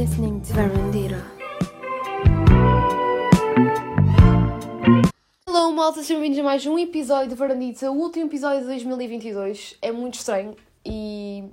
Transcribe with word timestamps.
listening 0.00 0.40
to 0.40 0.54
malta, 5.74 6.02
sejam 6.02 6.22
bem-vindos 6.22 6.38
a 6.38 6.42
mais 6.42 6.64
um 6.64 6.78
episódio 6.78 7.28
de 7.28 7.34
Varandita, 7.34 7.90
o 7.90 7.98
último 7.98 8.24
episódio 8.24 8.60
de 8.60 8.66
2022. 8.66 9.76
É 9.82 9.92
muito 9.92 10.14
estranho 10.14 10.56
e. 10.86 11.44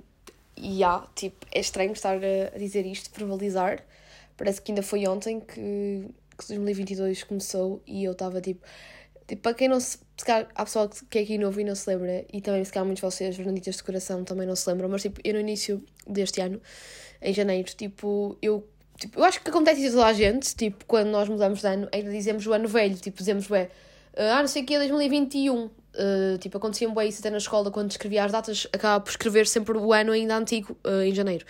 E 0.56 0.82
há, 0.82 1.06
tipo, 1.14 1.46
é 1.52 1.60
estranho 1.60 1.92
estar 1.92 2.16
a, 2.16 2.58
dizer 2.58 2.86
isto, 2.86 3.10
verbalizar. 3.14 3.84
Parece 4.34 4.62
que 4.62 4.72
ainda 4.72 4.82
foi 4.82 5.06
ontem 5.06 5.40
que, 5.40 6.08
que 6.38 6.48
2022 6.48 7.24
começou 7.24 7.82
e 7.86 8.02
eu 8.02 8.12
estava 8.12 8.40
tipo. 8.40 8.64
Tipo, 9.26 9.42
para 9.42 9.52
quem 9.52 9.68
não 9.68 9.78
se. 9.78 9.98
Se 10.16 10.24
calhar 10.24 10.48
há 10.54 10.64
pessoal 10.64 10.88
que 10.88 11.18
é 11.18 11.22
aqui 11.22 11.36
novo 11.36 11.60
e 11.60 11.64
não 11.64 11.74
se 11.74 11.88
lembra, 11.90 12.24
e 12.32 12.40
também 12.40 12.64
se 12.64 12.72
calhar 12.72 12.86
muitos 12.86 13.02
de 13.02 13.14
vocês, 13.14 13.36
Fernanditas 13.36 13.76
de 13.76 13.82
coração, 13.84 14.24
também 14.24 14.46
não 14.46 14.56
se 14.56 14.68
lembram, 14.70 14.88
mas 14.88 15.02
tipo, 15.02 15.20
eu 15.22 15.34
no 15.34 15.40
início 15.40 15.84
deste 16.06 16.40
ano, 16.40 16.60
em 17.22 17.32
janeiro, 17.32 17.68
tipo, 17.76 18.36
eu. 18.40 18.66
Tipo, 18.96 19.20
eu 19.20 19.24
acho 19.24 19.40
que 19.40 19.48
acontece 19.48 19.84
isso 19.84 20.02
a 20.02 20.12
gente, 20.12 20.56
tipo, 20.56 20.84
quando 20.84 21.08
nós 21.08 21.28
mudamos 21.28 21.60
de 21.60 21.66
ano, 21.68 21.88
ainda 21.92 22.10
dizemos 22.10 22.44
o 22.46 22.52
ano 22.52 22.66
velho, 22.66 22.96
tipo, 22.96 23.16
dizemos, 23.16 23.48
ué, 23.48 23.70
ah, 24.16 24.40
não 24.40 24.48
sei 24.48 24.62
o 24.62 24.66
que 24.66 24.74
é 24.74 24.78
2021. 24.78 25.70
Uh, 25.98 26.38
tipo, 26.38 26.56
acontecia 26.58 26.88
bem 26.90 27.08
isso 27.08 27.20
até 27.20 27.30
na 27.30 27.38
escola, 27.38 27.70
quando 27.70 27.90
escrevia 27.90 28.24
as 28.24 28.30
datas, 28.30 28.68
acabava 28.72 29.00
por 29.00 29.10
escrever 29.10 29.46
sempre 29.48 29.76
o 29.76 29.92
ano 29.92 30.12
ainda 30.12 30.36
antigo, 30.36 30.76
uh, 30.84 31.02
em 31.02 31.14
janeiro. 31.14 31.44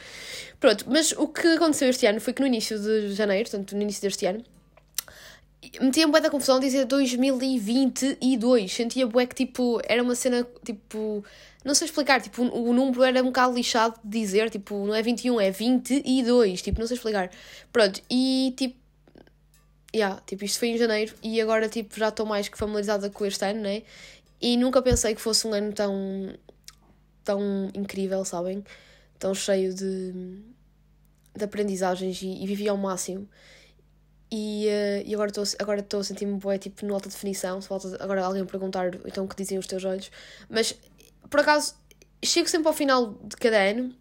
Pronto, 0.59 0.87
mas 0.89 1.13
o 1.13 1.29
que 1.29 1.47
aconteceu 1.49 1.89
este 1.89 2.07
ano 2.07 2.21
foi 2.21 2.33
que 2.33 2.41
no 2.41 2.47
início 2.47 2.79
de 2.79 3.13
janeiro, 3.15 3.51
portanto, 3.51 3.75
no 3.77 3.83
início 3.83 4.01
deste 4.01 4.25
ano, 4.25 4.43
metia-me 5.81 6.13
bué 6.13 6.21
da 6.21 6.31
confusão 6.31 6.61
dizer 6.61 6.85
2022. 6.85 8.73
Sentia 8.73 9.07
bué 9.07 9.27
que, 9.27 9.35
tipo, 9.35 9.81
era 9.85 10.03
uma 10.03 10.15
cena, 10.15 10.47
tipo... 10.65 11.25
Não 11.65 11.75
sei 11.75 11.87
explicar, 11.87 12.21
tipo, 12.21 12.43
o 12.43 12.73
número 12.73 13.03
era 13.03 13.21
um 13.21 13.27
bocado 13.27 13.55
lixado 13.55 13.99
de 14.03 14.21
dizer, 14.21 14.49
tipo, 14.49 14.87
não 14.87 14.95
é 14.95 15.03
21, 15.03 15.41
é 15.41 15.51
22, 15.51 16.63
tipo, 16.63 16.81
não 16.81 16.87
sei 16.87 16.97
explicar. 16.97 17.31
Pronto, 17.73 18.01
e, 18.11 18.55
tipo... 18.57 18.79
Yeah, 19.95 20.21
tipo, 20.27 20.45
isto 20.45 20.59
foi 20.59 20.69
em 20.69 20.79
janeiro 20.79 21.15
e 21.23 21.41
agora, 21.41 21.69
tipo, 21.69 21.99
já 21.99 22.09
estou 22.09 22.27
mais 22.27 22.49
que 22.49 22.59
familiarizada 22.59 23.11
com 23.11 23.25
este 23.25 23.45
ano, 23.45 23.63
né? 23.63 23.83
E 24.41 24.57
nunca 24.57 24.83
pensei 24.83 25.15
que 25.15 25.21
fosse 25.21 25.47
um 25.47 25.53
ano 25.53 25.73
tão... 25.73 26.35
tão 27.25 27.71
incrível, 27.75 28.25
sabem? 28.25 28.65
Tão 29.19 29.35
cheio 29.35 29.75
de... 29.75 30.13
de 31.37 31.45
aprendizagens 31.45 32.23
e, 32.23 32.43
e 32.43 32.47
vivi 32.47 32.69
ao 32.69 32.77
máximo. 32.77 33.29
E, 34.31 34.67
uh, 34.67 35.09
e 35.09 35.15
agora 35.15 35.31
estou 35.31 35.45
agora 35.59 35.87
a 35.91 36.05
sentir-me 36.05 36.39
boa, 36.39 36.59
tipo, 36.59 36.85
no 36.85 36.95
alta 36.95 37.09
definição. 37.09 37.61
Se 37.61 37.69
volta 37.69 38.03
agora 38.03 38.25
alguém 38.25 38.45
perguntar 38.45 38.95
então 39.07 39.25
o 39.25 39.29
que 39.29 39.37
dizem 39.37 39.59
os 39.59 39.67
teus 39.67 39.85
olhos. 39.85 40.11
Mas, 40.49 40.75
por 41.31 41.41
acaso, 41.41 41.75
chego 42.23 42.49
sempre 42.49 42.69
ao 42.69 42.75
final 42.75 43.15
de 43.25 43.37
cada 43.37 43.59
ano 43.59 43.95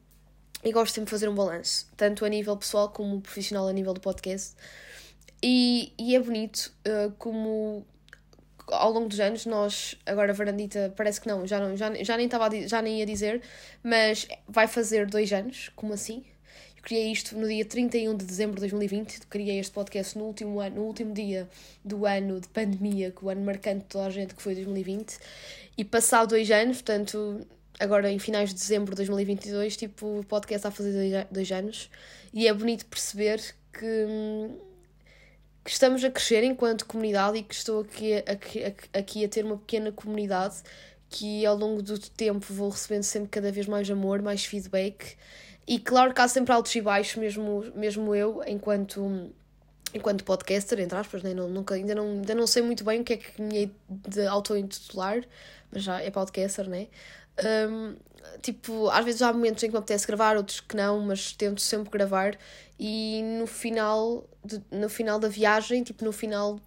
e 0.63 0.71
gosto 0.71 0.93
sempre 0.93 1.05
de 1.05 1.11
fazer 1.11 1.29
um 1.29 1.35
balanço, 1.35 1.87
tanto 1.95 2.25
a 2.25 2.29
nível 2.29 2.57
pessoal 2.57 2.89
como 2.89 3.21
profissional 3.21 3.67
a 3.67 3.73
nível 3.73 3.93
do 3.93 4.01
podcast. 4.01 4.55
E, 5.41 5.93
e 5.97 6.15
é 6.15 6.19
bonito 6.19 6.73
uh, 6.87 7.11
como 7.17 7.85
ao 8.69 8.91
longo 8.91 9.07
dos 9.07 9.19
anos 9.19 9.45
nós, 9.45 9.95
agora 10.05 10.31
a 10.31 10.35
Varandita, 10.35 10.93
parece 10.95 11.21
que 11.21 11.27
não, 11.27 11.45
já, 11.47 11.59
não, 11.59 11.75
já, 11.77 11.93
já, 12.03 12.17
nem, 12.17 12.25
estava 12.25 12.49
já 12.67 12.81
nem 12.81 12.99
ia 12.99 13.05
dizer, 13.05 13.41
mas 13.81 14.27
vai 14.47 14.67
fazer 14.67 15.05
dois 15.07 15.31
anos, 15.31 15.71
como 15.75 15.93
assim? 15.93 16.25
Criei 16.87 17.11
isto 17.11 17.37
no 17.37 17.45
dia 17.49 17.65
31 17.65 18.15
de 18.15 18.23
dezembro 18.23 18.55
de 18.55 18.61
2020, 18.61 19.27
criei 19.27 19.59
este 19.59 19.73
podcast 19.73 20.17
no 20.17 20.23
último 20.23 20.61
ano, 20.61 20.77
no 20.77 20.83
último 20.83 21.13
dia 21.13 21.49
do 21.83 22.05
ano 22.05 22.39
de 22.39 22.47
pandemia, 22.47 23.11
que 23.11 23.25
o 23.25 23.29
ano 23.29 23.41
marcante 23.41 23.79
de 23.79 23.85
toda 23.87 24.05
a 24.05 24.09
gente 24.09 24.33
que 24.33 24.41
foi 24.41 24.55
2020, 24.55 25.17
e 25.77 25.83
passado 25.83 26.29
dois 26.29 26.49
anos, 26.49 26.77
portanto, 26.77 27.45
agora 27.77 28.09
em 28.09 28.17
finais 28.17 28.51
de 28.51 28.55
dezembro 28.55 28.91
de 28.91 28.99
2022, 28.99 29.75
tipo, 29.75 30.19
o 30.19 30.23
podcast 30.23 30.59
está 30.59 30.69
a 30.69 30.71
fazer 30.71 31.27
dois 31.29 31.51
anos, 31.51 31.89
e 32.33 32.47
é 32.47 32.53
bonito 32.53 32.85
perceber 32.85 33.41
que, 33.73 34.07
que 35.65 35.69
estamos 35.69 36.01
a 36.05 36.09
crescer 36.09 36.41
enquanto 36.45 36.85
comunidade 36.85 37.39
e 37.39 37.43
que 37.43 37.53
estou 37.53 37.81
aqui 37.81 38.13
a, 38.13 38.97
aqui 38.97 39.25
a 39.25 39.27
ter 39.27 39.43
uma 39.43 39.57
pequena 39.57 39.91
comunidade 39.91 40.55
que 41.09 41.45
ao 41.45 41.57
longo 41.57 41.81
do 41.81 41.99
tempo 41.99 42.45
vou 42.49 42.69
recebendo 42.69 43.03
sempre 43.03 43.27
cada 43.27 43.51
vez 43.51 43.67
mais 43.67 43.91
amor, 43.91 44.21
mais 44.21 44.45
feedback 44.45 45.17
e 45.67 45.79
claro 45.79 46.13
que 46.13 46.21
há 46.21 46.27
sempre 46.27 46.53
altos 46.53 46.73
e 46.75 46.81
baixos, 46.81 47.15
mesmo, 47.17 47.65
mesmo 47.75 48.15
eu, 48.15 48.41
enquanto, 48.47 49.29
enquanto 49.93 50.23
podcaster, 50.23 50.79
entre 50.79 50.97
aspas, 50.97 51.21
né? 51.23 51.33
não, 51.33 51.49
nunca, 51.49 51.75
ainda, 51.75 51.93
não, 51.93 52.05
ainda 52.05 52.33
não 52.33 52.47
sei 52.47 52.63
muito 52.63 52.83
bem 52.85 53.01
o 53.01 53.03
que 53.03 53.13
é 53.13 53.17
que 53.17 53.41
me 53.41 53.75
de 53.89 54.25
auto-intitular, 54.25 55.23
mas 55.71 55.83
já 55.83 56.01
é 56.01 56.09
podcaster, 56.09 56.69
né? 56.69 56.87
Um, 57.69 57.95
tipo, 58.41 58.89
às 58.89 59.03
vezes 59.03 59.21
há 59.21 59.31
momentos 59.33 59.61
em 59.63 59.67
que 59.67 59.73
me 59.73 59.79
apetece 59.79 60.07
gravar, 60.07 60.37
outros 60.37 60.61
que 60.61 60.75
não, 60.75 61.01
mas 61.01 61.33
tento 61.33 61.61
sempre 61.61 61.91
gravar 61.91 62.37
e 62.79 63.21
no 63.39 63.47
final, 63.47 64.27
de, 64.43 64.61
no 64.71 64.89
final 64.89 65.19
da 65.19 65.27
viagem, 65.27 65.83
tipo, 65.83 66.05
no 66.05 66.11
final 66.11 66.59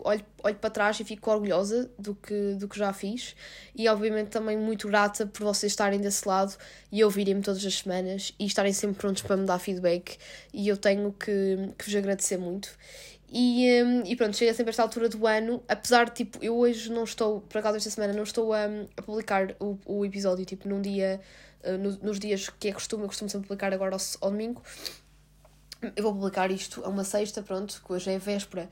olho, 0.00 0.24
olho 0.42 0.56
para 0.56 0.70
trás 0.70 0.98
e 1.00 1.04
fico 1.04 1.30
orgulhosa 1.30 1.90
do 1.98 2.14
que, 2.14 2.54
do 2.54 2.68
que 2.68 2.78
já 2.78 2.92
fiz. 2.92 3.34
E 3.74 3.88
obviamente 3.88 4.28
também 4.28 4.56
muito 4.56 4.88
grata 4.88 5.26
por 5.26 5.44
vocês 5.44 5.72
estarem 5.72 6.00
desse 6.00 6.26
lado 6.26 6.56
e 6.90 7.02
ouvirem-me 7.04 7.42
todas 7.42 7.64
as 7.64 7.74
semanas 7.74 8.34
e 8.38 8.46
estarem 8.46 8.72
sempre 8.72 8.98
prontos 8.98 9.22
para 9.22 9.36
me 9.36 9.46
dar 9.46 9.58
feedback. 9.58 10.18
E 10.52 10.68
eu 10.68 10.76
tenho 10.76 11.12
que, 11.12 11.72
que 11.76 11.84
vos 11.84 11.94
agradecer 11.94 12.38
muito. 12.38 12.70
E, 13.30 13.82
um, 13.82 14.02
e 14.06 14.16
pronto, 14.16 14.36
chega 14.36 14.54
sempre 14.54 14.70
a 14.70 14.72
esta 14.72 14.82
altura 14.82 15.08
do 15.08 15.26
ano, 15.26 15.62
apesar 15.68 16.06
de, 16.06 16.12
tipo, 16.12 16.42
eu 16.42 16.56
hoje 16.56 16.90
não 16.90 17.04
estou, 17.04 17.42
por 17.42 17.58
acaso 17.58 17.76
esta 17.76 17.90
semana, 17.90 18.14
não 18.14 18.22
estou 18.22 18.54
a, 18.54 18.64
a 18.96 19.02
publicar 19.02 19.54
o, 19.60 19.78
o 19.84 20.04
episódio, 20.04 20.46
tipo, 20.46 20.66
num 20.66 20.80
dia, 20.80 21.20
uh, 21.62 21.76
no, 21.76 21.90
nos 21.98 22.18
dias 22.18 22.48
que 22.48 22.68
é 22.68 22.72
costume, 22.72 23.02
eu 23.02 23.08
costumo 23.08 23.28
sempre 23.28 23.46
publicar 23.46 23.74
agora 23.74 23.94
ao, 23.94 24.00
ao 24.22 24.30
domingo, 24.30 24.62
eu 25.94 26.02
vou 26.02 26.14
publicar 26.14 26.50
isto 26.50 26.82
a 26.84 26.88
uma 26.88 27.04
sexta, 27.04 27.42
pronto, 27.42 27.82
que 27.84 27.92
hoje 27.92 28.10
é 28.10 28.18
véspera, 28.18 28.70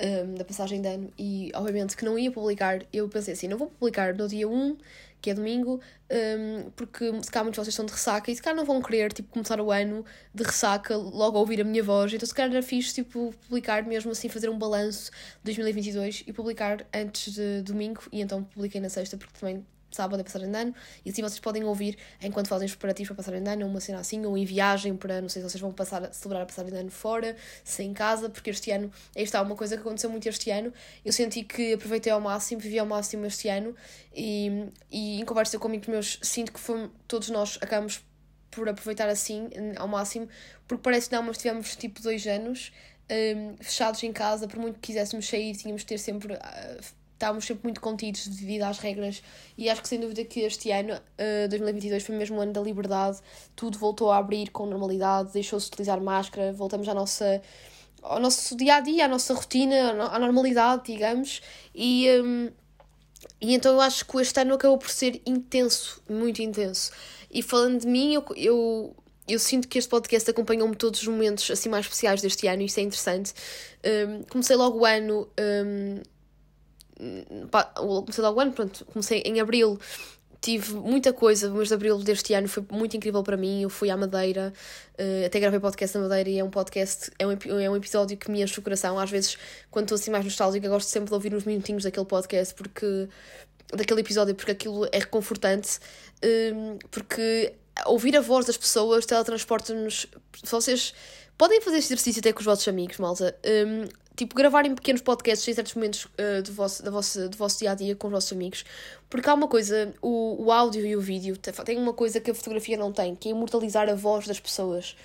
um, 0.00 0.34
da 0.34 0.44
passagem 0.44 0.80
de 0.80 0.88
ano 0.88 1.12
e 1.18 1.50
obviamente 1.54 1.96
que 1.96 2.04
não 2.04 2.18
ia 2.18 2.30
publicar, 2.30 2.80
eu 2.92 3.08
pensei 3.08 3.34
assim, 3.34 3.48
não 3.48 3.58
vou 3.58 3.68
publicar 3.68 4.14
no 4.14 4.28
dia 4.28 4.48
1, 4.48 4.76
que 5.20 5.30
é 5.30 5.34
domingo, 5.34 5.80
um, 6.10 6.70
porque 6.70 7.04
se 7.22 7.30
calhar 7.30 7.44
muitos 7.44 7.58
de 7.58 7.64
vocês 7.64 7.68
estão 7.68 7.86
de 7.86 7.92
ressaca 7.92 8.30
e 8.30 8.36
se 8.36 8.40
calhar 8.40 8.56
não 8.56 8.64
vão 8.64 8.80
querer 8.80 9.12
tipo, 9.12 9.28
começar 9.30 9.60
o 9.60 9.70
ano 9.70 10.04
de 10.32 10.44
ressaca 10.44 10.96
logo 10.96 11.36
a 11.36 11.40
ouvir 11.40 11.60
a 11.60 11.64
minha 11.64 11.82
voz, 11.82 12.12
então 12.12 12.26
se 12.26 12.34
calhar 12.34 12.50
era 12.52 12.62
fixe 12.62 12.94
tipo, 12.94 13.34
publicar 13.46 13.84
mesmo 13.84 14.12
assim, 14.12 14.28
fazer 14.28 14.48
um 14.48 14.58
balanço 14.58 15.10
de 15.42 15.44
2022 15.44 16.24
e 16.26 16.32
publicar 16.32 16.86
antes 16.94 17.34
de 17.34 17.62
domingo 17.62 18.02
e 18.12 18.20
então 18.20 18.44
publiquei 18.44 18.80
na 18.80 18.88
sexta 18.88 19.16
porque 19.16 19.38
também 19.38 19.64
sábado 19.98 20.20
a 20.20 20.24
passagem 20.24 20.50
de 20.50 20.56
ano, 20.56 20.74
e 21.04 21.10
assim 21.10 21.22
vocês 21.22 21.40
podem 21.40 21.64
ouvir 21.64 21.98
enquanto 22.22 22.46
fazem 22.46 22.66
os 22.66 22.72
preparativos 22.72 23.08
para 23.08 23.16
passagem 23.16 23.42
de 23.42 23.50
ano, 23.50 23.66
uma 23.66 23.80
cena 23.80 23.98
assim, 23.98 24.24
ou 24.24 24.38
em 24.38 24.44
viagem 24.44 24.96
para, 24.96 25.20
não 25.20 25.28
sei 25.28 25.42
se 25.42 25.48
vocês 25.48 25.60
vão 25.60 25.72
passar 25.72 26.12
celebrar 26.12 26.42
a 26.42 26.46
passagem 26.46 26.72
de 26.72 26.78
ano 26.78 26.90
fora, 26.90 27.36
se 27.64 27.82
em 27.82 27.92
casa, 27.92 28.30
porque 28.30 28.50
este 28.50 28.70
ano, 28.70 28.92
aí 29.16 29.24
está 29.24 29.42
uma 29.42 29.56
coisa 29.56 29.76
que 29.76 29.82
aconteceu 29.82 30.08
muito 30.08 30.28
este 30.28 30.50
ano, 30.50 30.72
eu 31.04 31.12
senti 31.12 31.42
que 31.42 31.74
aproveitei 31.74 32.12
ao 32.12 32.20
máximo, 32.20 32.60
vivi 32.60 32.78
ao 32.78 32.86
máximo 32.86 33.26
este 33.26 33.48
ano, 33.48 33.74
e, 34.14 34.68
e 34.90 35.20
em 35.20 35.24
conversa 35.24 35.58
com 35.58 35.66
amigos 35.66 35.88
meus, 35.88 36.18
sinto 36.22 36.52
que 36.52 36.60
foi, 36.60 36.88
todos 37.08 37.28
nós 37.30 37.58
acabamos 37.60 38.00
por 38.50 38.68
aproveitar 38.68 39.08
assim, 39.08 39.50
ao 39.76 39.88
máximo, 39.88 40.28
porque 40.66 40.82
parece 40.82 41.08
que 41.08 41.16
não, 41.16 41.22
mas 41.22 41.38
tivemos 41.38 41.76
tipo 41.76 42.00
dois 42.00 42.26
anos 42.26 42.72
um, 43.10 43.56
fechados 43.60 44.02
em 44.02 44.12
casa, 44.12 44.46
por 44.46 44.58
muito 44.58 44.76
que 44.76 44.88
quiséssemos 44.88 45.28
sair, 45.28 45.56
tínhamos 45.56 45.82
de 45.82 45.86
ter 45.88 45.98
sempre... 45.98 46.34
Uh, 46.34 46.98
estávamos 47.18 47.44
sempre 47.44 47.64
muito 47.64 47.80
contidos 47.80 48.28
devido 48.28 48.62
às 48.62 48.78
regras 48.78 49.22
e 49.56 49.68
acho 49.68 49.82
que 49.82 49.88
sem 49.88 49.98
dúvida 49.98 50.24
que 50.24 50.40
este 50.40 50.70
ano, 50.70 50.94
uh, 50.94 51.00
eh, 51.18 51.48
2022, 51.48 52.04
foi 52.04 52.14
mesmo 52.14 52.38
o 52.38 52.40
ano 52.40 52.52
da 52.52 52.60
liberdade, 52.60 53.18
tudo 53.56 53.76
voltou 53.76 54.12
a 54.12 54.18
abrir 54.18 54.50
com 54.50 54.66
normalidade, 54.66 55.32
deixou-se 55.32 55.66
de 55.66 55.72
utilizar 55.72 56.00
máscara, 56.00 56.52
voltamos 56.52 56.88
à 56.88 56.94
nossa, 56.94 57.42
ao 58.02 58.20
nosso 58.20 58.56
dia 58.56 58.76
a 58.76 58.80
dia, 58.80 59.06
à 59.06 59.08
nossa 59.08 59.34
rotina, 59.34 59.90
à 60.12 60.18
normalidade, 60.18 60.84
digamos, 60.86 61.42
e, 61.74 62.08
um, 62.22 62.50
e 63.40 63.52
então 63.52 63.74
eu 63.74 63.80
acho 63.80 64.06
que 64.06 64.16
este 64.18 64.40
ano 64.40 64.54
acabou 64.54 64.78
por 64.78 64.88
ser 64.88 65.20
intenso, 65.26 66.00
muito 66.08 66.40
intenso. 66.40 66.92
E 67.30 67.42
falando 67.42 67.80
de 67.80 67.86
mim, 67.88 68.14
eu, 68.14 68.24
eu 68.36 68.96
eu 69.28 69.38
sinto 69.38 69.68
que 69.68 69.76
este 69.78 69.90
podcast 69.90 70.30
acompanhou-me 70.30 70.74
todos 70.74 71.02
os 71.02 71.06
momentos 71.06 71.50
assim 71.50 71.68
mais 71.68 71.84
especiais 71.84 72.22
deste 72.22 72.46
ano 72.46 72.62
e 72.62 72.64
isso 72.64 72.80
é 72.80 72.82
interessante. 72.82 73.34
Um, 73.84 74.22
comecei 74.22 74.56
logo 74.56 74.78
o 74.78 74.86
ano 74.86 75.28
um, 75.38 76.00
comecei 77.74 78.24
logo 78.24 78.38
o 78.38 78.40
ano, 78.40 78.52
pronto, 78.52 78.84
comecei 78.86 79.20
em 79.24 79.40
abril, 79.40 79.78
tive 80.40 80.74
muita 80.74 81.12
coisa, 81.12 81.50
o 81.50 81.54
mês 81.54 81.68
de 81.68 81.74
abril 81.74 81.98
deste 81.98 82.32
ano 82.34 82.48
foi 82.48 82.64
muito 82.70 82.96
incrível 82.96 83.22
para 83.22 83.36
mim. 83.36 83.62
Eu 83.62 83.70
fui 83.70 83.90
à 83.90 83.96
Madeira, 83.96 84.52
uh, 84.98 85.26
até 85.26 85.40
gravei 85.40 85.60
podcast 85.60 85.96
na 85.96 86.04
Madeira 86.04 86.30
e 86.30 86.38
é 86.38 86.44
um 86.44 86.50
podcast, 86.50 87.10
é 87.18 87.26
um, 87.26 87.32
é 87.32 87.70
um 87.70 87.76
episódio 87.76 88.16
que 88.16 88.30
me 88.30 88.42
enche 88.42 88.58
o 88.58 88.62
coração. 88.62 88.98
Às 88.98 89.10
vezes, 89.10 89.36
quando 89.70 89.86
estou 89.86 89.96
assim 89.96 90.10
mais 90.10 90.24
nostálgica, 90.24 90.68
gosto 90.68 90.88
sempre 90.88 91.08
de 91.08 91.14
ouvir 91.14 91.34
uns 91.34 91.44
minutinhos 91.44 91.84
daquele 91.84 92.06
podcast, 92.06 92.54
porque 92.54 93.08
daquele 93.72 94.00
episódio, 94.00 94.34
porque 94.34 94.52
aquilo 94.52 94.86
é 94.92 94.98
reconfortante, 94.98 95.78
um, 96.54 96.78
porque 96.90 97.52
ouvir 97.86 98.16
a 98.16 98.20
voz 98.20 98.46
das 98.46 98.56
pessoas 98.56 99.06
teletransporta-nos. 99.06 100.06
Vocês 100.44 100.94
podem 101.36 101.60
fazer 101.60 101.78
este 101.78 101.92
exercício 101.92 102.20
até 102.20 102.32
com 102.32 102.40
os 102.40 102.46
vossos 102.46 102.66
amigos, 102.66 102.98
malta. 102.98 103.36
Um, 103.44 103.88
tipo, 104.18 104.34
gravarem 104.34 104.74
pequenos 104.74 105.00
podcasts 105.00 105.46
em 105.46 105.54
certos 105.54 105.74
momentos 105.74 106.04
uh, 106.04 106.42
do, 106.42 106.52
vosso, 106.52 106.82
da 106.82 106.90
vossa, 106.90 107.28
do 107.28 107.36
vosso 107.36 107.60
dia 107.60 107.70
a 107.70 107.74
dia 107.74 107.94
com 107.94 108.08
os 108.08 108.12
vossos 108.12 108.32
amigos, 108.32 108.64
porque 109.08 109.30
há 109.30 109.34
uma 109.34 109.46
coisa, 109.46 109.94
o, 110.02 110.44
o 110.44 110.52
áudio 110.52 110.84
e 110.84 110.96
o 110.96 111.00
vídeo 111.00 111.36
tem 111.36 111.78
uma 111.78 111.92
coisa 111.92 112.20
que 112.20 112.30
a 112.30 112.34
fotografia 112.34 112.76
não 112.76 112.92
tem, 112.92 113.14
que 113.14 113.28
é 113.28 113.30
imortalizar 113.30 113.88
a 113.88 113.94
voz 113.94 114.26
das 114.26 114.40
pessoas. 114.40 114.96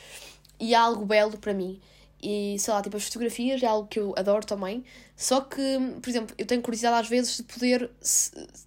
e 0.60 0.74
é 0.74 0.78
algo 0.78 1.06
belo 1.06 1.38
para 1.38 1.54
mim. 1.54 1.80
E 2.22 2.58
sei 2.58 2.74
lá, 2.74 2.82
tipo, 2.82 2.98
as 2.98 3.04
fotografias 3.04 3.62
é 3.62 3.66
algo 3.68 3.88
que 3.88 4.00
eu 4.00 4.14
adoro 4.18 4.46
também. 4.46 4.84
Só 5.16 5.42
que, 5.42 5.62
por 6.02 6.10
exemplo, 6.10 6.36
eu 6.38 6.46
tenho 6.46 6.62
curiosidade 6.62 7.02
às 7.02 7.10
vezes 7.10 7.38
de 7.38 7.44
poder 7.44 7.92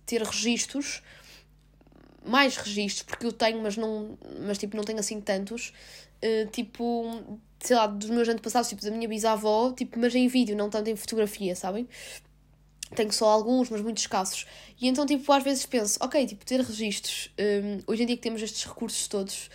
ter 0.05 0.23
registros, 0.23 1.03
mais 2.25 2.57
registros, 2.57 3.03
porque 3.03 3.27
eu 3.27 3.33
tenho, 3.33 3.63
mas 3.63 3.77
não, 3.77 4.19
mas 4.47 4.59
tipo, 4.59 4.77
não 4.77 4.85
tenho 4.85 4.99
assim 4.99 5.21
tantos. 5.21 5.73
Uh, 6.23 6.47
tipo, 6.51 7.41
sei 7.61 7.77
lá, 7.77 7.87
dos 7.87 8.11
meus 8.11 8.29
antepassados, 8.29 8.69
tipo, 8.69 8.83
da 8.83 8.91
minha 8.91 9.09
bisavó, 9.09 9.73
tipo, 9.73 9.99
mas 9.99 10.15
em 10.15 10.29
vídeo, 10.29 10.57
não 10.57 10.71
tanto 10.71 10.91
em 10.91 10.97
fotografia, 10.97 11.55
sabem? 11.57 11.89
Tenho 12.95 13.13
só 13.13 13.27
alguns, 13.27 13.69
mas 13.69 13.81
muito 13.81 13.99
escassos. 13.99 14.47
E 14.81 14.87
então, 14.87 15.05
tipo, 15.07 15.31
às 15.33 15.43
vezes 15.43 15.67
penso, 15.67 15.99
ok, 16.01 16.27
tipo, 16.27 16.45
ter 16.45 16.61
registros. 16.61 17.31
Um, 17.39 17.83
hoje 17.87 18.03
em 18.05 18.07
dia 18.07 18.17
que 18.17 18.23
temos 18.23 18.41
estes 18.43 18.65
recursos 18.65 19.09
todos, 19.09 19.51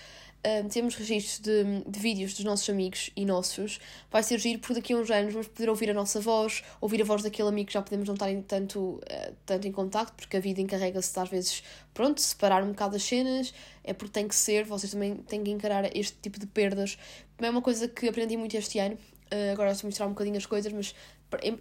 um, 0.45 0.67
temos 0.67 0.95
registros 0.95 1.39
de, 1.39 1.83
de 1.87 1.99
vídeos 1.99 2.33
dos 2.33 2.43
nossos 2.43 2.69
amigos 2.69 3.11
e 3.15 3.25
nossos, 3.25 3.79
vai 4.09 4.23
ser 4.23 4.39
giro 4.39 4.59
porque 4.59 4.75
daqui 4.75 4.93
a 4.93 4.97
uns 4.97 5.09
anos 5.11 5.33
vamos 5.33 5.47
poder 5.47 5.69
ouvir 5.69 5.89
a 5.89 5.93
nossa 5.93 6.19
voz, 6.19 6.63
ouvir 6.79 7.01
a 7.01 7.05
voz 7.05 7.21
daquele 7.21 7.49
amigo 7.49 7.67
que 7.67 7.73
já 7.73 7.81
podemos 7.81 8.07
não 8.07 8.15
estar 8.15 8.31
em 8.31 8.41
tanto, 8.41 8.79
uh, 8.79 9.35
tanto 9.45 9.67
em 9.67 9.71
contacto, 9.71 10.13
porque 10.15 10.37
a 10.37 10.39
vida 10.39 10.61
encarrega-se 10.61 11.13
de, 11.13 11.19
às 11.19 11.29
vezes, 11.29 11.63
pronto, 11.93 12.19
separar 12.19 12.63
um 12.63 12.69
bocado 12.69 12.95
as 12.95 13.03
cenas, 13.03 13.53
é 13.83 13.93
porque 13.93 14.13
tem 14.13 14.27
que 14.27 14.35
ser, 14.35 14.65
vocês 14.65 14.91
também 14.91 15.15
têm 15.15 15.43
que 15.43 15.51
encarar 15.51 15.95
este 15.95 16.17
tipo 16.21 16.39
de 16.39 16.47
perdas. 16.47 16.97
É 17.39 17.49
uma 17.49 17.61
coisa 17.61 17.87
que 17.87 18.07
aprendi 18.07 18.37
muito 18.37 18.55
este 18.57 18.79
ano, 18.79 18.95
uh, 18.95 19.51
agora 19.53 19.71
estou 19.71 19.87
mostrar 19.87 20.07
um 20.07 20.09
bocadinho 20.09 20.37
as 20.37 20.45
coisas, 20.45 20.71
mas 20.73 20.95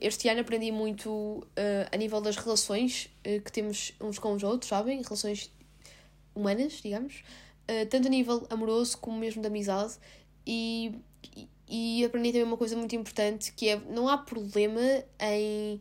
este 0.00 0.28
ano 0.28 0.40
aprendi 0.40 0.72
muito 0.72 1.10
uh, 1.10 1.44
a 1.92 1.96
nível 1.96 2.20
das 2.20 2.36
relações 2.36 3.08
uh, 3.26 3.40
que 3.40 3.52
temos 3.52 3.92
uns 4.00 4.18
com 4.18 4.32
os 4.32 4.42
outros, 4.42 4.68
sabem? 4.68 5.02
Relações 5.02 5.52
humanas, 6.34 6.80
digamos. 6.82 7.22
Uh, 7.70 7.86
tanto 7.86 8.08
a 8.08 8.10
nível 8.10 8.44
amoroso 8.50 8.98
como 8.98 9.16
mesmo 9.16 9.40
de 9.40 9.46
amizade. 9.46 9.94
E, 10.44 10.92
e, 11.68 12.04
aprendi 12.04 12.32
também 12.32 12.44
uma 12.44 12.56
coisa 12.56 12.74
muito 12.74 12.96
importante 12.96 13.52
que 13.52 13.68
é 13.68 13.76
não 13.76 14.08
há 14.08 14.18
problema 14.18 14.80
em 15.20 15.80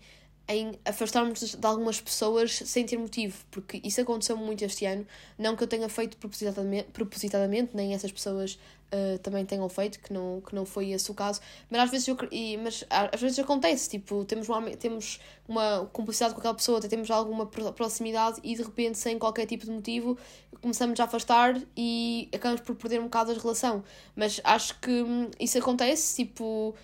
em 0.50 0.80
afastarmos 0.84 1.54
de 1.56 1.66
algumas 1.68 2.02
pessoas 2.02 2.56
sem 2.66 2.84
ter 2.84 2.98
motivo, 2.98 3.38
porque 3.52 3.80
isso 3.84 4.02
aconteceu 4.02 4.36
muito 4.36 4.66
este 4.66 4.84
ano. 4.84 5.06
Não 5.38 5.56
que 5.56 5.64
eu 5.64 5.68
tenha 5.68 5.88
feito 5.88 6.18
propositadamente, 6.18 6.90
propositadamente 6.92 7.76
nem 7.76 7.94
essas 7.94 8.12
pessoas 8.12 8.58
uh, 8.92 9.20
também 9.20 9.46
tenham 9.46 9.70
feito, 9.70 10.00
que 10.00 10.12
não, 10.12 10.42
que 10.42 10.56
não 10.56 10.66
foi 10.66 10.90
esse 10.90 11.12
o 11.12 11.14
caso, 11.14 11.40
mas 11.70 11.82
às 11.82 11.92
vezes, 11.92 12.08
eu, 12.08 12.18
e, 12.32 12.58
mas 12.58 12.84
às 12.90 13.22
vezes 13.22 13.38
acontece, 13.38 13.90
tipo, 13.90 14.26
temos 14.26 14.50
uma, 14.50 14.72
temos 14.72 15.20
uma 15.48 15.86
cumplicidade 15.94 16.34
com 16.34 16.40
aquela 16.40 16.56
pessoa, 16.56 16.82
temos 16.82 17.12
alguma 17.12 17.46
proximidade 17.46 18.40
e 18.44 18.56
de 18.56 18.64
repente, 18.64 18.98
sem 18.98 19.20
qualquer 19.20 19.46
tipo 19.46 19.66
de 19.66 19.72
motivo, 19.72 20.18
começamos 20.62 21.00
a 21.00 21.04
afastar 21.04 21.60
e 21.76 22.30
acabamos 22.34 22.62
por 22.62 22.76
perder 22.76 23.00
um 23.00 23.04
bocado 23.04 23.32
a 23.32 23.36
relação. 23.36 23.84
Mas 24.16 24.42
acho 24.44 24.80
que 24.80 24.92
hum, 24.92 25.30
isso 25.40 25.58
acontece, 25.58 26.24
tipo 26.24 26.76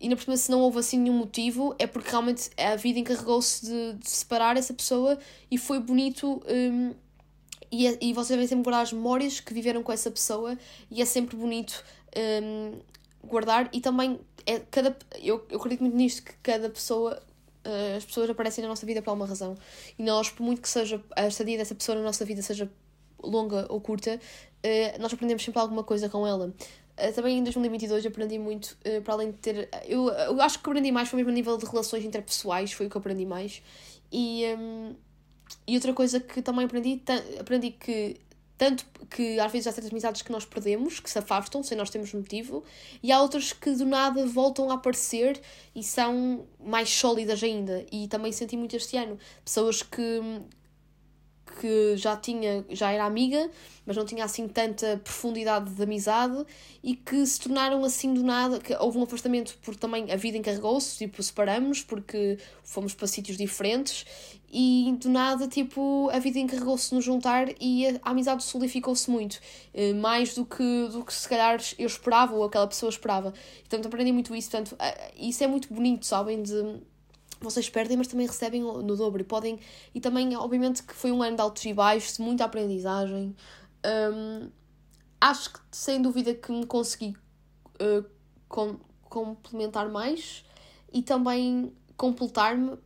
e 0.00 0.08
na 0.08 0.16
próxima 0.16 0.36
se 0.36 0.50
não 0.50 0.60
houve 0.60 0.80
assim 0.80 0.98
nenhum 0.98 1.16
motivo, 1.16 1.74
é 1.78 1.86
porque 1.86 2.10
realmente 2.10 2.50
a 2.58 2.76
vida 2.76 2.98
encarregou-se 2.98 3.64
de, 3.64 3.94
de, 3.94 4.10
separar 4.10 4.56
essa 4.56 4.74
pessoa 4.74 5.18
e 5.50 5.56
foi 5.56 5.80
bonito. 5.80 6.42
Um, 6.46 6.94
e, 7.72 7.86
é, 7.86 7.98
e 8.00 8.12
vocês 8.12 8.28
devem 8.28 8.46
sempre 8.46 8.64
guardar 8.64 8.82
as 8.82 8.92
memórias 8.92 9.40
que 9.40 9.54
viveram 9.54 9.82
com 9.82 9.90
essa 9.90 10.10
pessoa 10.10 10.58
e 10.90 11.00
é 11.00 11.04
sempre 11.04 11.36
bonito 11.36 11.82
um, 12.16 12.78
guardar. 13.26 13.70
E 13.72 13.80
também, 13.80 14.20
é, 14.44 14.60
cada, 14.70 14.96
eu, 15.22 15.44
eu 15.48 15.58
acredito 15.58 15.80
muito 15.80 15.96
nisto, 15.96 16.22
que 16.22 16.34
cada 16.42 16.68
pessoa 16.68 17.22
uh, 17.64 17.96
as 17.96 18.04
pessoas 18.04 18.28
aparecem 18.28 18.62
na 18.62 18.68
nossa 18.68 18.84
vida 18.84 19.00
por 19.00 19.10
alguma 19.10 19.26
razão. 19.26 19.56
E 19.98 20.02
nós, 20.02 20.28
por 20.28 20.42
muito 20.42 20.60
que 20.60 20.68
seja 20.68 21.02
a 21.16 21.26
estadia 21.26 21.56
dessa 21.56 21.74
pessoa 21.74 21.96
na 21.96 22.04
nossa 22.04 22.24
vida 22.24 22.42
seja 22.42 22.70
longa 23.24 23.66
ou 23.68 23.80
curta, 23.80 24.18
uh, 24.18 25.00
nós 25.00 25.12
aprendemos 25.12 25.42
sempre 25.42 25.60
alguma 25.60 25.84
coisa 25.84 26.08
com 26.08 26.26
ela. 26.26 26.46
Uh, 26.46 27.12
também 27.14 27.38
em 27.38 27.42
2022 27.42 28.06
aprendi 28.06 28.38
muito, 28.38 28.76
uh, 28.86 29.02
para 29.02 29.14
além 29.14 29.30
de 29.30 29.38
ter. 29.38 29.68
Eu, 29.86 30.08
eu 30.08 30.40
acho 30.40 30.60
que 30.60 30.68
aprendi 30.68 30.92
mais 30.92 31.08
foi 31.08 31.18
mesmo 31.18 31.30
a 31.30 31.34
nível 31.34 31.56
de 31.56 31.66
relações 31.66 32.04
interpessoais, 32.04 32.72
foi 32.72 32.86
o 32.86 32.90
que 32.90 32.98
aprendi 32.98 33.26
mais. 33.26 33.62
E, 34.12 34.44
um, 34.56 34.94
e 35.66 35.74
outra 35.74 35.92
coisa 35.92 36.20
que 36.20 36.40
também 36.40 36.64
aprendi, 36.64 37.02
aprendi 37.40 37.70
que 37.70 38.20
tanto 38.56 38.86
que 39.10 39.38
às 39.40 39.50
vezes 39.50 39.66
há 39.66 39.72
certas 39.72 39.90
amizades 39.90 40.22
que 40.22 40.30
nós 40.30 40.44
perdemos, 40.44 41.00
que 41.00 41.10
se 41.10 41.18
afastam 41.18 41.62
sem 41.62 41.76
nós 41.76 41.90
termos 41.90 42.12
motivo, 42.14 42.62
e 43.02 43.10
há 43.10 43.20
outras 43.20 43.52
que 43.52 43.70
do 43.72 43.84
nada 43.84 44.24
voltam 44.26 44.70
a 44.70 44.74
aparecer 44.74 45.40
e 45.74 45.82
são 45.82 46.46
mais 46.64 46.88
sólidas 46.88 47.42
ainda. 47.42 47.84
E 47.90 48.06
também 48.06 48.30
senti 48.32 48.56
muito 48.56 48.76
este 48.76 48.96
ano. 48.96 49.18
Pessoas 49.44 49.82
que, 49.82 50.20
que 51.60 51.96
já 51.96 52.16
tinha, 52.16 52.64
já 52.70 52.90
era 52.90 53.04
amiga, 53.04 53.50
mas 53.86 53.96
não 53.96 54.04
tinha 54.04 54.24
assim 54.24 54.48
tanta 54.48 55.00
profundidade 55.02 55.70
de 55.70 55.82
amizade 55.82 56.44
e 56.82 56.94
que 56.96 57.24
se 57.26 57.40
tornaram 57.40 57.84
assim 57.84 58.12
do 58.12 58.22
nada, 58.22 58.58
que 58.58 58.74
houve 58.74 58.98
um 58.98 59.02
afastamento 59.02 59.56
porque 59.62 59.78
também 59.78 60.10
a 60.10 60.16
vida 60.16 60.36
encarregou-se, 60.36 60.98
tipo, 60.98 61.22
separamos 61.22 61.82
porque 61.82 62.38
fomos 62.62 62.94
para 62.94 63.06
sítios 63.06 63.36
diferentes 63.36 64.04
e 64.50 64.96
do 65.00 65.08
nada, 65.08 65.48
tipo, 65.48 66.08
a 66.12 66.18
vida 66.18 66.38
encarregou-se 66.38 66.90
de 66.90 66.94
nos 66.94 67.04
juntar 67.04 67.48
e 67.60 67.88
a, 67.88 68.00
amizade 68.02 68.44
solidificou-se 68.44 69.10
muito, 69.10 69.40
eh, 69.72 69.92
mais 69.92 70.34
do 70.34 70.44
que, 70.44 70.88
do 70.92 71.04
que 71.04 71.12
se 71.12 71.28
calhar 71.28 71.60
eu 71.78 71.86
esperava 71.86 72.34
ou 72.34 72.44
aquela 72.44 72.66
pessoa 72.66 72.88
esperava. 72.88 73.34
Então 73.66 73.80
aprendi 73.84 74.12
muito 74.12 74.34
isso, 74.34 74.50
portanto, 74.50 74.76
isso 75.16 75.42
é 75.42 75.46
muito 75.46 75.72
bonito, 75.72 76.06
sabem, 76.06 76.42
de 76.42 76.80
vocês 77.44 77.68
perdem, 77.68 77.96
mas 77.96 78.08
também 78.08 78.26
recebem 78.26 78.62
no 78.62 78.96
dobro 78.96 79.20
e 79.20 79.24
podem. 79.24 79.60
E 79.94 80.00
também, 80.00 80.36
obviamente, 80.36 80.82
que 80.82 80.94
foi 80.94 81.12
um 81.12 81.22
ano 81.22 81.36
de 81.36 81.42
altos 81.42 81.64
e 81.64 81.72
baixos, 81.72 82.18
muita 82.18 82.44
aprendizagem. 82.44 83.34
Um, 83.84 84.50
acho 85.20 85.52
que 85.52 85.60
sem 85.70 86.00
dúvida 86.02 86.34
que 86.34 86.50
me 86.50 86.66
consegui 86.66 87.16
uh, 87.80 88.04
com, 88.48 88.76
complementar 89.08 89.88
mais 89.88 90.44
e 90.92 91.02
também 91.02 91.72
completar-me 91.96 92.70
uh, 92.70 92.80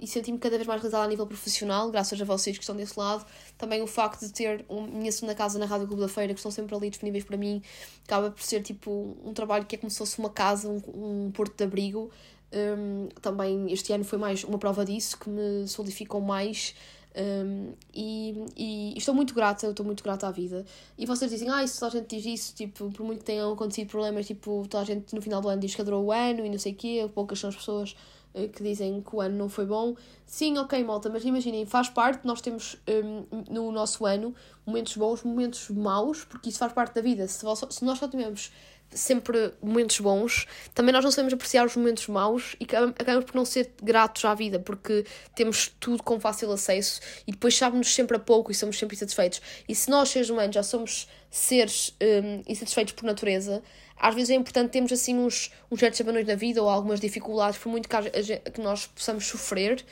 e 0.00 0.06
senti-me 0.06 0.38
cada 0.38 0.56
vez 0.56 0.66
mais 0.66 0.80
realizada 0.80 1.04
a 1.04 1.08
nível 1.08 1.26
profissional, 1.26 1.90
graças 1.90 2.20
a 2.20 2.24
vocês 2.24 2.56
que 2.56 2.62
estão 2.62 2.74
desse 2.74 2.98
lado. 2.98 3.24
Também 3.58 3.82
o 3.82 3.86
facto 3.86 4.20
de 4.20 4.32
ter 4.32 4.64
a 4.68 4.74
minha 4.86 5.12
segunda 5.12 5.34
casa 5.34 5.58
na 5.58 5.66
Rádio 5.66 5.86
Clube 5.86 6.02
da 6.02 6.08
Feira, 6.08 6.32
que 6.32 6.38
estão 6.38 6.50
sempre 6.50 6.74
ali 6.74 6.88
disponíveis 6.88 7.24
para 7.24 7.36
mim, 7.36 7.62
acaba 8.04 8.30
por 8.30 8.42
ser 8.42 8.62
tipo 8.62 9.16
um 9.22 9.34
trabalho 9.34 9.66
que 9.66 9.76
é 9.76 9.78
como 9.78 9.90
se 9.90 9.98
fosse 9.98 10.18
uma 10.18 10.30
casa, 10.30 10.68
um, 10.68 11.26
um 11.26 11.30
porto 11.30 11.56
de 11.56 11.64
abrigo. 11.64 12.10
Um, 12.54 13.08
também 13.20 13.72
este 13.72 13.92
ano 13.92 14.04
foi 14.04 14.18
mais 14.18 14.44
uma 14.44 14.58
prova 14.58 14.84
disso, 14.84 15.18
que 15.18 15.28
me 15.28 15.66
solidificou 15.66 16.20
mais. 16.20 16.74
Um, 17.16 17.72
e, 17.94 18.44
e 18.56 18.94
estou 18.96 19.14
muito 19.14 19.34
grata, 19.34 19.68
estou 19.68 19.84
muito 19.84 20.02
grata 20.02 20.28
à 20.28 20.30
vida. 20.30 20.64
E 20.96 21.06
vocês 21.06 21.30
dizem, 21.30 21.48
ah, 21.48 21.66
se 21.66 21.78
toda 21.78 21.96
a 21.96 22.00
gente 22.00 22.16
diz 22.16 22.26
isso, 22.26 22.54
tipo, 22.54 22.90
por 22.90 23.04
muito 23.04 23.20
que 23.20 23.24
tenham 23.24 23.52
acontecido 23.52 23.88
problemas, 23.88 24.26
tipo, 24.26 24.66
toda 24.68 24.82
a 24.82 24.86
gente 24.86 25.14
no 25.14 25.22
final 25.22 25.40
do 25.40 25.48
ano 25.48 25.60
diz 25.60 25.74
que 25.74 25.80
adorou 25.80 26.04
o 26.04 26.12
ano 26.12 26.44
e 26.44 26.50
não 26.50 26.58
sei 26.58 26.72
o 26.72 26.76
quê, 26.76 27.10
poucas 27.14 27.38
são 27.38 27.50
as 27.50 27.56
pessoas 27.56 27.96
uh, 28.34 28.48
que 28.48 28.62
dizem 28.62 29.00
que 29.00 29.14
o 29.14 29.20
ano 29.20 29.36
não 29.36 29.48
foi 29.48 29.66
bom. 29.66 29.94
Sim, 30.26 30.58
ok, 30.58 30.82
malta, 30.82 31.08
mas 31.08 31.24
imaginem, 31.24 31.64
faz 31.66 31.88
parte, 31.88 32.26
nós 32.26 32.40
temos 32.40 32.76
um, 32.88 33.52
no 33.52 33.70
nosso 33.70 34.04
ano 34.06 34.34
momentos 34.66 34.96
bons, 34.96 35.22
momentos 35.22 35.70
maus, 35.70 36.24
porque 36.24 36.48
isso 36.48 36.58
faz 36.58 36.72
parte 36.72 36.94
da 36.94 37.00
vida. 37.00 37.28
Se, 37.28 37.44
se 37.70 37.84
nós 37.84 37.98
só 37.98 38.08
tivemos 38.08 38.50
sempre 38.90 39.52
momentos 39.60 39.98
bons, 39.98 40.46
também 40.72 40.92
nós 40.92 41.04
não 41.04 41.10
sabemos 41.10 41.34
apreciar 41.34 41.66
os 41.66 41.76
momentos 41.76 42.06
maus 42.06 42.54
e 42.60 42.64
acabamos 42.64 43.24
por 43.24 43.34
não 43.34 43.44
ser 43.44 43.72
gratos 43.82 44.24
à 44.24 44.34
vida, 44.34 44.58
porque 44.58 45.04
temos 45.34 45.68
tudo 45.80 46.02
com 46.02 46.20
fácil 46.20 46.50
acesso 46.52 47.00
e 47.26 47.32
depois 47.32 47.56
sabemos 47.56 47.92
sempre 47.92 48.16
a 48.16 48.20
pouco 48.20 48.52
e 48.52 48.54
somos 48.54 48.78
sempre 48.78 48.94
insatisfeitos. 48.94 49.42
E 49.68 49.74
se 49.74 49.90
nós, 49.90 50.08
seres 50.08 50.30
humanos, 50.30 50.54
já 50.54 50.62
somos 50.62 51.08
seres 51.30 51.96
um, 52.00 52.42
insatisfeitos 52.46 52.94
por 52.94 53.04
natureza, 53.04 53.62
às 53.96 54.14
vezes 54.14 54.30
é 54.30 54.34
importante 54.34 54.70
termos 54.70 54.92
assim 54.92 55.18
uns, 55.18 55.50
uns 55.70 55.80
certos 55.80 56.00
abanões 56.00 56.26
na 56.26 56.34
vida 56.34 56.62
ou 56.62 56.68
algumas 56.68 57.00
dificuldades, 57.00 57.58
por 57.58 57.68
muito 57.68 57.88
que, 57.88 57.96
a, 57.96 58.02
que 58.02 58.60
nós 58.60 58.86
possamos 58.86 59.26
sofrer 59.26 59.84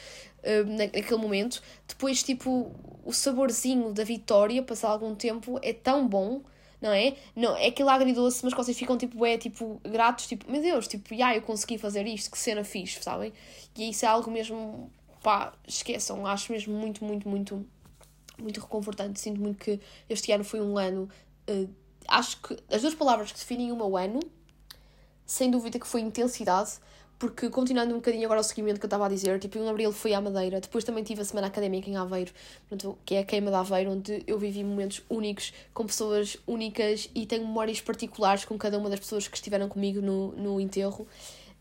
um, 0.44 0.76
naquele 0.76 1.16
momento. 1.16 1.62
Depois, 1.88 2.22
tipo, 2.22 2.72
o 3.04 3.12
saborzinho 3.12 3.92
da 3.92 4.04
vitória, 4.04 4.62
passar 4.62 4.90
algum 4.90 5.14
tempo, 5.14 5.58
é 5.62 5.72
tão 5.72 6.06
bom 6.06 6.42
não 6.82 6.90
é? 6.90 7.14
Não, 7.36 7.56
é 7.56 7.68
aquilo 7.68 7.88
agridoce, 7.88 8.40
mas 8.42 8.52
que 8.52 8.62
vocês 8.62 8.76
ficam 8.76 8.98
tipo, 8.98 9.24
é, 9.24 9.38
tipo, 9.38 9.80
gratos, 9.84 10.26
tipo, 10.26 10.50
meu 10.50 10.60
Deus, 10.60 10.88
tipo, 10.88 11.14
yeah, 11.14 11.36
eu 11.36 11.40
consegui 11.40 11.78
fazer 11.78 12.04
isto, 12.08 12.28
que 12.28 12.36
cena 12.36 12.64
fixe, 12.64 13.00
sabem? 13.00 13.32
E 13.76 13.90
isso 13.90 14.04
é 14.04 14.08
algo 14.08 14.28
mesmo, 14.28 14.90
pá, 15.22 15.52
esqueçam, 15.66 16.26
acho 16.26 16.50
mesmo 16.50 16.74
muito, 16.74 17.04
muito, 17.04 17.28
muito, 17.28 17.66
muito 18.36 18.60
reconfortante. 18.60 19.20
Sinto 19.20 19.40
muito 19.40 19.58
que 19.58 19.80
este 20.10 20.32
ano 20.32 20.42
foi 20.42 20.60
um 20.60 20.76
ano, 20.76 21.08
uh, 21.48 21.70
acho 22.08 22.42
que 22.42 22.58
as 22.68 22.82
duas 22.82 22.96
palavras 22.96 23.30
que 23.30 23.38
definem 23.38 23.70
o 23.70 23.76
meu 23.76 23.96
ano, 23.96 24.18
sem 25.24 25.50
dúvida 25.52 25.78
que 25.78 25.86
foi 25.86 26.00
intensidade, 26.00 26.72
porque 27.22 27.48
continuando 27.50 27.92
um 27.92 27.98
bocadinho 27.98 28.24
agora 28.24 28.40
o 28.40 28.42
seguimento 28.42 28.80
que 28.80 28.84
eu 28.84 28.88
estava 28.88 29.06
a 29.06 29.08
dizer, 29.08 29.38
tipo, 29.38 29.56
em 29.56 29.68
abril 29.68 29.92
fui 29.92 30.12
à 30.12 30.20
Madeira, 30.20 30.60
depois 30.60 30.82
também 30.82 31.04
tive 31.04 31.20
a 31.20 31.24
semana 31.24 31.46
académica 31.46 31.88
em 31.88 31.94
Aveiro, 31.94 32.32
que 33.06 33.14
é 33.14 33.20
a 33.20 33.24
queima 33.24 33.48
de 33.48 33.56
Aveiro, 33.56 33.92
onde 33.92 34.24
eu 34.26 34.36
vivi 34.40 34.64
momentos 34.64 35.04
únicos, 35.08 35.52
com 35.72 35.86
pessoas 35.86 36.36
únicas 36.48 37.08
e 37.14 37.24
tenho 37.24 37.46
memórias 37.46 37.80
particulares 37.80 38.44
com 38.44 38.58
cada 38.58 38.76
uma 38.76 38.90
das 38.90 38.98
pessoas 38.98 39.28
que 39.28 39.36
estiveram 39.36 39.68
comigo 39.68 40.00
no, 40.00 40.32
no 40.32 40.60
enterro. 40.60 41.06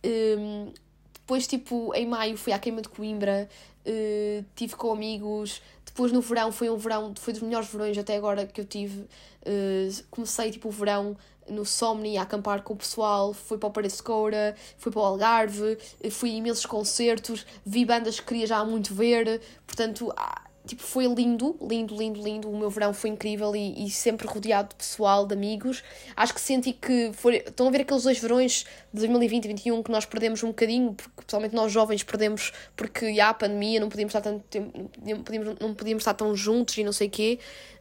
Um, 0.03 0.71
depois, 1.13 1.45
tipo, 1.45 1.93
em 1.93 2.07
maio 2.07 2.35
fui 2.37 2.53
à 2.53 2.57
queima 2.57 2.81
de 2.81 2.89
Coimbra, 2.89 3.47
uh, 3.85 4.45
tive 4.55 4.75
com 4.75 4.91
amigos, 4.91 5.61
Depois 5.85 6.11
no 6.11 6.21
verão 6.21 6.51
foi 6.51 6.71
um 6.71 6.77
verão, 6.77 7.13
foi 7.15 7.33
dos 7.33 7.43
melhores 7.43 7.69
verões 7.69 7.95
até 7.99 8.15
agora 8.15 8.47
que 8.47 8.61
eu 8.61 8.65
tive. 8.65 9.01
Uh, 9.45 10.03
comecei 10.09 10.49
tipo 10.49 10.69
o 10.69 10.71
verão 10.71 11.15
no 11.51 11.65
Somni 11.65 12.17
a 12.17 12.23
acampar 12.23 12.63
com 12.63 12.73
o 12.73 12.77
pessoal, 12.77 13.33
fui 13.33 13.57
para 13.57 13.67
o 13.67 13.71
Paredes 13.71 13.97
de 13.97 14.03
Coura, 14.03 14.55
fui 14.77 14.91
para 14.91 15.01
o 15.01 15.05
Algarve, 15.05 15.77
fui 16.09 16.31
a 16.31 16.33
imensos 16.33 16.65
concertos, 16.65 17.45
vi 17.65 17.85
bandas 17.85 18.19
que 18.19 18.25
queria 18.25 18.47
já 18.47 18.57
há 18.57 18.65
muito 18.65 18.93
ver, 18.93 19.41
portanto, 19.67 20.11
ah, 20.15 20.41
tipo, 20.65 20.81
foi 20.81 21.05
lindo, 21.05 21.57
lindo, 21.61 21.95
lindo, 21.95 22.21
lindo. 22.21 22.49
O 22.49 22.57
meu 22.57 22.69
verão 22.69 22.93
foi 22.93 23.09
incrível 23.09 23.55
e, 23.55 23.85
e 23.85 23.89
sempre 23.89 24.27
rodeado 24.27 24.69
de 24.69 24.75
pessoal, 24.75 25.25
de 25.25 25.33
amigos. 25.33 25.83
Acho 26.15 26.33
que 26.33 26.41
senti 26.41 26.73
que 26.73 27.11
foi. 27.13 27.37
Estão 27.37 27.67
a 27.67 27.71
ver 27.71 27.81
aqueles 27.81 28.03
dois 28.03 28.19
verões 28.19 28.65
de 28.93 28.99
2020 28.99 29.45
e 29.45 29.47
2021 29.47 29.83
que 29.83 29.91
nós 29.91 30.05
perdemos 30.05 30.43
um 30.43 30.47
bocadinho, 30.47 30.93
porque 30.93 31.11
principalmente 31.15 31.55
nós 31.55 31.71
jovens 31.71 32.03
perdemos 32.03 32.51
porque 32.75 33.19
há 33.19 33.29
a 33.29 33.33
pandemia, 33.33 33.79
não 33.79 33.89
podíamos 33.89 34.13
estar 34.13 34.21
tanto 34.21 34.43
tempo, 34.45 34.89
não 35.03 35.23
podíamos, 35.23 35.59
não 35.59 35.73
podíamos 35.73 36.01
estar 36.01 36.13
tão 36.13 36.35
juntos 36.35 36.77
e 36.77 36.83
não 36.83 36.93
sei 36.93 37.07
o 37.07 37.11
quê. 37.11 37.39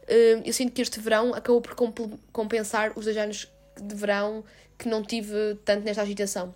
Hum, 0.09 0.41
eu 0.45 0.53
sinto 0.53 0.73
que 0.73 0.81
este 0.81 0.99
verão 0.99 1.33
acabou 1.33 1.61
por 1.61 1.75
compensar 2.31 2.93
os 2.95 3.05
dois 3.05 3.17
anos 3.17 3.47
de 3.81 3.95
verão 3.95 4.43
que 4.77 4.87
não 4.87 5.03
tive 5.03 5.55
tanto 5.65 5.83
nesta 5.83 6.01
agitação. 6.01 6.53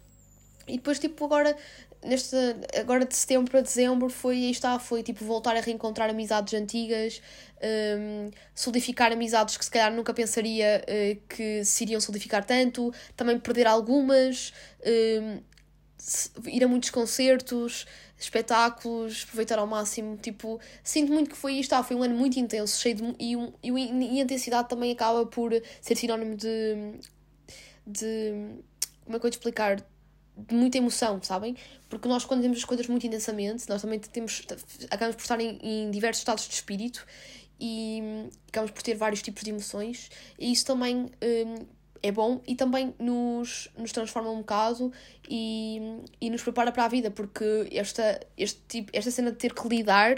E 0.67 0.77
depois, 0.77 0.97
tipo, 0.97 1.25
agora 1.25 1.55
neste, 2.05 2.35
agora 2.79 3.05
de 3.05 3.15
setembro 3.15 3.51
para 3.51 3.61
dezembro 3.61 4.09
foi, 4.09 4.35
aí 4.35 4.51
está, 4.51 4.77
foi 4.79 5.03
tipo 5.03 5.25
voltar 5.25 5.55
a 5.55 5.59
reencontrar 5.59 6.09
amizades 6.09 6.53
antigas, 6.53 7.21
um, 7.97 8.29
solidificar 8.53 9.11
amizades 9.11 9.57
que 9.57 9.65
se 9.65 9.71
calhar 9.71 9.91
nunca 9.91 10.13
pensaria 10.13 10.83
uh, 10.83 11.21
que 11.27 11.65
se 11.65 11.83
iriam 11.83 11.99
solidificar 11.99 12.45
tanto, 12.45 12.93
também 13.15 13.39
perder 13.39 13.67
algumas, 13.67 14.53
um, 14.85 15.41
ir 16.45 16.63
a 16.63 16.67
muitos 16.67 16.91
concertos, 16.91 17.85
espetáculos, 18.17 19.23
aproveitar 19.23 19.59
ao 19.59 19.67
máximo, 19.67 20.15
tipo, 20.17 20.59
sinto 20.83 21.11
muito 21.11 21.31
que 21.31 21.35
foi 21.35 21.53
isto, 21.55 21.73
ah, 21.73 21.83
foi 21.83 21.97
um 21.97 22.03
ano 22.03 22.15
muito 22.15 22.39
intenso, 22.39 22.79
cheio 22.79 22.95
de, 22.95 23.15
e, 23.19 23.35
um, 23.35 23.51
e 23.63 24.19
a 24.19 24.23
intensidade 24.23 24.69
também 24.69 24.91
acaba 24.91 25.25
por 25.25 25.51
ser 25.81 25.95
sinónimo 25.97 26.35
de, 26.35 26.99
de 27.85 28.55
como 29.03 29.17
é 29.17 29.19
que 29.19 29.25
eu 29.25 29.29
te 29.29 29.37
explicar, 29.37 29.77
de 30.37 30.55
muita 30.55 30.77
emoção, 30.77 31.21
sabem? 31.21 31.55
Porque 31.87 32.07
nós, 32.07 32.25
quando 32.25 32.41
vemos 32.41 32.57
as 32.57 32.65
coisas 32.65 32.87
muito 32.87 33.05
intensamente, 33.05 33.69
nós 33.69 33.81
também 33.81 33.99
temos, 33.99 34.43
acabamos 34.89 35.15
por 35.15 35.21
estar 35.21 35.39
em, 35.39 35.59
em 35.61 35.91
diversos 35.91 36.21
estados 36.21 36.47
de 36.47 36.53
espírito 36.53 37.05
e 37.59 38.27
acabamos 38.49 38.71
por 38.71 38.81
ter 38.83 38.95
vários 38.95 39.21
tipos 39.21 39.43
de 39.43 39.51
emoções, 39.51 40.09
e 40.37 40.51
isso 40.51 40.65
também 40.65 41.09
um, 41.23 41.65
é 42.03 42.11
bom 42.11 42.41
e 42.45 42.55
também 42.55 42.93
nos, 42.99 43.69
nos 43.77 43.91
transforma 43.91 44.29
um 44.29 44.39
bocado 44.39 44.91
e, 45.29 46.03
e 46.19 46.29
nos 46.29 46.43
prepara 46.43 46.71
para 46.71 46.85
a 46.85 46.87
vida, 46.87 47.09
porque 47.09 47.69
esta, 47.71 48.19
este 48.37 48.61
tipo, 48.67 48.91
esta 48.93 49.09
cena 49.11 49.31
de 49.31 49.37
ter 49.37 49.53
que 49.53 49.67
lidar 49.67 50.15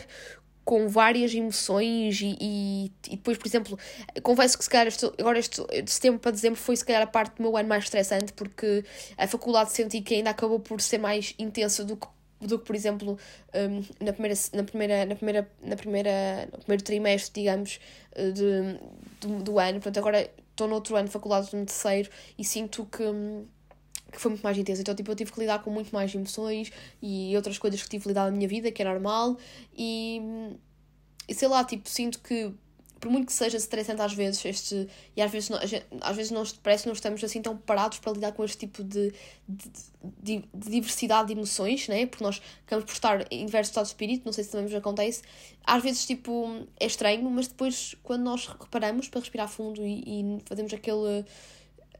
com 0.67 0.89
várias 0.89 1.33
emoções 1.33 2.19
e, 2.19 2.37
e, 2.41 2.91
e, 3.07 3.15
depois, 3.15 3.37
por 3.37 3.47
exemplo, 3.47 3.79
confesso 4.21 4.57
que 4.57 4.65
se 4.65 4.69
calhar 4.69 4.87
este, 4.87 5.05
agora 5.17 5.39
este 5.39 5.63
de 5.81 5.89
setembro 5.89 6.19
para 6.19 6.31
dezembro 6.31 6.59
foi 6.59 6.75
se 6.75 6.83
calhar 6.83 7.01
a 7.03 7.07
parte 7.07 7.37
do 7.37 7.41
meu 7.41 7.55
ano 7.55 7.69
mais 7.69 7.85
estressante 7.85 8.33
porque 8.33 8.83
a 9.17 9.25
faculdade 9.25 9.71
senti 9.71 10.01
que 10.01 10.15
ainda 10.15 10.31
acabou 10.31 10.59
por 10.59 10.81
ser 10.81 10.97
mais 10.97 11.33
intensa 11.39 11.85
do 11.85 11.95
que 11.95 12.05
do 12.41 12.59
que 12.59 12.65
por 12.65 12.75
exemplo 12.75 13.17
um, 13.55 14.05
na 14.05 14.11
primeira 14.11 14.35
na 14.53 14.63
primeira 14.63 15.05
na 15.05 15.15
primeira 15.15 15.51
na 15.61 15.75
primeira 15.77 16.49
no 16.51 16.59
primeiro 16.59 16.83
trimestre 16.83 17.31
digamos 17.33 17.79
de, 18.13 18.77
do, 19.21 19.41
do 19.41 19.59
ano. 19.59 19.75
Portanto 19.75 19.99
agora 19.99 20.29
estou 20.51 20.67
no 20.67 20.75
outro 20.75 20.97
ano 20.97 21.05
de 21.05 21.13
faculdade 21.13 21.55
no 21.55 21.65
terceiro 21.65 22.09
e 22.37 22.43
sinto 22.43 22.85
que 22.85 23.03
hum, 23.03 23.45
que 24.17 24.21
foi 24.21 24.31
muito 24.31 24.41
mais 24.41 24.57
intensa. 24.57 24.81
Então, 24.81 24.95
tipo, 24.95 25.11
eu 25.11 25.15
tive 25.15 25.31
que 25.31 25.39
lidar 25.39 25.61
com 25.63 25.69
muito 25.69 25.91
mais 25.91 26.13
emoções 26.13 26.71
e 27.01 27.35
outras 27.35 27.57
coisas 27.59 27.81
que 27.81 27.87
tive 27.87 28.03
que 28.03 28.07
lidar 28.09 28.25
na 28.25 28.35
minha 28.35 28.47
vida, 28.47 28.71
que 28.71 28.81
é 28.81 28.85
normal. 28.85 29.37
E, 29.77 30.19
e 31.29 31.33
sei 31.35 31.47
lá, 31.47 31.63
tipo, 31.63 31.87
sinto 31.87 32.19
que, 32.19 32.51
por 32.99 33.11
muito 33.11 33.27
que 33.27 33.33
seja 33.33 33.57
estressante 33.57 34.01
às 34.01 34.13
vezes, 34.13 34.43
este, 34.43 34.87
e 35.15 35.21
às 35.21 35.31
vezes, 35.31 35.49
não, 35.49 35.59
às 36.01 36.15
vezes 36.15 36.31
não, 36.31 36.43
parece 36.63 36.83
que 36.83 36.89
não 36.89 36.95
estamos 36.95 37.23
assim 37.23 37.43
tão 37.43 37.55
preparados 37.55 37.99
para 37.99 38.11
lidar 38.11 38.31
com 38.31 38.43
este 38.43 38.57
tipo 38.57 38.83
de, 38.83 39.13
de, 39.47 39.69
de, 40.03 40.43
de 40.51 40.69
diversidade 40.71 41.27
de 41.27 41.33
emoções, 41.33 41.87
né? 41.87 42.07
Porque 42.07 42.23
nós 42.23 42.41
acabamos 42.65 42.89
por 42.89 42.95
estar 42.95 43.31
em 43.31 43.45
diversos 43.45 43.69
estados 43.69 43.89
de 43.89 43.93
espírito, 43.93 44.25
não 44.25 44.33
sei 44.33 44.45
se 44.45 44.49
também 44.49 44.65
vos 44.65 44.75
acontece. 44.75 45.21
Às 45.63 45.83
vezes, 45.83 46.07
tipo, 46.07 46.65
é 46.79 46.87
estranho, 46.87 47.29
mas 47.29 47.47
depois, 47.47 47.95
quando 48.01 48.23
nós 48.23 48.47
reparamos 48.47 49.09
para 49.09 49.19
respirar 49.19 49.47
fundo 49.47 49.85
e, 49.85 50.01
e 50.07 50.39
fazemos 50.47 50.73
aquele 50.73 51.23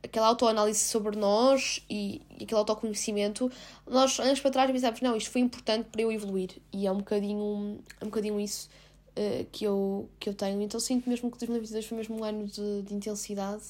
aquela 0.08 0.28
autoanálise 0.28 0.80
sobre 0.80 1.16
nós 1.16 1.86
e, 1.90 2.22
e 2.40 2.44
aquele 2.44 2.60
autoconhecimento, 2.60 3.52
nós 3.86 4.20
anos 4.20 4.40
para 4.40 4.52
trás 4.52 4.72
pensamos, 4.72 5.02
não, 5.02 5.16
isto 5.16 5.30
foi 5.30 5.42
importante 5.42 5.88
para 5.92 6.02
eu 6.02 6.12
evoluir. 6.12 6.50
E 6.74 6.88
é 6.88 6.92
um 6.92 6.98
bocadinho, 6.98 7.80
é 8.00 8.04
um 8.04 8.08
bocadinho 8.08 8.40
isso 8.40 8.70
uh, 9.12 9.46
que, 9.52 9.66
eu, 9.66 10.10
que 10.20 10.30
eu 10.30 10.34
tenho. 10.34 10.62
Então 10.62 10.80
sinto 10.80 11.10
mesmo 11.10 11.32
que 11.32 11.38
2022 11.38 11.86
foi 11.86 11.98
mesmo 11.98 12.20
um 12.20 12.24
ano 12.24 12.48
de, 12.48 12.82
de 12.84 12.94
intensidade. 12.94 13.64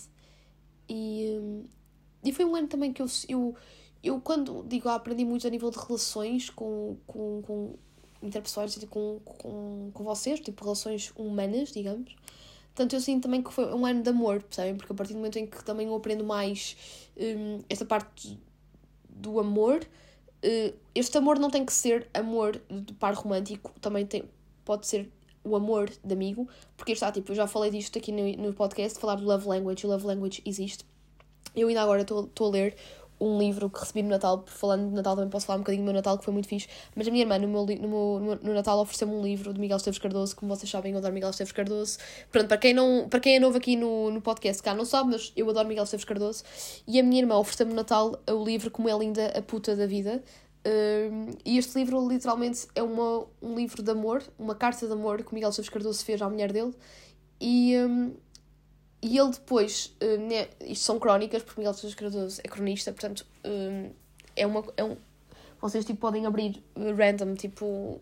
E, 0.88 1.38
um, 1.40 1.66
e 2.24 2.32
foi 2.32 2.46
um 2.46 2.56
ano 2.56 2.68
também 2.68 2.94
que 2.94 3.02
eu, 3.02 3.08
eu, 3.28 3.56
eu 4.04 4.22
quando 4.22 4.64
digo, 4.68 4.90
aprendi 4.90 5.26
muito 5.26 5.46
a 5.46 5.50
nível 5.50 5.70
de 5.70 5.78
relações 5.78 6.50
com, 6.50 6.98
com, 7.06 7.42
com 7.42 7.76
interpessoais, 8.22 8.76
com, 8.90 9.20
com, 9.26 9.92
com 9.94 10.04
vocês, 10.04 10.40
tipo 10.40 10.64
relações 10.64 11.12
humanas, 11.16 11.72
digamos. 11.72 12.16
Portanto, 12.78 12.94
eu 12.94 13.02
sinto 13.02 13.24
também 13.24 13.42
que 13.42 13.52
foi 13.52 13.74
um 13.74 13.88
ano 13.88 14.04
de 14.04 14.10
amor, 14.12 14.40
percebem? 14.44 14.76
Porque 14.76 14.94
a 14.94 14.96
partir 14.96 15.14
do 15.14 15.18
momento 15.18 15.40
em 15.40 15.48
que 15.48 15.66
também 15.66 15.88
eu 15.88 15.96
aprendo 15.96 16.24
mais 16.24 16.78
um, 17.18 17.64
esta 17.68 17.84
parte 17.84 18.40
do 19.10 19.40
amor, 19.40 19.80
uh, 19.82 20.78
este 20.94 21.18
amor 21.18 21.40
não 21.40 21.50
tem 21.50 21.66
que 21.66 21.74
ser 21.74 22.08
amor 22.14 22.62
de 22.70 22.94
par 22.94 23.16
romântico, 23.16 23.74
também 23.82 24.06
tem, 24.06 24.26
pode 24.64 24.86
ser 24.86 25.12
o 25.44 25.56
amor 25.56 25.90
de 25.90 26.14
amigo, 26.14 26.48
porque 26.76 26.92
está, 26.92 27.12
tipo, 27.12 27.32
eu 27.32 27.36
já 27.36 27.48
falei 27.48 27.72
disto 27.72 27.98
aqui 27.98 28.12
no, 28.12 28.44
no 28.44 28.54
podcast, 28.54 29.00
falar 29.00 29.16
do 29.16 29.26
love 29.26 29.48
language, 29.48 29.84
o 29.84 29.90
love 29.90 30.06
language 30.06 30.44
existe. 30.46 30.86
Eu 31.56 31.70
ainda 31.70 31.82
agora 31.82 32.04
estou 32.04 32.30
a 32.40 32.50
ler 32.52 32.76
um 33.20 33.38
livro 33.40 33.70
que 33.70 33.80
recebi 33.80 34.04
no 34.04 34.10
Natal, 34.10 34.44
falando 34.46 34.90
de 34.90 34.96
Natal 34.96 35.16
também 35.16 35.30
posso 35.30 35.46
falar 35.46 35.58
um 35.58 35.62
bocadinho 35.62 35.84
do 35.84 35.86
meu 35.86 35.94
Natal, 35.94 36.18
que 36.18 36.24
foi 36.24 36.34
muito 36.34 36.48
fixe, 36.48 36.68
mas 36.96 37.08
a 37.08 37.12
minha 37.12 37.24
irmã 37.24 37.38
no, 37.40 37.48
meu, 37.48 37.66
no, 37.66 37.88
meu, 38.20 38.40
no 38.42 38.54
Natal 38.54 38.80
ofereceu-me 38.80 39.14
um 39.16 39.22
livro 39.22 39.54
de 39.54 39.60
Miguel 39.60 39.78
Esteves 39.78 40.00
Cardoso, 40.00 40.36
como 40.36 40.56
vocês 40.56 40.70
sabem, 40.70 40.92
eu 40.92 40.98
adoro 41.00 41.14
Miguel 41.14 41.30
Esteves 41.30 41.52
Cardoso. 41.52 41.98
Pronto, 42.32 42.48
para 42.48 42.58
quem, 42.58 42.74
não, 42.74 43.08
para 43.10 43.20
quem 43.20 43.36
é 43.36 43.40
novo 43.40 43.58
aqui 43.58 43.76
no, 43.76 44.12
no 44.12 44.22
podcast, 44.22 44.62
cá 44.62 44.74
não 44.74 44.86
sabe, 44.86 45.12
mas 45.12 45.34
eu 45.36 45.50
adoro 45.50 45.68
Miguel 45.68 45.84
Esteves 45.84 46.06
Cardoso, 46.06 46.44
e 46.88 47.00
a 47.00 47.04
minha 47.04 47.22
irmã 47.22 47.38
ofereceu-me 47.38 47.72
no 47.72 47.78
Natal 47.78 48.20
o 48.30 48.44
livro 48.44 48.70
Como 48.70 48.88
é 48.88 48.98
Linda 48.98 49.34
a 49.36 49.42
Puta 49.42 49.76
da 49.76 49.88
Vida, 49.88 50.24
um, 50.66 51.32
e 51.46 51.58
este 51.58 51.80
livro 51.80 52.08
literalmente 52.08 52.68
é 52.76 52.84
uma, 52.84 53.26
um 53.42 53.56
livro 53.56 53.82
de 53.82 53.90
amor, 53.90 54.22
uma 54.38 54.54
carta 54.54 54.86
de 54.86 54.94
amor 54.94 55.24
que 55.24 55.34
Miguel 55.34 55.50
Esteves 55.50 55.70
Cardoso 55.70 56.04
fez 56.06 56.22
à 56.22 56.30
mulher 56.30 56.52
dele, 56.52 56.74
e... 57.42 57.76
Um, 57.78 58.27
e 59.02 59.18
ele 59.18 59.32
depois, 59.32 59.96
uh, 60.02 60.18
né, 60.18 60.48
isto 60.62 60.86
são 60.86 61.00
crónicas, 61.00 61.44
porque 61.44 61.62
Miguel 61.62 61.74
Sousa 61.74 61.96
Cardoso 61.96 62.42
é 62.44 62.48
cronista, 62.48 62.92
portanto, 62.92 63.26
uh, 63.46 63.94
é 64.36 64.46
uma. 64.46 64.64
É 64.76 64.84
um, 64.84 64.98
vocês 65.62 65.86
tipo, 65.86 66.00
podem 66.00 66.26
abrir 66.26 66.64
random, 66.76 67.36
tipo, 67.36 68.00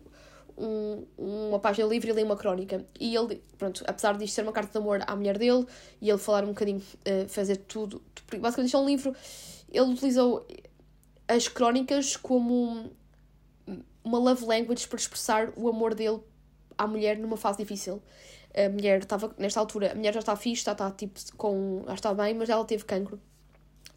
um, 0.56 1.04
uma 1.16 1.58
página 1.58 1.88
livre 1.88 2.10
e 2.10 2.12
ler 2.12 2.24
uma 2.24 2.36
crónica. 2.36 2.84
E 2.98 3.14
ele, 3.14 3.42
pronto, 3.58 3.82
apesar 3.86 4.16
disto 4.16 4.34
ser 4.34 4.42
uma 4.42 4.52
carta 4.52 4.72
de 4.72 4.78
amor 4.78 5.02
à 5.06 5.16
mulher 5.16 5.38
dele, 5.38 5.66
e 6.00 6.08
ele 6.08 6.18
falar 6.18 6.44
um 6.44 6.48
bocadinho, 6.48 6.78
uh, 6.80 7.28
fazer 7.28 7.56
tudo. 7.56 8.02
Basicamente, 8.38 8.66
isto 8.66 8.76
é 8.76 8.80
um 8.80 8.86
livro. 8.86 9.14
Ele 9.70 9.92
utilizou 9.92 10.46
as 11.28 11.48
crónicas 11.48 12.16
como 12.16 12.90
uma 14.02 14.18
love 14.18 14.44
language 14.44 14.86
para 14.86 14.98
expressar 14.98 15.52
o 15.56 15.68
amor 15.68 15.94
dele 15.94 16.20
à 16.78 16.86
mulher 16.86 17.18
numa 17.18 17.36
fase 17.36 17.58
difícil 17.58 18.02
a 18.56 18.68
mulher 18.68 19.00
estava, 19.00 19.34
nesta 19.38 19.60
altura, 19.60 19.92
a 19.92 19.94
mulher 19.94 20.14
já 20.14 20.20
está 20.20 20.34
fixe, 20.34 20.64
já 20.64 20.72
está 20.72 20.90
tipo 20.90 21.20
com. 21.36 21.84
já 21.86 21.94
está 21.94 22.14
bem, 22.14 22.34
mas 22.34 22.48
ela 22.48 22.64
teve 22.64 22.84
cancro. 22.84 23.20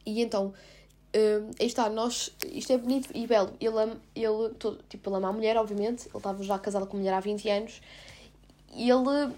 E 0.05 0.21
então, 0.21 0.47
uh, 0.47 1.51
aí 1.59 1.67
está, 1.67 1.89
nós. 1.89 2.35
Isto 2.51 2.73
é 2.73 2.77
bonito 2.77 3.09
e 3.15 3.25
belo. 3.25 3.53
Ele 3.59 3.97
ele, 4.15 4.49
todo, 4.55 4.83
tipo, 4.89 5.09
ele 5.09 5.17
ama 5.17 5.29
a 5.29 5.33
mulher, 5.33 5.57
obviamente. 5.57 6.07
Ele 6.07 6.17
estava 6.17 6.43
já 6.43 6.59
casado 6.59 6.87
com 6.87 6.97
a 6.97 6.99
mulher 6.99 7.13
há 7.13 7.19
20 7.19 7.49
anos. 7.49 7.81
E 8.73 8.89
ele 8.89 9.33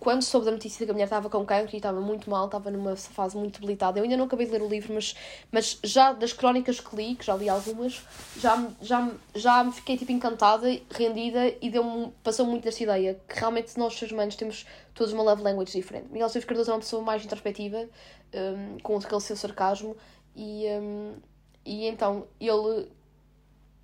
quando 0.00 0.22
soube 0.22 0.46
da 0.46 0.52
notícia 0.52 0.84
que 0.84 0.90
a 0.90 0.94
mulher 0.94 1.04
estava 1.04 1.28
com 1.28 1.44
cancro 1.44 1.74
e 1.74 1.76
estava 1.76 2.00
muito 2.00 2.30
mal, 2.30 2.46
estava 2.46 2.70
numa 2.70 2.96
fase 2.96 3.36
muito 3.36 3.60
debilitada. 3.60 3.98
Eu 3.98 4.04
ainda 4.04 4.16
não 4.16 4.24
acabei 4.24 4.46
de 4.46 4.52
ler 4.52 4.62
o 4.62 4.68
livro, 4.68 4.94
mas, 4.94 5.14
mas 5.52 5.78
já 5.84 6.12
das 6.12 6.32
crónicas 6.32 6.80
que 6.80 6.96
li, 6.96 7.14
que 7.14 7.24
já 7.24 7.36
li 7.36 7.48
algumas, 7.48 8.02
já, 8.38 8.66
já, 8.80 9.10
já 9.34 9.62
me 9.62 9.72
fiquei 9.72 9.98
tipo 9.98 10.10
encantada, 10.10 10.66
rendida 10.90 11.54
e 11.60 11.68
deu 11.68 12.12
passou 12.22 12.46
muito 12.46 12.64
desta 12.64 12.82
ideia 12.82 13.20
que 13.28 13.38
realmente 13.38 13.78
nós, 13.78 13.94
seres 13.98 14.12
humanos, 14.12 14.36
temos 14.36 14.66
todos 14.94 15.12
uma 15.12 15.22
love 15.22 15.42
language 15.42 15.72
diferente. 15.72 16.10
Miguel 16.10 16.30
Silves 16.30 16.46
Cardoso 16.46 16.70
é 16.70 16.74
uma 16.74 16.80
pessoa 16.80 17.02
mais 17.02 17.22
introspectiva, 17.22 17.86
um, 18.34 18.78
com 18.78 18.96
aquele 18.96 19.20
seu 19.20 19.36
sarcasmo, 19.36 19.94
e, 20.34 20.64
um, 20.80 21.14
e 21.64 21.86
então 21.86 22.26
ele, 22.40 22.88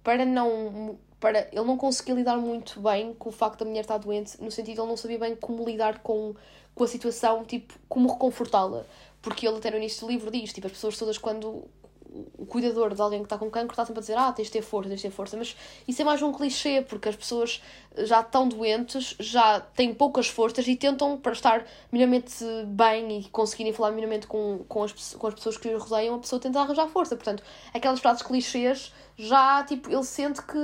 para 0.03 0.25
não 0.25 0.99
para 1.23 1.47
ele 1.53 1.65
não 1.65 1.77
conseguia 1.77 2.17
lidar 2.17 2.37
muito 2.37 2.81
bem 2.81 3.15
com 3.15 3.29
o 3.29 3.33
facto 3.33 3.61
da 3.61 3.65
mulher 3.65 3.83
estar 3.83 3.97
doente, 3.97 4.43
no 4.43 4.51
sentido 4.51 4.75
de 4.75 4.81
ele 4.81 4.89
não 4.89 4.97
sabia 4.97 5.21
bem 5.21 5.37
como 5.37 5.65
lidar 5.65 6.01
com, 6.01 6.35
com 6.75 6.83
a 6.83 6.89
situação, 6.89 7.45
tipo, 7.45 7.75
como 7.89 8.11
reconfortá-la. 8.11 8.85
Porque 9.23 9.47
ele 9.47 9.57
até 9.57 9.71
no 9.71 9.77
início 9.77 10.05
do 10.05 10.11
livro 10.11 10.33
diz, 10.33 10.53
tipo, 10.53 10.67
as 10.67 10.73
pessoas 10.73 10.99
todas 10.99 11.17
quando 11.19 11.65
o 12.37 12.45
cuidador 12.45 12.93
de 12.93 13.01
alguém 13.01 13.21
que 13.21 13.27
está 13.27 13.39
com 13.39 13.49
cancro 13.49 13.73
está 13.73 13.87
sempre 13.87 14.01
a 14.01 14.03
dizer 14.03 14.19
ah, 14.19 14.33
tens 14.33 14.47
de 14.47 14.53
ter 14.53 14.63
força, 14.63 14.89
tens 14.89 15.01
de 15.01 15.09
ter 15.09 15.15
força, 15.15 15.37
mas 15.37 15.57
isso 15.87 16.03
é 16.03 16.05
mais 16.05 16.21
um 16.21 16.33
clichê, 16.33 16.83
porque 16.83 17.09
as 17.09 17.17
pessoas 17.17 17.63
já 17.99 18.21
estão 18.21 18.49
doentes, 18.49 19.15
já 19.19 19.61
têm 19.61 19.95
poucas 19.95 20.27
forças 20.27 20.67
e 20.67 20.77
tentam, 20.77 21.17
para 21.17 21.33
estar 21.33 21.65
minimamente 21.91 22.45
bem 22.67 23.21
e 23.21 23.25
conseguirem 23.31 23.73
falar 23.73 23.93
minimamente 23.93 24.27
com, 24.27 24.65
com, 24.69 24.83
as, 24.83 25.15
com 25.15 25.27
as 25.27 25.35
pessoas 25.35 25.57
que 25.57 25.69
os 25.69 25.83
rodeiam, 25.85 26.17
a 26.17 26.19
pessoa 26.19 26.41
tenta 26.41 26.61
arranjar 26.61 26.89
força. 26.89 27.17
Portanto, 27.17 27.43
aquelas 27.73 28.01
frases 28.01 28.23
clichês 28.23 28.93
já, 29.17 29.63
tipo, 29.65 29.91
ele 29.91 30.05
sente 30.05 30.43
que, 30.43 30.59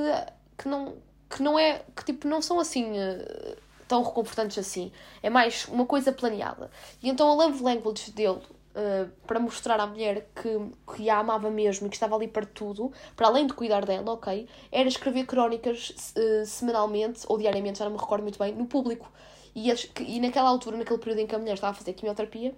que, 0.59 0.69
não, 0.69 0.97
que 1.31 1.43
não 1.43 1.59
é, 1.59 1.85
que 1.97 2.05
tipo, 2.05 2.29
não 2.29 2.43
são 2.43 2.61
assim... 2.61 2.93
Uh, 2.93 3.69
tão 3.89 4.03
reconfortantes 4.03 4.59
assim. 4.59 4.93
É 5.23 5.31
mais 5.31 5.67
uma 5.67 5.87
coisa 5.87 6.13
planeada. 6.13 6.71
E 7.03 7.09
então 7.09 7.29
a 7.31 7.35
love 7.35 7.63
language 7.63 8.13
dele 8.13 8.41
Uh, 8.69 9.11
para 9.27 9.41
mostrar 9.41 9.81
à 9.81 9.87
mulher 9.89 10.29
que, 10.37 10.95
que 10.95 11.11
a 11.11 11.19
amava 11.19 11.51
mesmo 11.51 11.89
e 11.89 11.91
que 11.91 11.97
estava 11.97 12.15
ali 12.15 12.29
para 12.29 12.47
tudo, 12.47 12.93
para 13.17 13.27
além 13.27 13.45
de 13.45 13.53
cuidar 13.53 13.85
dela, 13.85 14.13
ok, 14.13 14.47
era 14.71 14.89
escrever 14.89 15.25
crónicas 15.27 16.13
uh, 16.15 16.47
semanalmente 16.47 17.23
ou 17.27 17.39
diariamente, 17.39 17.81
já 17.81 17.87
não 17.87 17.93
me 17.93 17.99
recordo 17.99 18.23
muito 18.23 18.39
bem, 18.39 18.55
no 18.55 18.67
público. 18.67 19.11
E, 19.53 19.69
eles, 19.69 19.91
e 19.99 20.21
naquela 20.21 20.49
altura, 20.49 20.77
naquele 20.77 21.01
período 21.01 21.19
em 21.19 21.27
que 21.27 21.35
a 21.35 21.39
mulher 21.41 21.55
estava 21.55 21.73
a 21.73 21.75
fazer 21.75 21.93
quimioterapia, 21.95 22.55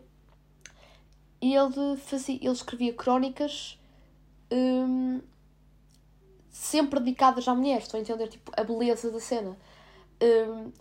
ele, 1.40 1.96
fazia, 1.96 2.36
ele 2.36 2.52
escrevia 2.52 2.92
crónicas 2.92 3.80
um, 4.52 5.22
sempre 6.50 7.00
dedicadas 7.00 7.46
à 7.46 7.54
mulher, 7.54 7.78
estou 7.78 7.98
a 7.98 8.00
entender 8.00 8.28
tipo, 8.28 8.52
a 8.56 8.64
beleza 8.64 9.10
da 9.10 9.20
cena. 9.20 9.56
Um, 10.22 10.72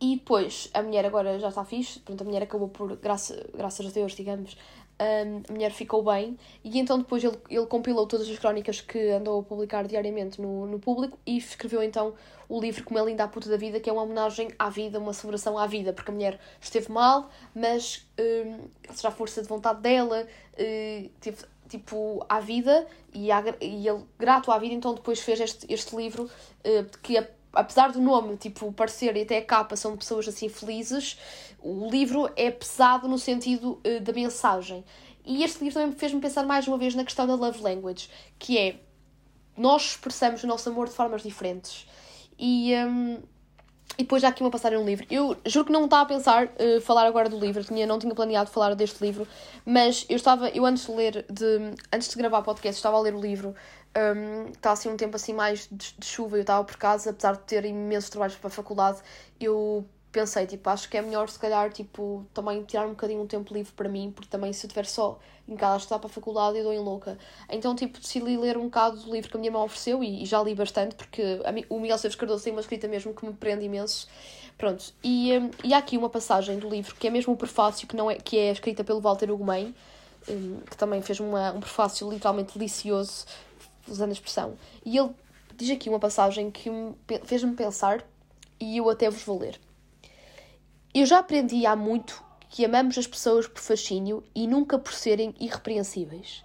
e 0.00 0.16
depois, 0.16 0.68
a 0.74 0.82
mulher 0.82 1.06
agora 1.06 1.38
já 1.38 1.48
está 1.48 1.64
fixe, 1.64 2.00
pronto, 2.00 2.20
a 2.22 2.24
mulher 2.24 2.42
acabou 2.42 2.68
por, 2.68 2.96
graça, 2.96 3.48
graças 3.54 3.86
a 3.86 3.90
Deus, 3.90 4.12
digamos, 4.16 4.56
um, 5.00 5.42
a 5.48 5.52
mulher 5.52 5.70
ficou 5.70 6.02
bem, 6.02 6.36
e 6.64 6.78
então 6.78 6.98
depois 6.98 7.22
ele, 7.22 7.38
ele 7.48 7.66
compilou 7.66 8.06
todas 8.06 8.28
as 8.28 8.38
crónicas 8.38 8.80
que 8.80 9.10
andou 9.10 9.40
a 9.40 9.42
publicar 9.42 9.86
diariamente 9.86 10.40
no, 10.40 10.66
no 10.66 10.78
público 10.78 11.18
e 11.24 11.36
escreveu 11.36 11.82
então 11.82 12.14
o 12.48 12.60
livro 12.60 12.84
Como 12.84 12.98
é 12.98 13.04
Linda 13.04 13.24
a 13.24 13.28
Puta 13.28 13.48
da 13.48 13.56
Vida, 13.56 13.80
que 13.80 13.88
é 13.88 13.92
uma 13.92 14.02
homenagem 14.02 14.50
à 14.58 14.68
vida, 14.68 14.98
uma 14.98 15.12
celebração 15.12 15.56
à 15.56 15.66
vida, 15.66 15.92
porque 15.92 16.10
a 16.10 16.14
mulher 16.14 16.40
esteve 16.60 16.90
mal, 16.90 17.30
mas 17.54 18.06
um, 18.18 18.68
seja 18.92 19.08
a 19.08 19.10
força 19.10 19.40
de 19.40 19.48
vontade 19.48 19.80
dela, 19.80 20.26
uh, 20.26 21.08
teve 21.20 21.44
tipo 21.72 22.24
à 22.28 22.40
vida 22.40 22.86
e, 23.12 23.30
à, 23.30 23.42
e 23.60 23.88
ele 23.88 24.04
grato 24.18 24.50
à 24.52 24.58
vida, 24.58 24.74
então 24.74 24.94
depois 24.94 25.20
fez 25.20 25.40
este, 25.40 25.66
este 25.72 25.96
livro 25.96 26.24
uh, 26.24 26.98
que 27.02 27.16
apesar 27.52 27.92
do 27.92 28.00
nome, 28.00 28.36
tipo, 28.36 28.72
parecer 28.72 29.14
e 29.16 29.22
até 29.22 29.38
a 29.38 29.44
capa 29.44 29.76
são 29.76 29.96
pessoas 29.96 30.26
assim 30.26 30.48
felizes, 30.48 31.18
o 31.60 31.88
livro 31.90 32.30
é 32.34 32.50
pesado 32.50 33.06
no 33.06 33.18
sentido 33.18 33.80
uh, 33.86 34.00
da 34.00 34.12
mensagem. 34.12 34.84
E 35.24 35.44
este 35.44 35.62
livro 35.62 35.80
também 35.80 35.96
fez-me 35.96 36.20
pensar 36.20 36.44
mais 36.44 36.66
uma 36.66 36.78
vez 36.78 36.94
na 36.94 37.04
questão 37.04 37.26
da 37.26 37.34
love 37.34 37.62
language, 37.62 38.08
que 38.38 38.58
é 38.58 38.76
nós 39.56 39.90
expressamos 39.90 40.42
o 40.42 40.46
nosso 40.46 40.68
amor 40.68 40.88
de 40.88 40.94
formas 40.94 41.22
diferentes. 41.22 41.86
E, 42.38 42.74
um, 42.74 43.22
e 43.98 44.02
depois 44.02 44.22
já 44.22 44.28
aqui 44.28 44.42
uma 44.42 44.50
passagem 44.50 44.78
no 44.78 44.84
livro. 44.84 45.06
Eu 45.10 45.36
juro 45.46 45.66
que 45.66 45.72
não 45.72 45.84
estava 45.84 46.02
a 46.02 46.06
pensar 46.06 46.46
uh, 46.46 46.80
falar 46.80 47.06
agora 47.06 47.28
do 47.28 47.38
livro, 47.38 47.62
tinha, 47.62 47.86
não 47.86 47.98
tinha 47.98 48.14
planeado 48.14 48.50
falar 48.50 48.74
deste 48.74 49.02
livro, 49.04 49.26
mas 49.64 50.06
eu 50.08 50.16
estava, 50.16 50.48
eu 50.48 50.64
antes 50.64 50.86
de 50.86 50.92
ler, 50.92 51.26
de, 51.30 51.74
antes 51.92 52.08
de 52.08 52.16
gravar 52.16 52.38
o 52.38 52.42
podcast, 52.42 52.78
estava 52.78 52.96
a 52.96 53.00
ler 53.00 53.14
o 53.14 53.20
livro 53.20 53.54
um, 53.96 54.50
está 54.50 54.72
assim 54.72 54.90
um 54.90 54.96
tempo 54.96 55.16
assim 55.16 55.32
mais 55.32 55.68
de, 55.70 55.94
de 55.98 56.06
chuva 56.06 56.36
eu 56.36 56.40
estava 56.40 56.64
por 56.64 56.76
casa, 56.76 57.10
apesar 57.10 57.32
de 57.32 57.40
ter 57.40 57.64
imensos 57.64 58.10
trabalhos 58.10 58.36
para 58.36 58.48
a 58.48 58.50
faculdade, 58.50 58.98
eu 59.40 59.84
pensei, 60.12 60.46
tipo, 60.46 60.68
acho 60.68 60.88
que 60.88 60.96
é 60.96 61.02
melhor 61.02 61.28
se 61.28 61.38
calhar, 61.38 61.72
tipo, 61.72 62.24
também 62.34 62.62
tirar 62.64 62.86
um 62.86 62.90
bocadinho 62.90 63.22
um 63.22 63.26
tempo 63.26 63.52
livre 63.52 63.72
para 63.72 63.88
mim, 63.88 64.12
porque 64.14 64.28
também 64.28 64.52
se 64.52 64.66
eu 64.66 64.68
estiver 64.68 64.84
só 64.84 65.18
em 65.48 65.56
casa 65.56 65.74
a 65.74 65.76
estudar 65.78 65.98
para 65.98 66.08
a 66.08 66.12
faculdade 66.12 66.58
eu 66.58 66.64
dou 66.64 66.72
em 66.72 66.78
louca. 66.78 67.18
Então, 67.48 67.74
tipo, 67.74 67.98
decidi 67.98 68.36
ler 68.36 68.58
um 68.58 68.64
bocado 68.64 68.98
do 68.98 69.10
livro 69.10 69.30
que 69.30 69.36
a 69.36 69.40
minha 69.40 69.50
mãe 69.50 69.62
ofereceu 69.62 70.04
e, 70.04 70.22
e 70.22 70.26
já 70.26 70.42
li 70.42 70.54
bastante, 70.54 70.94
porque 70.94 71.22
a, 71.44 71.74
o 71.74 71.80
Miguel 71.80 71.96
Seves 71.96 72.14
Cardoso 72.14 72.44
tem 72.44 72.52
uma 72.52 72.60
escrita 72.60 72.86
mesmo 72.86 73.14
que 73.14 73.24
me 73.26 73.32
prende 73.32 73.64
imenso. 73.64 74.06
Pronto, 74.58 74.92
e, 75.02 75.36
um, 75.36 75.50
e 75.64 75.72
há 75.72 75.78
aqui 75.78 75.96
uma 75.96 76.10
passagem 76.10 76.58
do 76.58 76.68
livro 76.68 76.94
que 76.94 77.06
é 77.06 77.10
mesmo 77.10 77.32
o 77.32 77.36
prefácio, 77.36 77.88
que, 77.88 77.96
não 77.96 78.10
é, 78.10 78.16
que 78.16 78.38
é 78.38 78.52
escrita 78.52 78.84
pelo 78.84 79.00
Walter 79.00 79.30
Ugumem, 79.30 79.74
um, 80.28 80.60
que 80.60 80.76
também 80.76 81.00
fez 81.00 81.18
uma, 81.20 81.52
um 81.52 81.60
prefácio 81.60 82.08
literalmente 82.08 82.56
delicioso 82.56 83.24
usando 83.88 84.10
a 84.10 84.12
expressão. 84.12 84.56
E 84.84 84.96
ele 84.96 85.10
diz 85.56 85.70
aqui 85.70 85.88
uma 85.88 85.98
passagem 85.98 86.50
que 86.50 86.70
fez-me 87.24 87.54
pensar 87.54 88.04
e 88.60 88.76
eu 88.76 88.88
até 88.90 89.10
vos 89.10 89.22
vou 89.22 89.38
ler. 89.38 89.58
Eu 90.94 91.06
já 91.06 91.20
aprendi 91.20 91.64
há 91.64 91.74
muito 91.74 92.22
que 92.50 92.66
amamos 92.66 92.98
as 92.98 93.06
pessoas 93.06 93.48
por 93.48 93.62
fascínio 93.62 94.22
e 94.34 94.46
nunca 94.46 94.78
por 94.78 94.92
serem 94.92 95.34
irrepreensíveis. 95.40 96.44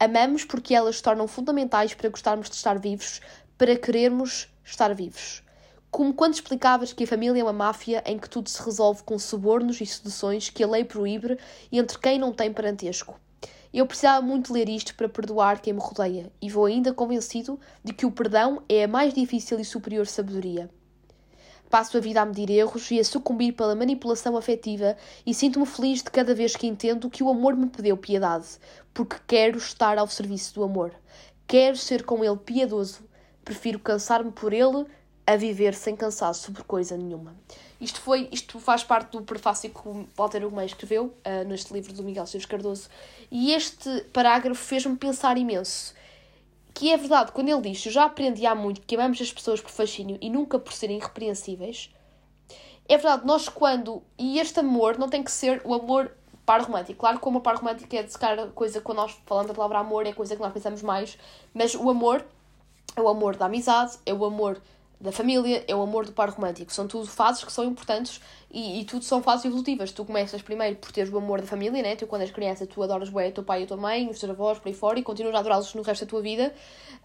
Amamos 0.00 0.46
porque 0.46 0.74
elas 0.74 0.96
se 0.96 1.02
tornam 1.02 1.28
fundamentais 1.28 1.92
para 1.92 2.08
gostarmos 2.08 2.48
de 2.48 2.56
estar 2.56 2.78
vivos, 2.78 3.20
para 3.58 3.76
querermos 3.76 4.48
estar 4.64 4.94
vivos. 4.94 5.42
Como 5.90 6.14
quando 6.14 6.32
explicavas 6.32 6.94
que 6.94 7.04
a 7.04 7.06
família 7.06 7.42
é 7.42 7.44
uma 7.44 7.52
máfia 7.52 8.02
em 8.06 8.18
que 8.18 8.30
tudo 8.30 8.48
se 8.48 8.62
resolve 8.62 9.02
com 9.02 9.18
subornos 9.18 9.78
e 9.78 9.84
seduções 9.84 10.48
que 10.48 10.64
a 10.64 10.66
lei 10.66 10.86
proíbe 10.86 11.36
entre 11.70 11.98
quem 11.98 12.18
não 12.18 12.32
tem 12.32 12.50
parentesco. 12.50 13.20
Eu 13.74 13.86
precisava 13.86 14.24
muito 14.24 14.54
ler 14.54 14.70
isto 14.70 14.94
para 14.94 15.06
perdoar 15.06 15.60
quem 15.60 15.74
me 15.74 15.80
rodeia, 15.80 16.32
e 16.40 16.48
vou 16.48 16.64
ainda 16.64 16.94
convencido 16.94 17.60
de 17.84 17.92
que 17.92 18.06
o 18.06 18.10
perdão 18.10 18.62
é 18.70 18.84
a 18.84 18.88
mais 18.88 19.12
difícil 19.12 19.60
e 19.60 19.66
superior 19.66 20.06
sabedoria. 20.06 20.70
Passo 21.72 21.96
a 21.96 22.00
vida 22.00 22.20
a 22.20 22.26
medir 22.26 22.50
erros 22.50 22.90
e 22.90 23.00
a 23.00 23.04
sucumbir 23.04 23.54
pela 23.54 23.74
manipulação 23.74 24.36
afetiva 24.36 24.94
e 25.24 25.32
sinto-me 25.32 25.64
feliz 25.64 26.02
de 26.02 26.10
cada 26.10 26.34
vez 26.34 26.54
que 26.54 26.66
entendo 26.66 27.08
que 27.08 27.22
o 27.22 27.30
amor 27.30 27.56
me 27.56 27.66
pediu 27.66 27.96
piedade, 27.96 28.44
porque 28.92 29.16
quero 29.26 29.56
estar 29.56 29.96
ao 29.96 30.06
serviço 30.06 30.54
do 30.54 30.64
amor. 30.64 30.92
Quero 31.46 31.78
ser 31.78 32.04
com 32.04 32.22
ele 32.22 32.36
piedoso. 32.36 33.00
Prefiro 33.42 33.78
cansar-me 33.78 34.30
por 34.30 34.52
ele 34.52 34.84
a 35.26 35.34
viver 35.34 35.72
sem 35.72 35.96
cansaço 35.96 36.52
por 36.52 36.62
coisa 36.64 36.94
nenhuma. 36.94 37.34
Isto, 37.80 38.02
foi, 38.02 38.28
isto 38.30 38.60
faz 38.60 38.84
parte 38.84 39.12
do 39.12 39.22
prefácio 39.22 39.70
que 39.70 39.88
o 39.88 40.06
Walter 40.14 40.44
Ugumem 40.44 40.66
escreveu 40.66 41.06
uh, 41.06 41.48
neste 41.48 41.72
livro 41.72 41.94
do 41.94 42.02
Miguel 42.02 42.26
Silves 42.26 42.44
Cardoso. 42.44 42.90
E 43.30 43.54
este 43.54 44.02
parágrafo 44.12 44.62
fez-me 44.62 44.94
pensar 44.94 45.38
imenso. 45.38 45.94
Que 46.74 46.90
é 46.90 46.96
verdade, 46.96 47.32
quando 47.32 47.48
ele 47.48 47.60
diz: 47.60 47.84
Eu 47.84 47.92
já 47.92 48.04
aprendi 48.04 48.46
há 48.46 48.54
muito 48.54 48.80
que 48.82 48.94
amamos 48.94 49.20
as 49.20 49.32
pessoas 49.32 49.60
por 49.60 49.70
fascínio 49.70 50.18
e 50.20 50.30
nunca 50.30 50.58
por 50.58 50.72
serem 50.72 50.98
irrepreensíveis. 50.98 51.90
É 52.88 52.96
verdade, 52.96 53.26
nós 53.26 53.48
quando. 53.48 54.02
E 54.18 54.38
este 54.38 54.60
amor 54.60 54.98
não 54.98 55.08
tem 55.08 55.22
que 55.22 55.30
ser 55.30 55.62
o 55.64 55.74
amor 55.74 56.12
par 56.44 56.62
romântico. 56.62 57.00
Claro 57.00 57.18
que 57.18 57.24
o 57.24 57.28
amor 57.28 57.42
par 57.42 57.56
romântico 57.56 57.94
é 57.94 58.02
de 58.02 58.18
cara 58.18 58.48
coisa, 58.48 58.80
quando 58.80 58.98
nós 58.98 59.16
falamos 59.26 59.48
da 59.48 59.54
palavra 59.54 59.78
amor, 59.78 60.06
é 60.06 60.12
coisa 60.12 60.34
que 60.34 60.42
nós 60.42 60.52
pensamos 60.52 60.82
mais. 60.82 61.18
Mas 61.54 61.74
o 61.74 61.88
amor 61.88 62.24
é 62.96 63.00
o 63.00 63.08
amor 63.08 63.36
da 63.36 63.46
amizade, 63.46 63.98
é 64.04 64.12
o 64.12 64.24
amor 64.24 64.60
da 65.02 65.10
família, 65.10 65.64
é 65.66 65.74
o 65.74 65.82
amor 65.82 66.06
do 66.06 66.12
par 66.12 66.30
romântico. 66.30 66.72
São 66.72 66.86
tudo 66.86 67.08
fases 67.08 67.42
que 67.42 67.52
são 67.52 67.64
importantes 67.64 68.20
e, 68.48 68.80
e 68.80 68.84
tudo 68.84 69.04
são 69.04 69.20
fases 69.20 69.44
evolutivas. 69.46 69.90
Tu 69.90 70.04
começas 70.04 70.40
primeiro 70.40 70.76
por 70.76 70.92
teres 70.92 71.12
o 71.12 71.18
amor 71.18 71.40
da 71.40 71.46
família, 71.46 71.82
né? 71.82 71.96
Tu, 71.96 72.06
quando 72.06 72.22
és 72.22 72.30
criança, 72.30 72.68
tu 72.68 72.80
adoras 72.80 73.08
o 73.08 73.32
teu 73.32 73.42
pai 73.42 73.62
e 73.62 73.64
a 73.64 73.66
tua 73.66 73.76
mãe, 73.76 74.08
os 74.08 74.20
teus 74.20 74.30
avós, 74.30 74.60
por 74.60 74.68
aí 74.68 74.74
fora, 74.74 75.00
e 75.00 75.02
continuas 75.02 75.34
a 75.34 75.40
adorá-los 75.40 75.74
no 75.74 75.82
resto 75.82 76.04
da 76.04 76.10
tua 76.10 76.22
vida. 76.22 76.54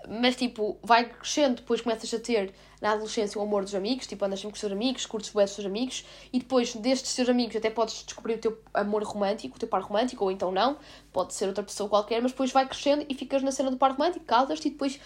Mas, 0.08 0.36
tipo, 0.36 0.78
vai 0.84 1.10
crescendo, 1.10 1.56
depois 1.56 1.82
começas 1.82 2.14
a 2.14 2.20
ter 2.20 2.54
na 2.80 2.92
adolescência 2.92 3.42
o 3.42 3.44
amor 3.44 3.64
dos 3.64 3.74
amigos, 3.74 4.06
tipo, 4.06 4.24
andas 4.24 4.40
sempre 4.40 4.52
com 4.52 4.56
os 4.58 4.62
teus 4.62 4.72
amigos, 4.72 5.06
curtes 5.08 5.32
bem 5.34 5.46
os 5.46 5.56
teus 5.56 5.66
amigos, 5.66 6.06
e 6.32 6.38
depois 6.38 6.76
destes 6.76 7.16
teus 7.16 7.28
amigos 7.28 7.56
até 7.56 7.72
podes 7.72 8.04
descobrir 8.06 8.36
o 8.36 8.38
teu 8.38 8.62
amor 8.76 9.02
romântico, 9.04 9.56
o 9.56 9.60
teu 9.60 9.68
par 9.68 9.82
romântico, 9.82 10.24
ou 10.24 10.32
então 10.32 10.52
não, 10.52 10.78
pode 11.12 11.34
ser 11.34 11.48
outra 11.48 11.64
pessoa 11.64 11.90
qualquer, 11.90 12.22
mas 12.22 12.32
depois 12.32 12.52
vai 12.52 12.68
crescendo 12.68 13.04
e 13.10 13.16
ficas 13.16 13.42
na 13.42 13.52
cena 13.52 13.72
do 13.72 13.78
par 13.78 13.94
romântico, 13.94 14.24
casas-te 14.24 14.68
e 14.68 14.72
depois 14.72 15.00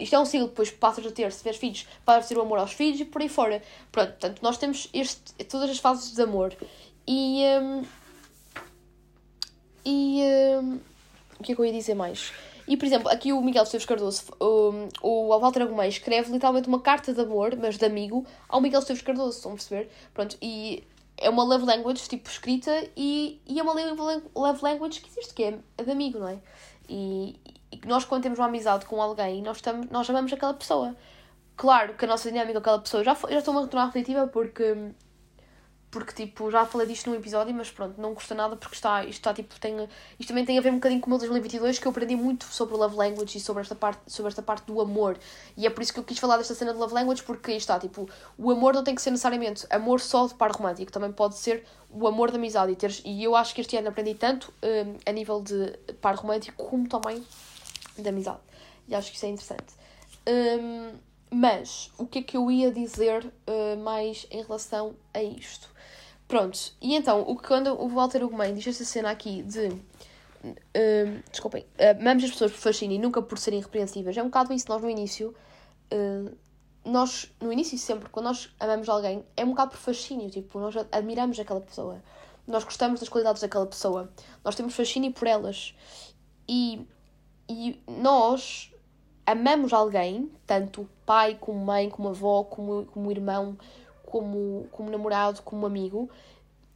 isto 0.00 0.14
é 0.14 0.18
um 0.18 0.24
ciclo, 0.24 0.48
depois 0.48 0.70
passas 0.70 1.06
a 1.06 1.10
ter, 1.10 1.30
se 1.30 1.38
tiveres 1.38 1.58
filhos, 1.58 1.86
a 2.06 2.20
ter 2.20 2.36
o 2.36 2.40
amor 2.40 2.58
aos 2.58 2.72
filhos 2.72 3.00
e 3.00 3.04
por 3.04 3.22
aí 3.22 3.28
fora. 3.28 3.62
Pronto, 3.92 4.10
portanto, 4.10 4.40
nós 4.42 4.58
temos 4.58 4.88
este, 4.92 5.32
todas 5.44 5.70
as 5.70 5.78
fases 5.78 6.14
de 6.14 6.22
amor. 6.22 6.54
E. 7.06 7.42
Um, 7.60 7.82
e. 9.84 10.22
Um, 10.60 10.80
o 11.38 11.42
que 11.42 11.52
é 11.52 11.54
que 11.54 11.60
eu 11.60 11.64
ia 11.64 11.72
dizer 11.72 11.94
mais? 11.94 12.32
E, 12.68 12.76
por 12.76 12.84
exemplo, 12.84 13.08
aqui 13.08 13.32
o 13.32 13.40
Miguel 13.40 13.64
Esteves 13.64 13.86
Cardoso, 13.86 14.24
o, 14.38 14.88
o 15.02 15.38
Walter 15.40 15.62
Agumei, 15.62 15.88
escreve 15.88 16.30
literalmente 16.30 16.68
uma 16.68 16.80
carta 16.80 17.12
de 17.12 17.20
amor, 17.20 17.56
mas 17.56 17.76
de 17.76 17.84
amigo, 17.84 18.24
ao 18.48 18.60
Miguel 18.60 18.80
Esteves 18.80 19.02
Cardoso, 19.02 19.38
estão 19.38 19.52
a 19.52 19.54
perceber? 19.54 19.90
Pronto, 20.14 20.36
e 20.40 20.84
é 21.16 21.28
uma 21.28 21.42
love 21.42 21.64
language, 21.64 22.08
tipo, 22.08 22.28
escrita, 22.28 22.88
e, 22.96 23.40
e 23.46 23.58
é 23.58 23.62
uma 23.62 23.72
love 23.72 24.62
language 24.62 25.00
que 25.00 25.08
existe, 25.08 25.34
que 25.34 25.42
é 25.42 25.58
de 25.82 25.90
amigo, 25.90 26.18
não 26.18 26.28
é? 26.28 26.38
E, 26.88 27.40
e 27.72 27.76
que 27.76 27.86
nós, 27.86 28.04
quando 28.04 28.22
temos 28.22 28.38
uma 28.38 28.48
amizade 28.48 28.84
com 28.86 29.00
alguém, 29.00 29.42
nós, 29.42 29.58
estamos, 29.58 29.88
nós 29.90 30.08
amamos 30.10 30.32
aquela 30.32 30.54
pessoa. 30.54 30.96
Claro 31.56 31.94
que 31.94 32.04
a 32.04 32.08
nossa 32.08 32.30
dinâmica 32.30 32.54
com 32.54 32.58
aquela 32.58 32.78
pessoa. 32.80 33.04
Já, 33.04 33.14
já 33.14 33.38
estou 33.38 33.56
a 33.56 33.62
retornar 33.62 33.86
repetitiva 33.88 34.26
porque. 34.26 34.92
Porque, 35.90 36.12
tipo, 36.12 36.48
já 36.52 36.64
falei 36.64 36.86
disto 36.86 37.10
num 37.10 37.16
episódio, 37.16 37.52
mas 37.52 37.68
pronto, 37.68 38.00
não 38.00 38.14
custa 38.14 38.32
nada 38.32 38.54
porque 38.54 38.76
está, 38.76 39.02
isto 39.02 39.18
está, 39.18 39.34
tipo, 39.34 39.58
tem, 39.58 39.88
isto 40.20 40.28
também 40.28 40.44
tem 40.44 40.56
a 40.56 40.60
ver 40.60 40.70
um 40.70 40.76
bocadinho 40.76 41.00
com 41.00 41.08
o 41.08 41.10
meu 41.10 41.18
2022, 41.18 41.80
que 41.80 41.86
eu 41.86 41.90
aprendi 41.90 42.14
muito 42.14 42.44
sobre 42.44 42.76
o 42.76 42.78
love 42.78 42.94
language 42.94 43.36
e 43.36 43.40
sobre 43.40 43.62
esta 43.62 43.74
parte, 43.74 44.00
sobre 44.06 44.28
esta 44.28 44.40
parte 44.40 44.66
do 44.66 44.80
amor. 44.80 45.18
E 45.56 45.66
é 45.66 45.70
por 45.70 45.82
isso 45.82 45.92
que 45.92 45.98
eu 45.98 46.04
quis 46.04 46.16
falar 46.16 46.36
desta 46.36 46.54
cena 46.54 46.72
de 46.72 46.78
love 46.78 46.94
language, 46.94 47.24
porque 47.24 47.50
está, 47.52 47.76
tipo, 47.76 48.08
o 48.38 48.52
amor 48.52 48.72
não 48.72 48.84
tem 48.84 48.94
que 48.94 49.02
ser 49.02 49.10
necessariamente 49.10 49.66
amor 49.68 50.00
só 50.00 50.28
de 50.28 50.34
par 50.34 50.52
romântico, 50.52 50.92
também 50.92 51.10
pode 51.10 51.36
ser 51.36 51.66
o 51.90 52.06
amor 52.06 52.30
da 52.30 52.38
amizade. 52.38 52.70
E, 52.70 52.76
teres, 52.76 53.02
e 53.04 53.24
eu 53.24 53.34
acho 53.34 53.52
que 53.52 53.60
este 53.60 53.76
ano 53.76 53.88
aprendi 53.88 54.14
tanto 54.14 54.54
um, 54.62 54.96
a 55.04 55.10
nível 55.10 55.42
de 55.42 55.76
par 56.00 56.14
romântico, 56.14 56.64
como 56.64 56.88
também 56.88 57.20
de 58.02 58.08
amizade. 58.08 58.40
E 58.88 58.94
acho 58.94 59.10
que 59.10 59.16
isso 59.16 59.26
é 59.26 59.28
interessante. 59.28 59.74
Um, 60.28 60.98
mas, 61.30 61.90
o 61.96 62.06
que 62.06 62.18
é 62.18 62.22
que 62.22 62.36
eu 62.36 62.50
ia 62.50 62.72
dizer 62.72 63.24
uh, 63.24 63.76
mais 63.82 64.26
em 64.30 64.42
relação 64.42 64.94
a 65.14 65.22
isto? 65.22 65.68
Pronto, 66.26 66.58
e 66.80 66.94
então, 66.94 67.22
o 67.22 67.36
que 67.36 67.46
quando 67.46 67.68
o 67.68 67.88
Walter 67.88 68.24
Ugumem 68.24 68.54
diz 68.54 68.66
esta 68.66 68.84
cena 68.84 69.10
aqui 69.10 69.42
de. 69.42 69.68
Uh, 70.42 71.22
desculpem, 71.30 71.66
uh, 71.78 72.00
amamos 72.00 72.24
as 72.24 72.30
pessoas 72.30 72.52
por 72.52 72.58
fascínio 72.58 72.96
e 72.96 72.98
nunca 72.98 73.20
por 73.20 73.38
serem 73.38 73.60
repreensíveis, 73.60 74.16
é 74.16 74.22
um 74.22 74.26
bocado 74.26 74.52
isso. 74.52 74.66
Nós 74.68 74.80
no 74.80 74.88
início, 74.88 75.34
uh, 75.92 76.36
nós, 76.84 77.30
no 77.40 77.52
início 77.52 77.76
sempre, 77.78 78.08
quando 78.08 78.26
nós 78.26 78.48
amamos 78.58 78.88
alguém, 78.88 79.24
é 79.36 79.44
um 79.44 79.50
bocado 79.50 79.72
por 79.72 79.78
fascínio, 79.78 80.30
tipo, 80.30 80.58
nós 80.58 80.74
admiramos 80.90 81.38
aquela 81.38 81.60
pessoa, 81.60 82.02
nós 82.46 82.64
gostamos 82.64 83.00
das 83.00 83.08
qualidades 83.08 83.42
daquela 83.42 83.66
pessoa, 83.66 84.10
nós 84.44 84.54
temos 84.54 84.74
fascínio 84.74 85.12
por 85.12 85.28
elas 85.28 85.74
e, 86.48 86.86
e 87.50 87.82
nós 87.88 88.72
amamos 89.26 89.72
alguém, 89.72 90.30
tanto 90.46 90.88
pai 91.04 91.36
como 91.40 91.58
mãe, 91.58 91.90
como 91.90 92.08
avó, 92.10 92.44
como, 92.44 92.86
como 92.86 93.10
irmão, 93.10 93.58
como, 94.06 94.68
como 94.70 94.88
namorado, 94.88 95.42
como 95.42 95.66
amigo, 95.66 96.08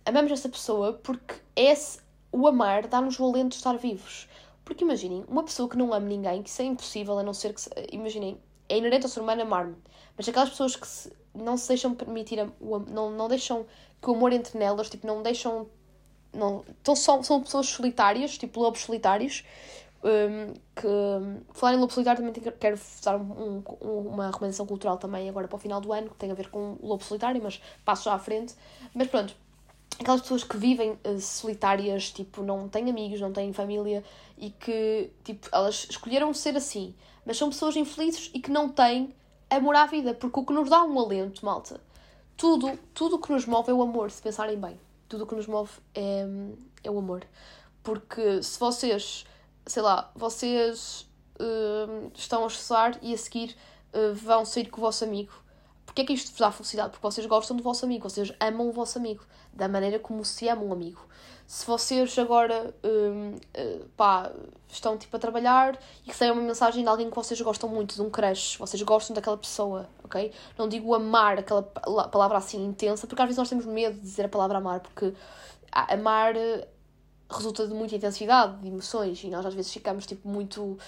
amamos 0.04 0.32
essa 0.32 0.48
pessoa 0.48 0.94
porque 0.94 1.36
esse, 1.54 2.00
o 2.32 2.46
amar 2.48 2.88
dá-nos 2.88 3.18
o 3.20 3.24
alento 3.24 3.50
de 3.50 3.56
estar 3.56 3.76
vivos. 3.76 4.28
Porque 4.64 4.82
imaginem, 4.82 5.24
uma 5.28 5.44
pessoa 5.44 5.68
que 5.68 5.76
não 5.76 5.92
ama 5.92 6.08
ninguém, 6.08 6.42
que 6.42 6.48
isso 6.48 6.62
é 6.62 6.64
impossível, 6.64 7.18
a 7.18 7.22
não 7.22 7.34
ser 7.34 7.54
que. 7.54 7.62
Imaginem, 7.92 8.40
é 8.68 8.78
inerente 8.78 9.04
ao 9.04 9.10
ser 9.10 9.20
humano 9.20 9.42
amar-me. 9.42 9.76
Mas 10.16 10.28
aquelas 10.28 10.48
pessoas 10.48 10.74
que 10.74 10.88
se, 10.88 11.12
não 11.34 11.56
se 11.56 11.68
deixam 11.68 11.94
permitir, 11.94 12.40
o, 12.60 12.78
não, 12.80 13.10
não 13.10 13.28
deixam 13.28 13.66
que 14.02 14.10
o 14.10 14.14
amor 14.14 14.32
entre 14.32 14.58
nelas, 14.58 14.88
tipo, 14.90 15.06
não 15.06 15.22
deixam. 15.22 15.68
Não, 16.32 16.64
então 16.68 16.96
são, 16.96 17.22
são 17.22 17.40
pessoas 17.42 17.68
solitárias, 17.68 18.36
tipo 18.36 18.58
lobos 18.60 18.80
solitários, 18.80 19.44
um, 20.04 20.52
que 20.76 21.54
falar 21.54 21.74
em 21.74 21.78
lobo 21.78 21.92
solitário 21.92 22.22
também 22.22 22.52
quero 22.60 22.78
dar 23.02 23.16
um, 23.16 23.62
um, 23.80 23.98
uma 24.08 24.26
recomendação 24.26 24.66
cultural 24.66 24.98
também 24.98 25.28
agora 25.28 25.48
para 25.48 25.56
o 25.56 25.58
final 25.58 25.80
do 25.80 25.92
ano, 25.92 26.10
que 26.10 26.16
tem 26.16 26.30
a 26.30 26.34
ver 26.34 26.50
com 26.50 26.76
o 26.80 26.86
lobo 26.86 27.02
solitário, 27.02 27.40
mas 27.42 27.60
passo 27.84 28.04
já 28.04 28.14
à 28.14 28.18
frente. 28.18 28.54
Mas 28.94 29.08
pronto, 29.08 29.34
aquelas 29.98 30.20
pessoas 30.20 30.44
que 30.44 30.56
vivem 30.56 30.98
uh, 31.04 31.18
solitárias, 31.18 32.10
tipo, 32.10 32.42
não 32.42 32.68
têm 32.68 32.90
amigos, 32.90 33.20
não 33.20 33.32
têm 33.32 33.52
família 33.52 34.04
e 34.36 34.50
que, 34.50 35.10
tipo, 35.24 35.48
elas 35.50 35.86
escolheram 35.88 36.34
ser 36.34 36.56
assim, 36.56 36.94
mas 37.24 37.38
são 37.38 37.48
pessoas 37.48 37.74
infelizes 37.74 38.30
e 38.34 38.40
que 38.40 38.50
não 38.50 38.68
têm 38.68 39.14
amor 39.48 39.74
à 39.74 39.86
vida, 39.86 40.12
porque 40.12 40.38
o 40.38 40.44
que 40.44 40.52
nos 40.52 40.68
dá 40.68 40.84
um 40.84 40.98
alento, 40.98 41.44
malta, 41.44 41.80
tudo, 42.36 42.78
tudo 42.92 43.18
que 43.18 43.32
nos 43.32 43.46
move 43.46 43.70
é 43.70 43.74
o 43.74 43.80
amor, 43.80 44.10
se 44.10 44.20
pensarem 44.20 44.58
bem. 44.58 44.78
Tudo 45.08 45.24
o 45.24 45.26
que 45.26 45.34
nos 45.34 45.46
move 45.46 45.70
é, 45.94 46.26
é 46.82 46.90
o 46.90 46.98
amor. 46.98 47.24
Porque 47.82 48.42
se 48.42 48.58
vocês 48.58 49.24
sei 49.66 49.82
lá, 49.82 50.10
vocês 50.14 51.06
uh, 51.40 52.10
estão 52.14 52.44
a 52.44 52.46
estudar 52.46 52.98
e 53.02 53.14
a 53.14 53.18
seguir 53.18 53.56
uh, 53.92 54.14
vão 54.14 54.44
sair 54.44 54.68
com 54.68 54.78
o 54.78 54.80
vosso 54.80 55.04
amigo. 55.04 55.32
Porquê 55.86 56.02
é 56.02 56.04
que 56.04 56.12
isto 56.12 56.30
vos 56.30 56.40
dá 56.40 56.50
felicidade? 56.50 56.90
Porque 56.90 57.06
vocês 57.06 57.26
gostam 57.26 57.56
do 57.56 57.62
vosso 57.62 57.84
amigo, 57.84 58.08
vocês 58.08 58.32
amam 58.40 58.68
o 58.68 58.72
vosso 58.72 58.98
amigo, 58.98 59.24
da 59.52 59.68
maneira 59.68 59.98
como 59.98 60.24
se 60.24 60.48
ama 60.48 60.62
um 60.62 60.72
amigo. 60.72 61.00
Se 61.46 61.66
vocês 61.66 62.18
agora 62.18 62.74
uh, 62.82 63.88
pá, 63.96 64.32
estão 64.68 64.96
tipo 64.96 65.14
a 65.14 65.20
trabalhar 65.20 65.78
e 66.04 66.08
recebem 66.08 66.32
uma 66.32 66.42
mensagem 66.42 66.82
de 66.82 66.88
alguém 66.88 67.10
que 67.10 67.14
vocês 67.14 67.38
gostam 67.40 67.68
muito, 67.68 67.94
de 67.94 68.02
um 68.02 68.08
crush, 68.08 68.56
vocês 68.58 68.82
gostam 68.82 69.14
daquela 69.14 69.36
pessoa, 69.36 69.88
ok? 70.02 70.32
Não 70.58 70.68
digo 70.68 70.94
amar, 70.94 71.38
aquela 71.38 71.62
palavra 71.62 72.38
assim 72.38 72.64
intensa, 72.64 73.06
porque 73.06 73.20
às 73.20 73.26
vezes 73.26 73.38
nós 73.38 73.48
temos 73.48 73.66
medo 73.66 73.94
de 73.94 74.00
dizer 74.00 74.24
a 74.24 74.28
palavra 74.28 74.58
amar, 74.58 74.80
porque 74.80 75.12
amar 75.70 76.34
resulta 77.36 77.66
de 77.66 77.74
muita 77.74 77.96
intensidade 77.96 78.60
de 78.60 78.68
emoções 78.68 79.22
e 79.22 79.28
nós 79.28 79.44
às 79.44 79.54
vezes 79.54 79.72
ficamos 79.72 80.06
tipo 80.06 80.28
muito 80.28 80.78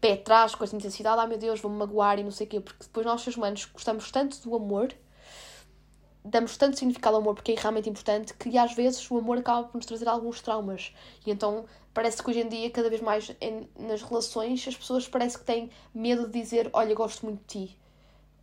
pé 0.00 0.12
atrás 0.14 0.54
com 0.54 0.64
essa 0.64 0.76
intensidade, 0.76 1.20
ah 1.20 1.26
meu 1.26 1.38
Deus, 1.38 1.60
vou-me 1.60 1.76
magoar 1.76 2.18
e 2.18 2.22
não 2.22 2.30
sei 2.30 2.46
o 2.46 2.50
quê, 2.50 2.60
porque 2.60 2.84
depois 2.84 3.06
nós, 3.06 3.20
seres 3.22 3.36
humanos, 3.36 3.64
gostamos 3.64 4.10
tanto 4.10 4.40
do 4.42 4.54
amor, 4.54 4.92
damos 6.24 6.56
tanto 6.56 6.78
significado 6.78 7.16
ao 7.16 7.22
amor 7.22 7.34
porque 7.34 7.52
é 7.52 7.54
realmente 7.54 7.88
importante, 7.88 8.34
que 8.34 8.58
às 8.58 8.74
vezes 8.74 9.10
o 9.10 9.18
amor 9.18 9.38
acaba 9.38 9.64
por 9.68 9.76
nos 9.76 9.86
trazer 9.86 10.08
alguns 10.08 10.40
traumas. 10.40 10.94
E 11.26 11.30
então 11.30 11.64
parece 11.94 12.22
que 12.22 12.30
hoje 12.30 12.40
em 12.40 12.48
dia, 12.48 12.70
cada 12.70 12.90
vez 12.90 13.00
mais 13.00 13.34
em, 13.40 13.68
nas 13.78 14.02
relações, 14.02 14.66
as 14.68 14.76
pessoas 14.76 15.08
parece 15.08 15.38
que 15.38 15.44
têm 15.44 15.70
medo 15.94 16.26
de 16.26 16.40
dizer, 16.40 16.68
olha, 16.72 16.94
gosto 16.94 17.24
muito 17.24 17.40
de 17.40 17.66
ti. 17.66 17.78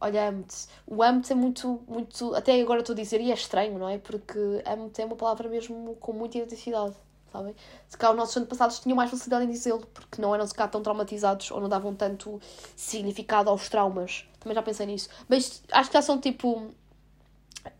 Olha, 0.01 0.27
amo-te. 0.27 0.67
O 0.85 1.01
amo-te 1.01 1.31
é 1.31 1.35
muito, 1.35 1.81
muito. 1.87 2.35
Até 2.35 2.59
agora 2.59 2.81
estou 2.81 2.93
a 2.93 2.97
dizer, 2.97 3.21
e 3.21 3.31
é 3.31 3.33
estranho, 3.33 3.77
não 3.79 3.87
é? 3.87 3.97
Porque 3.97 4.37
amo-te 4.65 5.01
é 5.01 5.05
uma 5.05 5.15
palavra 5.15 5.47
mesmo 5.47 5.95
com 5.95 6.11
muita 6.11 6.37
intensidade 6.37 6.95
sabem? 7.33 7.55
Se 7.89 7.97
calhar 7.97 8.13
os 8.13 8.17
nossos 8.17 8.37
antepassados 8.37 8.79
tinham 8.79 8.95
mais 8.95 9.09
facilidade 9.09 9.45
em 9.45 9.49
dizê-lo, 9.49 9.85
porque 9.93 10.21
não 10.21 10.33
eram 10.33 10.45
se 10.47 10.53
calhar 10.53 10.71
tão 10.71 10.81
traumatizados 10.81 11.49
ou 11.51 11.59
não 11.59 11.67
davam 11.67 11.93
tanto 11.95 12.39
significado 12.75 13.49
aos 13.49 13.67
traumas. 13.67 14.25
Também 14.39 14.55
já 14.55 14.61
pensei 14.61 14.85
nisso. 14.85 15.09
Mas 15.27 15.63
acho 15.71 15.89
que 15.89 15.97
já 15.97 16.01
são 16.01 16.19
tipo. 16.19 16.71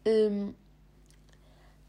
Um, 0.06 0.54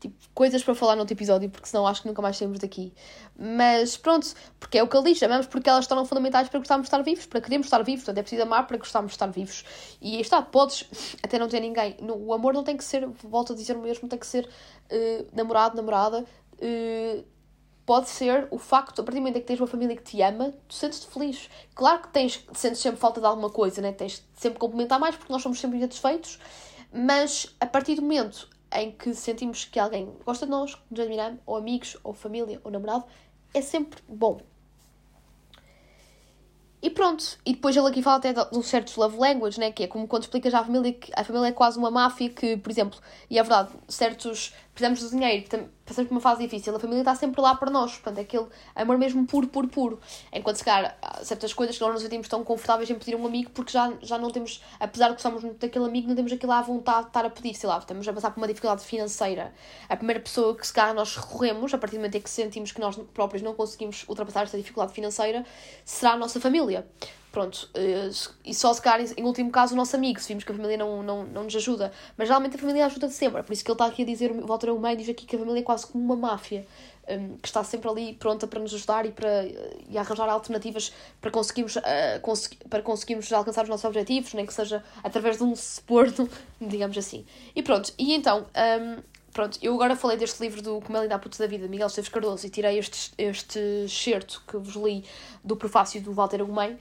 tipo, 0.00 0.14
coisas 0.34 0.62
para 0.62 0.74
falar 0.74 0.96
noutro 0.96 1.14
episódio, 1.14 1.48
porque 1.48 1.66
senão 1.66 1.86
acho 1.86 2.02
que 2.02 2.08
nunca 2.08 2.20
mais 2.20 2.36
saímos 2.36 2.58
daqui. 2.58 2.92
Mas 3.36 3.96
pronto, 3.96 4.34
porque 4.60 4.78
é 4.78 4.82
o 4.82 4.88
que 4.88 4.96
ele 4.96 5.12
diz, 5.12 5.22
amamos 5.22 5.46
porque 5.46 5.68
elas 5.68 5.84
estão 5.84 6.04
fundamentais 6.04 6.48
para 6.48 6.58
gostarmos 6.58 6.84
de 6.84 6.88
estar 6.88 7.02
vivos, 7.02 7.26
para 7.26 7.40
queremos 7.40 7.66
estar 7.66 7.82
vivos, 7.82 8.04
portanto 8.04 8.18
é 8.18 8.22
preciso 8.22 8.42
amar 8.42 8.66
para 8.66 8.76
gostarmos 8.76 9.12
de 9.12 9.14
estar 9.14 9.26
vivos. 9.28 9.64
E 10.00 10.16
aí 10.16 10.20
está, 10.20 10.42
podes 10.42 10.84
até 11.22 11.38
não 11.38 11.48
ter 11.48 11.60
ninguém. 11.60 11.96
O 12.00 12.34
amor 12.34 12.52
não 12.52 12.62
tem 12.62 12.76
que 12.76 12.84
ser, 12.84 13.06
volto 13.22 13.54
a 13.54 13.56
dizer 13.56 13.76
o 13.76 13.80
mesmo, 13.80 14.08
tem 14.08 14.18
que 14.18 14.26
ser 14.26 14.44
uh, 14.46 15.26
namorado, 15.32 15.76
namorada. 15.76 16.24
Uh, 16.54 17.24
pode 17.86 18.08
ser 18.08 18.48
o 18.50 18.58
facto, 18.58 19.00
a 19.00 19.04
partir 19.04 19.18
do 19.18 19.22
momento 19.22 19.36
em 19.36 19.40
que 19.40 19.46
tens 19.46 19.60
uma 19.60 19.66
família 19.66 19.96
que 19.96 20.02
te 20.02 20.20
ama, 20.22 20.52
tu 20.66 20.74
sentes-te 20.74 21.06
feliz. 21.06 21.50
Claro 21.74 22.02
que 22.02 22.08
tens, 22.08 22.44
sentes 22.54 22.80
sempre 22.80 22.98
falta 22.98 23.20
de 23.20 23.26
alguma 23.26 23.50
coisa, 23.50 23.82
né? 23.82 23.92
tens 23.92 24.14
de 24.34 24.40
sempre 24.40 24.58
complementar 24.58 24.98
mais, 24.98 25.16
porque 25.16 25.32
nós 25.32 25.42
somos 25.42 25.60
sempre 25.60 25.78
insatisfeitos, 25.78 26.38
mas 26.92 27.54
a 27.60 27.66
partir 27.66 27.96
do 27.96 28.02
momento 28.02 28.48
em 28.72 28.90
que 28.90 29.14
sentimos 29.14 29.64
que 29.64 29.78
alguém 29.78 30.12
gosta 30.24 30.46
de 30.46 30.50
nós, 30.50 30.74
que 30.74 30.82
nos 30.90 31.00
admiramos, 31.00 31.40
ou 31.46 31.56
amigos, 31.56 31.96
ou 32.02 32.12
família, 32.12 32.60
ou 32.64 32.70
namorado, 32.70 33.04
é 33.52 33.60
sempre 33.60 34.02
bom. 34.08 34.40
E 36.84 36.90
pronto, 36.90 37.38
e 37.46 37.54
depois 37.54 37.74
ele 37.74 37.88
aqui 37.88 38.02
fala 38.02 38.18
até 38.18 38.34
de 38.34 38.40
um 38.52 38.62
certo 38.62 38.94
love 39.00 39.16
language, 39.16 39.58
né? 39.58 39.72
que 39.72 39.84
é 39.84 39.86
como 39.86 40.06
quando 40.06 40.24
explicas 40.24 40.52
à 40.52 40.62
família 40.62 40.92
que 40.92 41.10
a 41.16 41.24
família 41.24 41.48
é 41.48 41.52
quase 41.52 41.78
uma 41.78 41.90
máfia 41.90 42.28
que, 42.28 42.58
por 42.58 42.70
exemplo, 42.70 43.00
e 43.30 43.38
é 43.38 43.42
verdade, 43.42 43.70
certos 43.88 44.52
precisamos 44.74 44.98
de 44.98 45.10
dinheiro, 45.10 45.70
passamos 45.86 46.08
por 46.08 46.14
uma 46.14 46.20
fase 46.20 46.42
difícil, 46.42 46.74
a 46.74 46.80
família 46.80 47.02
está 47.02 47.14
sempre 47.14 47.40
lá 47.40 47.54
para 47.54 47.70
nós, 47.70 47.92
portanto, 47.92 48.18
é 48.18 48.22
aquele 48.22 48.46
amor 48.74 48.98
mesmo 48.98 49.24
puro, 49.24 49.46
puro, 49.46 49.68
puro. 49.68 50.00
Enquanto 50.32 50.56
se 50.56 50.64
calhar 50.64 50.98
há 51.00 51.24
certas 51.24 51.52
coisas 51.52 51.76
que 51.76 51.80
nós 51.80 51.88
não 51.88 51.94
nos 51.94 52.02
sentimos 52.02 52.26
tão 52.26 52.42
confortáveis 52.42 52.90
em 52.90 52.94
pedir 52.96 53.14
a 53.14 53.16
um 53.16 53.24
amigo 53.26 53.50
porque 53.50 53.70
já, 53.72 53.92
já 54.02 54.18
não 54.18 54.30
temos, 54.30 54.60
apesar 54.80 55.08
de 55.08 55.12
gostarmos 55.14 55.44
muito 55.44 55.58
daquele 55.58 55.84
amigo, 55.84 56.08
não 56.08 56.16
temos 56.16 56.32
aquilo 56.32 56.50
à 56.50 56.60
vontade 56.60 57.02
de 57.02 57.06
estar 57.08 57.24
a 57.24 57.30
pedir, 57.30 57.54
sei 57.54 57.68
lá, 57.68 57.78
estamos 57.78 58.06
a 58.06 58.12
passar 58.12 58.30
por 58.32 58.40
uma 58.40 58.48
dificuldade 58.48 58.84
financeira. 58.84 59.54
A 59.88 59.96
primeira 59.96 60.20
pessoa 60.20 60.56
que 60.56 60.66
se 60.66 60.72
calhar 60.72 60.92
nós 60.92 61.16
recorremos, 61.16 61.72
a 61.72 61.78
partir 61.78 61.96
do 61.96 62.00
momento 62.00 62.16
em 62.16 62.20
que 62.20 62.30
sentimos 62.30 62.72
que 62.72 62.80
nós 62.80 62.96
próprios 63.14 63.42
não 63.42 63.54
conseguimos 63.54 64.04
ultrapassar 64.08 64.42
esta 64.42 64.56
dificuldade 64.56 64.92
financeira, 64.92 65.46
será 65.84 66.12
a 66.12 66.16
nossa 66.16 66.40
família. 66.40 66.84
Pronto, 67.34 67.68
eh, 67.74 68.10
e 68.44 68.54
só 68.54 68.72
se 68.72 68.80
calhar, 68.80 69.04
em 69.16 69.24
último 69.24 69.50
caso, 69.50 69.74
o 69.74 69.76
nosso 69.76 69.96
amigo, 69.96 70.20
se 70.20 70.28
vimos 70.28 70.44
que 70.44 70.52
a 70.52 70.54
família 70.54 70.76
não, 70.76 71.02
não, 71.02 71.24
não 71.24 71.42
nos 71.42 71.56
ajuda. 71.56 71.90
Mas 72.16 72.28
geralmente 72.28 72.54
a 72.54 72.58
família 72.60 72.86
ajuda 72.86 73.08
sempre, 73.08 73.40
é 73.40 73.42
por 73.42 73.52
isso 73.52 73.64
que 73.64 73.72
ele 73.72 73.74
está 73.74 73.86
aqui 73.86 74.02
a 74.02 74.06
dizer, 74.06 74.32
Walter 74.32 74.72
meio 74.72 74.96
diz 74.96 75.08
aqui 75.08 75.26
que 75.26 75.34
a 75.34 75.38
família 75.40 75.58
é 75.58 75.62
quase 75.64 75.84
como 75.84 76.04
uma 76.04 76.14
máfia, 76.14 76.64
um, 77.10 77.36
que 77.38 77.48
está 77.48 77.64
sempre 77.64 77.90
ali 77.90 78.12
pronta 78.14 78.46
para 78.46 78.60
nos 78.60 78.72
ajudar 78.72 79.04
e 79.04 79.10
para 79.10 79.46
e 79.88 79.98
arranjar 79.98 80.28
alternativas 80.28 80.92
para 81.20 81.32
conseguirmos, 81.32 81.74
uh, 81.74 82.68
para 82.70 82.82
conseguirmos 82.82 83.32
alcançar 83.32 83.64
os 83.64 83.68
nossos 83.68 83.84
objetivos, 83.84 84.32
nem 84.32 84.46
que 84.46 84.54
seja 84.54 84.84
através 85.02 85.36
de 85.36 85.42
um 85.42 85.56
suborno, 85.56 86.30
digamos 86.62 86.96
assim. 86.96 87.26
E 87.56 87.64
pronto, 87.64 87.92
e 87.98 88.14
então, 88.14 88.46
um, 88.80 89.02
pronto, 89.32 89.58
eu 89.60 89.74
agora 89.74 89.96
falei 89.96 90.16
deste 90.16 90.40
livro 90.40 90.62
do 90.62 90.80
Como 90.80 90.96
Ele 90.96 91.08
dá 91.08 91.18
Puto 91.18 91.36
da 91.36 91.48
Vida, 91.48 91.66
Miguel 91.66 91.88
Esteves 91.88 92.08
Cardoso, 92.08 92.46
e 92.46 92.50
tirei 92.50 92.78
este, 92.78 93.12
este 93.18 93.58
excerto 93.86 94.40
que 94.46 94.56
vos 94.56 94.76
li 94.76 95.04
do 95.42 95.56
prefácio 95.56 96.00
do 96.00 96.12
Walter 96.12 96.40
Agumem, 96.40 96.78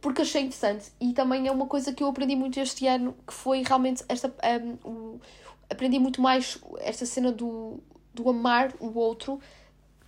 porque 0.00 0.22
achei 0.22 0.42
interessante 0.42 0.92
e 1.00 1.12
também 1.12 1.46
é 1.46 1.52
uma 1.52 1.66
coisa 1.66 1.92
que 1.92 2.02
eu 2.02 2.08
aprendi 2.08 2.36
muito 2.36 2.58
este 2.60 2.86
ano, 2.86 3.14
que 3.26 3.32
foi 3.32 3.62
realmente 3.62 4.04
esta. 4.08 4.28
Um, 4.28 4.88
o, 4.88 5.20
aprendi 5.68 5.98
muito 5.98 6.20
mais 6.20 6.58
esta 6.78 7.06
cena 7.06 7.30
do, 7.30 7.80
do 8.12 8.28
amar 8.28 8.74
o 8.80 8.98
outro 8.98 9.40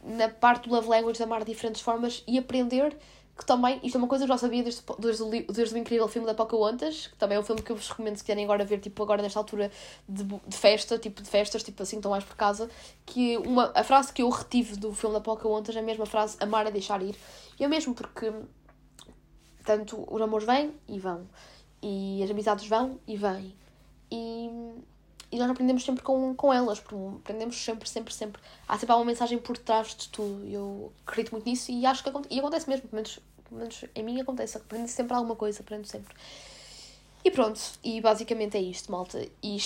na 0.03 0.29
parte 0.29 0.69
do 0.69 0.75
love 0.75 0.89
language, 0.89 1.19
de 1.19 1.23
amar 1.23 1.45
de 1.45 1.53
diferentes 1.53 1.81
formas 1.81 2.25
e 2.27 2.37
aprender 2.37 2.97
que 3.37 3.47
também, 3.47 3.81
isto 3.83 3.97
é 3.97 3.99
uma 3.99 4.07
coisa 4.07 4.25
que 4.25 4.31
eu 4.31 4.35
já 4.35 4.39
sabia 4.39 4.63
desde, 4.63 4.83
desde, 4.99 5.43
desde 5.45 5.75
o 5.75 5.79
incrível 5.79 6.07
filme 6.07 6.27
da 6.27 6.35
Pocahontas, 6.35 7.07
que 7.07 7.17
também 7.17 7.37
é 7.37 7.41
um 7.41 7.43
filme 7.43 7.63
que 7.63 7.73
eu 7.73 7.77
vos 7.77 7.89
recomendo 7.89 8.17
se 8.17 8.25
querem 8.25 8.45
agora 8.45 8.65
ver, 8.65 8.79
tipo, 8.79 9.03
agora 9.03 9.23
nesta 9.23 9.39
altura 9.39 9.71
de, 10.07 10.23
de 10.23 10.57
festa, 10.57 10.99
tipo, 10.99 11.23
de 11.23 11.29
festas, 11.29 11.63
tipo 11.63 11.83
assim, 11.83 11.97
estão 11.97 12.11
mais 12.11 12.25
por 12.25 12.37
casa, 12.37 12.69
que 13.07 13.39
uma, 13.39 13.73
a 13.75 13.83
frase 13.83 14.13
que 14.13 14.23
eu 14.23 14.29
retive 14.29 14.77
do 14.77 14.93
filme 14.93 15.15
da 15.15 15.21
Pocahontas 15.21 15.75
é 15.75 15.79
a 15.79 15.83
mesma 15.83 16.05
frase, 16.05 16.37
amar 16.41 16.67
é 16.67 16.71
deixar 16.71 17.03
ir. 17.03 17.17
E 17.59 17.65
é 17.65 17.69
mesmo 17.69 17.95
porque 17.95 18.31
tanto 19.65 20.07
os 20.09 20.21
amores 20.21 20.47
vêm 20.47 20.73
e 20.89 20.99
vão, 20.99 21.27
e 21.83 22.23
as 22.23 22.31
amizades 22.31 22.67
vão 22.67 22.99
e 23.07 23.17
vêm, 23.17 23.55
e, 24.11 24.51
e 25.31 25.39
nós 25.39 25.51
aprendemos 25.51 25.85
sempre 25.85 26.03
com, 26.03 26.35
com 26.35 26.53
elas, 26.53 26.83
aprendemos 27.21 27.57
sempre, 27.57 27.89
sempre, 27.89 28.13
sempre. 28.13 28.41
Há 28.69 28.79
sempre 28.79 28.95
uma 28.95 29.05
mensagem 29.05 29.39
por 29.39 29.57
trás 29.57 29.95
de 29.95 30.09
tudo, 30.09 30.47
eu 30.47 30.93
acredito 31.07 31.33
muito 31.33 31.49
nisso 31.49 31.71
e 31.71 31.87
acho 31.87 32.03
que 32.03 32.09
acontece, 32.09 32.35
e 32.35 32.39
acontece 32.39 32.69
mesmo, 32.69 32.89
pelo 32.89 32.97
menos 32.97 33.21
Pelo 33.53 33.61
menos 33.61 33.85
em 33.95 34.03
mim 34.03 34.19
acontece, 34.19 34.57
aprendo 34.57 34.89
sempre 34.89 35.15
alguma 35.15 35.37
coisa, 35.37 35.61
aprendo 35.61 35.87
sempre. 35.87 36.15
E 37.23 37.31
pronto, 37.31 37.61
e 37.85 38.01
basicamente 38.01 38.57
é 38.57 38.61
isto, 38.61 38.91
malta. 38.91 39.23
E, 39.43 39.59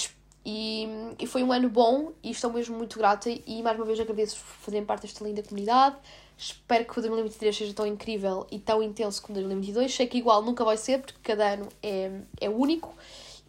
e, 0.45 0.89
e 1.21 1.27
foi 1.27 1.45
um 1.45 1.53
ano 1.53 1.69
bom 1.71 2.13
e 2.21 2.31
estou 2.33 2.53
mesmo 2.53 2.77
muito 2.77 2.99
grata 2.99 3.31
e 3.31 3.63
mais 3.63 3.77
uma 3.77 3.87
vez 3.87 4.01
agradeço 4.01 4.37
por 4.39 4.65
fazerem 4.65 4.85
parte 4.85 5.03
desta 5.03 5.25
linda 5.25 5.41
comunidade. 5.43 5.97
Espero 6.37 6.85
que 6.85 6.99
o 6.99 7.03
2023 7.03 7.57
seja 7.57 7.73
tão 7.75 7.87
incrível 7.87 8.47
e 8.51 8.59
tão 8.59 8.83
intenso 8.83 9.23
como 9.23 9.35
2022. 9.35 9.95
Sei 9.95 10.07
que 10.07 10.19
igual 10.19 10.43
nunca 10.43 10.65
vai 10.65 10.77
ser, 10.77 11.01
porque 11.01 11.19
cada 11.23 11.55
ano 11.55 11.69
é, 11.83 12.11
é 12.41 12.49
único 12.49 12.95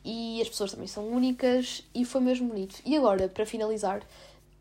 e 0.05 0.41
as 0.41 0.47
pessoas 0.47 0.71
também 0.71 0.87
são 0.87 1.05
únicas 1.09 1.83
e 1.93 2.05
foi 2.05 2.21
mesmo 2.21 2.47
bonito. 2.47 2.77
E 2.85 2.95
agora, 2.95 3.27
para 3.27 3.45
finalizar, 3.45 4.01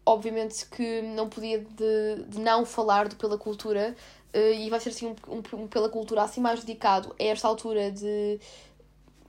obviamente 0.04 0.66
que 0.66 1.02
não 1.02 1.28
podia 1.28 1.60
de, 1.60 2.24
de 2.28 2.40
não 2.40 2.66
falar 2.66 3.06
do 3.06 3.14
Pela 3.14 3.38
Cultura 3.38 3.94
uh, 4.34 4.54
e 4.54 4.68
vai 4.68 4.80
ser 4.80 4.88
assim 4.88 5.06
um, 5.06 5.14
um, 5.28 5.62
um 5.62 5.66
Pela 5.68 5.88
Cultura 5.88 6.22
assim 6.22 6.40
mais 6.40 6.64
dedicado 6.64 7.14
a 7.18 7.22
esta 7.22 7.46
altura 7.46 7.92
de 7.92 8.40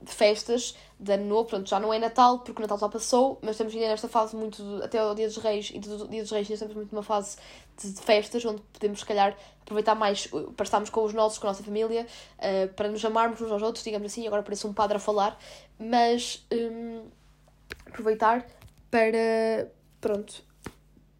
de 0.02 0.12
festas 0.12 0.76
de 0.98 1.12
ano 1.12 1.26
novo, 1.26 1.48
pronto, 1.48 1.68
já 1.68 1.78
não 1.78 1.92
é 1.94 1.98
Natal, 1.98 2.40
porque 2.40 2.60
o 2.60 2.62
Natal 2.62 2.78
já 2.78 2.88
passou, 2.88 3.38
mas 3.40 3.52
estamos 3.52 3.72
ainda 3.74 3.88
nesta 3.88 4.08
fase 4.08 4.34
muito, 4.34 4.62
até 4.82 5.04
o 5.04 5.14
Dia 5.14 5.28
dos 5.28 5.36
Reis, 5.36 5.70
e 5.72 5.78
do 5.78 6.08
Dia 6.08 6.22
dos 6.22 6.30
Reis 6.32 6.50
estamos 6.50 6.74
muito 6.74 6.92
numa 6.92 7.02
fase 7.02 7.36
de, 7.80 8.00
festas, 8.00 8.44
onde 8.44 8.60
podemos, 8.72 9.00
se 9.00 9.06
calhar, 9.06 9.36
aproveitar 9.62 9.94
mais 9.94 10.26
para 10.56 10.64
estarmos 10.64 10.90
com 10.90 11.04
os 11.04 11.12
nossos, 11.12 11.38
com 11.38 11.46
a 11.46 11.50
nossa 11.50 11.62
família, 11.62 12.06
uh, 12.38 12.72
para 12.74 12.88
nos 12.88 13.04
amarmos 13.04 13.40
uns 13.40 13.50
aos 13.50 13.62
outros, 13.62 13.84
digamos 13.84 14.10
assim, 14.10 14.26
agora 14.26 14.42
parece 14.42 14.66
um 14.66 14.72
padre 14.72 14.96
a 14.96 15.00
falar, 15.00 15.38
mas 15.78 16.44
um, 16.52 17.04
aproveitar 17.86 18.44
para, 18.90 19.70
pronto, 20.00 20.42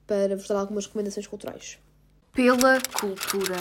para 0.07 0.37
vos 0.37 0.49
dar 0.49 0.59
algumas 0.59 0.87
recomendações 0.87 1.27
culturais. 1.27 1.79
Pela 2.33 2.81
cultura. 2.93 3.57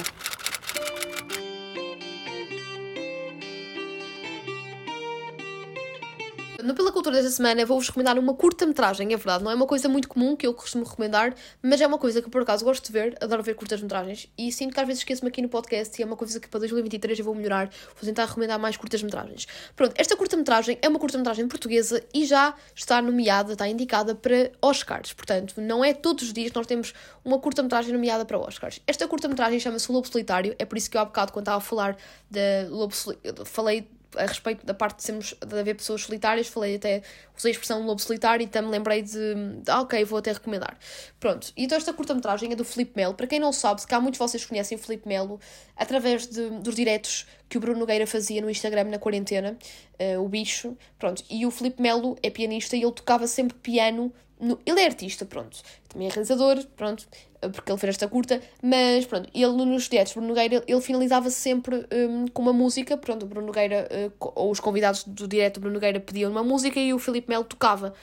No 6.67 6.75
Pela 6.75 6.91
Cultura 6.91 7.15
desta 7.15 7.31
semana 7.31 7.65
vou-vos 7.65 7.87
recomendar 7.87 8.19
uma 8.19 8.33
curta-metragem, 8.33 9.13
é 9.13 9.15
verdade, 9.15 9.41
não 9.41 9.49
é 9.49 9.55
uma 9.55 9.65
coisa 9.65 9.87
muito 9.87 10.09
comum 10.09 10.35
que 10.35 10.45
eu 10.45 10.53
costumo 10.53 10.83
recomendar, 10.83 11.33
mas 11.61 11.79
é 11.79 11.87
uma 11.87 11.97
coisa 11.97 12.21
que 12.21 12.29
por 12.29 12.41
acaso 12.41 12.65
gosto 12.65 12.85
de 12.87 12.91
ver, 12.91 13.17
adoro 13.21 13.41
ver 13.41 13.55
curtas-metragens 13.55 14.27
e 14.37 14.51
sinto 14.51 14.73
que 14.73 14.79
às 14.81 14.85
vezes 14.85 14.99
esqueço-me 14.99 15.29
aqui 15.29 15.41
no 15.41 15.47
podcast 15.47 15.97
e 15.97 16.03
é 16.03 16.05
uma 16.05 16.17
coisa 16.17 16.41
que 16.41 16.49
para 16.49 16.59
2023 16.59 17.19
eu 17.19 17.23
vou 17.23 17.33
melhorar, 17.33 17.69
vou 17.95 18.03
tentar 18.03 18.25
recomendar 18.25 18.59
mais 18.59 18.75
curtas-metragens. 18.75 19.47
Pronto, 19.77 19.93
esta 19.95 20.17
curta-metragem 20.17 20.77
é 20.81 20.89
uma 20.89 20.99
curta-metragem 20.99 21.47
portuguesa 21.47 22.03
e 22.13 22.25
já 22.25 22.53
está 22.75 23.01
nomeada, 23.01 23.53
está 23.53 23.65
indicada 23.65 24.13
para 24.13 24.51
Oscars, 24.61 25.13
portanto, 25.13 25.61
não 25.61 25.85
é 25.85 25.93
todos 25.93 26.25
os 26.25 26.33
dias 26.33 26.51
que 26.51 26.57
nós 26.57 26.67
temos 26.67 26.93
uma 27.23 27.39
curta-metragem 27.39 27.93
nomeada 27.93 28.25
para 28.25 28.37
Oscars. 28.37 28.81
Esta 28.85 29.07
curta-metragem 29.07 29.57
chama-se 29.57 29.89
Lobo 29.89 30.05
Solitário, 30.05 30.53
é 30.59 30.65
por 30.65 30.77
isso 30.77 30.91
que 30.91 30.97
eu 30.97 31.01
há 31.01 31.05
bocado 31.05 31.31
quando 31.31 31.43
estava 31.43 31.59
a 31.59 31.61
falar 31.61 31.95
de 32.29 32.65
Lobo 32.67 32.93
Solitário, 32.93 33.45
falei 33.45 33.87
a 34.17 34.25
respeito 34.25 34.65
da 34.65 34.73
parte 34.73 34.97
de, 34.97 35.03
sermos, 35.03 35.33
de 35.33 35.59
haver 35.59 35.75
pessoas 35.75 36.01
solitárias, 36.01 36.47
falei 36.47 36.75
até, 36.75 37.01
usei 37.37 37.51
a 37.51 37.53
expressão 37.53 37.85
lobo 37.85 38.01
solitário 38.01 38.47
e 38.47 38.61
me 38.61 38.67
lembrei 38.67 39.01
de, 39.01 39.11
de 39.13 39.71
ah, 39.71 39.81
ok, 39.81 40.03
vou 40.05 40.19
até 40.19 40.31
recomendar. 40.31 40.77
Pronto, 41.19 41.51
e 41.55 41.65
então 41.65 41.77
esta 41.77 41.93
curta-metragem 41.93 42.51
é 42.51 42.55
do 42.55 42.65
Felipe 42.65 42.93
Melo. 42.95 43.13
Para 43.13 43.27
quem 43.27 43.39
não 43.39 43.53
sabe, 43.53 43.81
se 43.81 43.87
cá 43.87 43.99
muitos 43.99 44.17
de 44.17 44.25
vocês 44.25 44.45
conhecem 44.45 44.77
o 44.77 44.81
Felipe 44.81 45.07
Melo, 45.07 45.39
através 45.75 46.27
de, 46.27 46.49
dos 46.59 46.75
diretos 46.75 47.27
que 47.49 47.57
o 47.57 47.61
Bruno 47.61 47.79
Nogueira 47.79 48.05
fazia 48.05 48.41
no 48.41 48.49
Instagram 48.49 48.85
na 48.85 48.99
quarentena, 48.99 49.57
uh, 49.99 50.23
o 50.23 50.27
bicho, 50.27 50.77
pronto. 50.99 51.23
E 51.29 51.45
o 51.45 51.51
Felipe 51.51 51.81
Melo 51.81 52.17
é 52.21 52.29
pianista 52.29 52.75
e 52.75 52.83
ele 52.83 52.91
tocava 52.91 53.27
sempre 53.27 53.57
piano 53.57 54.11
no, 54.39 54.59
ele 54.65 54.79
é 54.79 54.85
artista, 54.85 55.25
pronto. 55.25 55.57
Também 55.89 56.07
é 56.07 56.11
realizador, 56.11 56.63
pronto, 56.75 57.07
porque 57.53 57.71
ele 57.71 57.79
fez 57.79 57.89
esta 57.91 58.07
curta, 58.07 58.41
mas 58.61 59.05
pronto, 59.05 59.29
ele 59.33 59.65
nos 59.65 59.89
diretos, 59.89 60.13
Bruno 60.13 60.27
Nogueira, 60.27 60.63
ele 60.67 60.81
finalizava 60.81 61.29
sempre 61.29 61.87
um, 61.91 62.27
com 62.27 62.41
uma 62.41 62.53
música, 62.53 62.97
pronto, 62.97 63.25
Bruno 63.25 63.47
Nogueira, 63.47 63.87
uh, 64.19 64.31
ou 64.35 64.51
os 64.51 64.59
convidados 64.59 65.03
do 65.03 65.27
direto, 65.27 65.59
Bruno 65.59 65.75
Nogueira 65.75 65.99
pediam 65.99 66.31
uma 66.31 66.43
música 66.43 66.79
e 66.79 66.93
o 66.93 66.99
Filipe 66.99 67.29
Melo 67.29 67.43
tocava. 67.43 67.93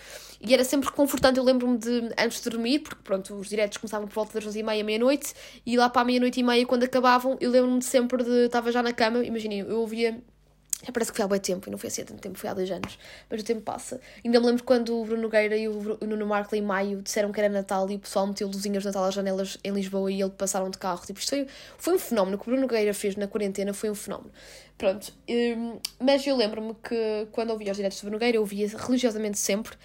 E 0.40 0.52
era 0.52 0.64
sempre 0.64 0.90
confortante, 0.92 1.38
eu 1.38 1.44
lembro-me 1.44 1.78
de, 1.78 2.10
antes 2.18 2.42
de 2.42 2.50
dormir, 2.50 2.80
porque 2.80 3.00
pronto, 3.02 3.34
os 3.34 3.48
diretos 3.48 3.78
começavam 3.78 4.06
por 4.06 4.14
volta 4.14 4.34
das 4.34 4.46
11 4.46 4.58
e 4.58 4.62
meia, 4.62 4.84
meia-noite, 4.84 5.34
e 5.64 5.76
lá 5.76 5.88
para 5.88 6.02
a 6.02 6.04
meia-noite 6.04 6.40
e 6.40 6.42
meia, 6.42 6.66
quando 6.66 6.82
acabavam, 6.84 7.36
eu 7.40 7.50
lembro-me 7.50 7.82
sempre 7.82 8.22
de, 8.22 8.46
estava 8.46 8.70
já 8.70 8.82
na 8.82 8.92
cama, 8.92 9.24
imaginem, 9.24 9.60
eu 9.60 9.80
ouvia 9.80 10.20
já 10.84 10.92
parece 10.92 11.10
que 11.10 11.16
foi 11.16 11.24
há 11.24 11.28
bem 11.28 11.40
tempo 11.40 11.68
e 11.68 11.70
não 11.70 11.78
foi 11.78 11.88
assim 11.88 12.02
há 12.02 12.04
tanto 12.04 12.20
tempo, 12.20 12.38
foi 12.38 12.50
há 12.50 12.54
dois 12.54 12.70
anos. 12.70 12.98
Mas 13.30 13.40
o 13.40 13.44
tempo 13.44 13.62
passa. 13.62 14.00
Ainda 14.24 14.38
me 14.38 14.46
lembro 14.46 14.62
quando 14.64 15.00
o 15.00 15.04
Bruno 15.04 15.22
Nogueira 15.22 15.56
e 15.56 15.66
o 15.66 15.98
Nuno 16.06 16.26
Marco 16.26 16.54
em 16.54 16.62
maio 16.62 17.00
disseram 17.00 17.32
que 17.32 17.40
era 17.40 17.48
Natal 17.48 17.90
e 17.90 17.96
o 17.96 17.98
pessoal 17.98 18.26
meteu 18.26 18.46
luzinhas 18.46 18.82
de 18.82 18.88
Natal 18.88 19.04
às 19.04 19.14
janelas 19.14 19.58
em 19.64 19.72
Lisboa 19.72 20.12
e 20.12 20.20
ele 20.20 20.30
passaram 20.30 20.68
de 20.68 20.78
carro. 20.78 21.04
Tipo, 21.06 21.18
isto 21.18 21.30
foi, 21.30 21.46
foi 21.78 21.94
um 21.94 21.98
fenómeno. 21.98 22.36
O 22.36 22.38
que 22.38 22.44
o 22.44 22.50
Bruno 22.50 22.62
Nogueira 22.62 22.92
fez 22.92 23.16
na 23.16 23.26
quarentena 23.26 23.72
foi 23.72 23.90
um 23.90 23.94
fenómeno. 23.94 24.30
Pronto. 24.76 25.12
Um, 25.28 25.78
mas 26.00 26.26
eu 26.26 26.36
lembro-me 26.36 26.74
que 26.74 27.28
quando 27.32 27.50
ouvia 27.50 27.70
os 27.70 27.76
diretos 27.76 27.98
do 27.98 28.02
Bruno 28.02 28.16
Nogueira, 28.16 28.36
eu 28.36 28.40
ouvia 28.42 28.68
religiosamente 28.68 29.38
sempre. 29.38 29.76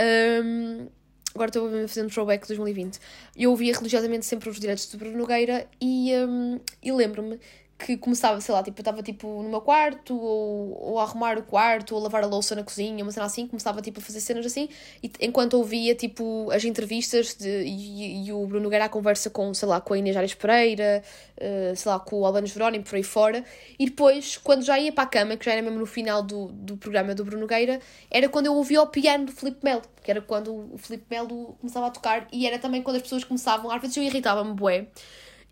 Um, 0.00 0.86
agora 1.34 1.48
estou 1.48 1.66
a 1.66 1.88
fazer 1.88 2.04
um 2.04 2.08
throwback 2.08 2.42
de 2.42 2.48
2020. 2.48 3.00
Eu 3.36 3.50
ouvia 3.50 3.72
religiosamente 3.72 4.24
sempre 4.24 4.48
os 4.48 4.60
diretos 4.60 4.86
do 4.86 4.98
Bruno 4.98 5.18
Nogueira 5.18 5.66
e, 5.80 6.12
um, 6.14 6.60
e 6.82 6.92
lembro-me 6.92 7.40
que 7.78 7.96
começava, 7.96 8.40
sei 8.40 8.54
lá, 8.54 8.62
tipo, 8.62 8.78
eu 8.78 8.82
estava 8.82 9.02
tipo 9.02 9.42
no 9.42 9.48
meu 9.48 9.60
quarto, 9.60 10.16
ou, 10.16 10.92
ou 10.92 11.00
a 11.00 11.02
arrumar 11.02 11.38
o 11.38 11.42
quarto, 11.42 11.94
ou 11.94 12.00
a 12.00 12.04
lavar 12.04 12.22
a 12.22 12.26
louça 12.26 12.54
na 12.54 12.62
cozinha, 12.62 13.02
uma 13.02 13.10
cena 13.10 13.26
assim, 13.26 13.46
começava 13.46 13.82
tipo 13.82 14.00
a 14.00 14.02
fazer 14.02 14.20
cenas 14.20 14.46
assim, 14.46 14.68
e 15.02 15.10
enquanto 15.20 15.54
ouvia 15.54 15.94
tipo 15.94 16.50
as 16.52 16.64
entrevistas 16.64 17.34
de, 17.34 17.64
e, 17.64 18.26
e 18.26 18.32
o 18.32 18.46
Bruno 18.46 18.70
Guerra 18.70 18.88
conversa 18.88 19.28
com, 19.28 19.52
sei 19.52 19.68
lá, 19.68 19.80
com 19.80 19.92
a 19.92 19.98
Inês 19.98 20.16
Ares 20.16 20.34
Pereira, 20.34 21.02
uh, 21.36 21.76
sei 21.76 21.90
lá, 21.90 21.98
com 21.98 22.20
o 22.20 22.26
Albano 22.26 22.46
Jerónimo 22.46 22.84
por 22.84 22.94
aí 22.94 23.02
fora, 23.02 23.44
e 23.78 23.86
depois, 23.86 24.36
quando 24.36 24.62
já 24.64 24.78
ia 24.78 24.92
para 24.92 25.04
a 25.04 25.08
cama, 25.08 25.36
que 25.36 25.44
já 25.44 25.52
era 25.52 25.62
mesmo 25.62 25.78
no 25.78 25.86
final 25.86 26.22
do, 26.22 26.46
do 26.52 26.76
programa 26.76 27.14
do 27.14 27.24
Bruno 27.24 27.46
Gueira, 27.46 27.80
era 28.10 28.28
quando 28.28 28.46
eu 28.46 28.54
ouvia 28.54 28.80
o 28.82 28.86
piano 28.86 29.26
do 29.26 29.32
Filipe 29.32 29.58
Melo, 29.64 29.82
que 30.02 30.10
era 30.10 30.20
quando 30.20 30.54
o 30.72 30.78
Filipe 30.78 31.06
Melo 31.10 31.56
começava 31.60 31.88
a 31.88 31.90
tocar, 31.90 32.28
e 32.32 32.46
era 32.46 32.58
também 32.58 32.82
quando 32.82 32.96
as 32.96 33.02
pessoas 33.02 33.24
começavam, 33.24 33.70
às 33.70 33.80
vezes 33.80 33.96
eu 33.96 34.02
irritava-me 34.04 34.54
bué, 34.54 34.86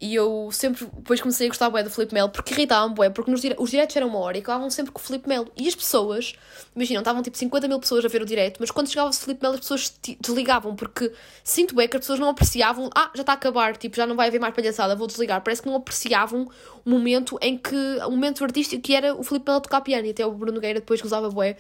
e 0.03 0.17
eu 0.17 0.49
sempre, 0.51 0.85
depois 0.85 1.21
comecei 1.21 1.47
a 1.47 1.49
gostar 1.49 1.71
bué 1.71 1.85
do 1.85 1.89
Felipe 1.89 2.13
Melo, 2.13 2.29
porque 2.29 2.53
irritavam 2.53 2.93
bué, 2.93 3.09
porque 3.09 3.31
nos 3.31 3.41
dire... 3.41 3.55
os 3.57 3.71
diretos 3.71 3.95
eram 3.95 4.09
uma 4.09 4.19
hora 4.19 4.37
e 4.37 4.41
acabavam 4.41 4.69
sempre 4.69 4.91
com 4.91 4.99
o 4.99 5.03
Felipe 5.03 5.29
Melo. 5.29 5.47
E 5.57 5.69
as 5.69 5.77
pessoas, 5.77 6.35
imaginam, 6.75 7.03
estavam 7.03 7.23
tipo 7.23 7.39
50 7.39 7.69
mil 7.69 7.79
pessoas 7.79 8.05
a 8.05 8.09
ver 8.09 8.21
o 8.21 8.27
direto, 8.27 8.57
mas 8.59 8.73
quando 8.73 8.89
chegava 8.89 9.11
o 9.11 9.13
Felipe 9.13 9.41
Melo 9.41 9.55
as 9.55 9.61
pessoas 9.61 9.95
desligavam, 10.21 10.75
porque 10.75 11.13
sinto 11.45 11.77
bué 11.77 11.87
que 11.87 11.97
as 11.97 12.01
pessoas 12.01 12.19
não 12.19 12.29
apreciavam, 12.31 12.91
ah, 12.97 13.13
já 13.15 13.21
está 13.21 13.31
a 13.31 13.37
acabar, 13.37 13.77
tipo, 13.77 13.95
já 13.95 14.05
não 14.05 14.17
vai 14.17 14.27
haver 14.27 14.41
mais 14.41 14.53
palhaçada, 14.53 14.97
vou 14.97 15.07
desligar. 15.07 15.41
Parece 15.41 15.63
que 15.63 15.69
não 15.69 15.77
apreciavam 15.77 16.51
o 16.85 16.91
momento 16.91 17.39
em 17.41 17.57
que, 17.57 17.77
o 18.05 18.11
momento 18.11 18.43
artístico 18.43 18.83
que 18.83 18.97
era 18.97 19.15
o 19.15 19.23
Felipe 19.23 19.49
Melo 19.49 19.61
tocar 19.61 19.83
piano, 19.83 20.05
e 20.09 20.11
até 20.11 20.27
o 20.27 20.33
Bruno 20.33 20.55
Nogueira 20.55 20.81
depois 20.81 21.01
gozava 21.01 21.31
bué, 21.31 21.57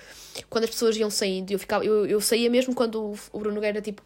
quando 0.50 0.64
as 0.64 0.70
pessoas 0.70 0.96
iam 0.96 1.10
saindo, 1.10 1.52
eu, 1.52 1.60
ficava, 1.60 1.84
eu, 1.84 2.06
eu 2.06 2.20
saía 2.20 2.50
mesmo 2.50 2.74
quando 2.74 3.14
o 3.32 3.38
Bruno 3.38 3.54
Nogueira, 3.54 3.80
tipo, 3.80 4.02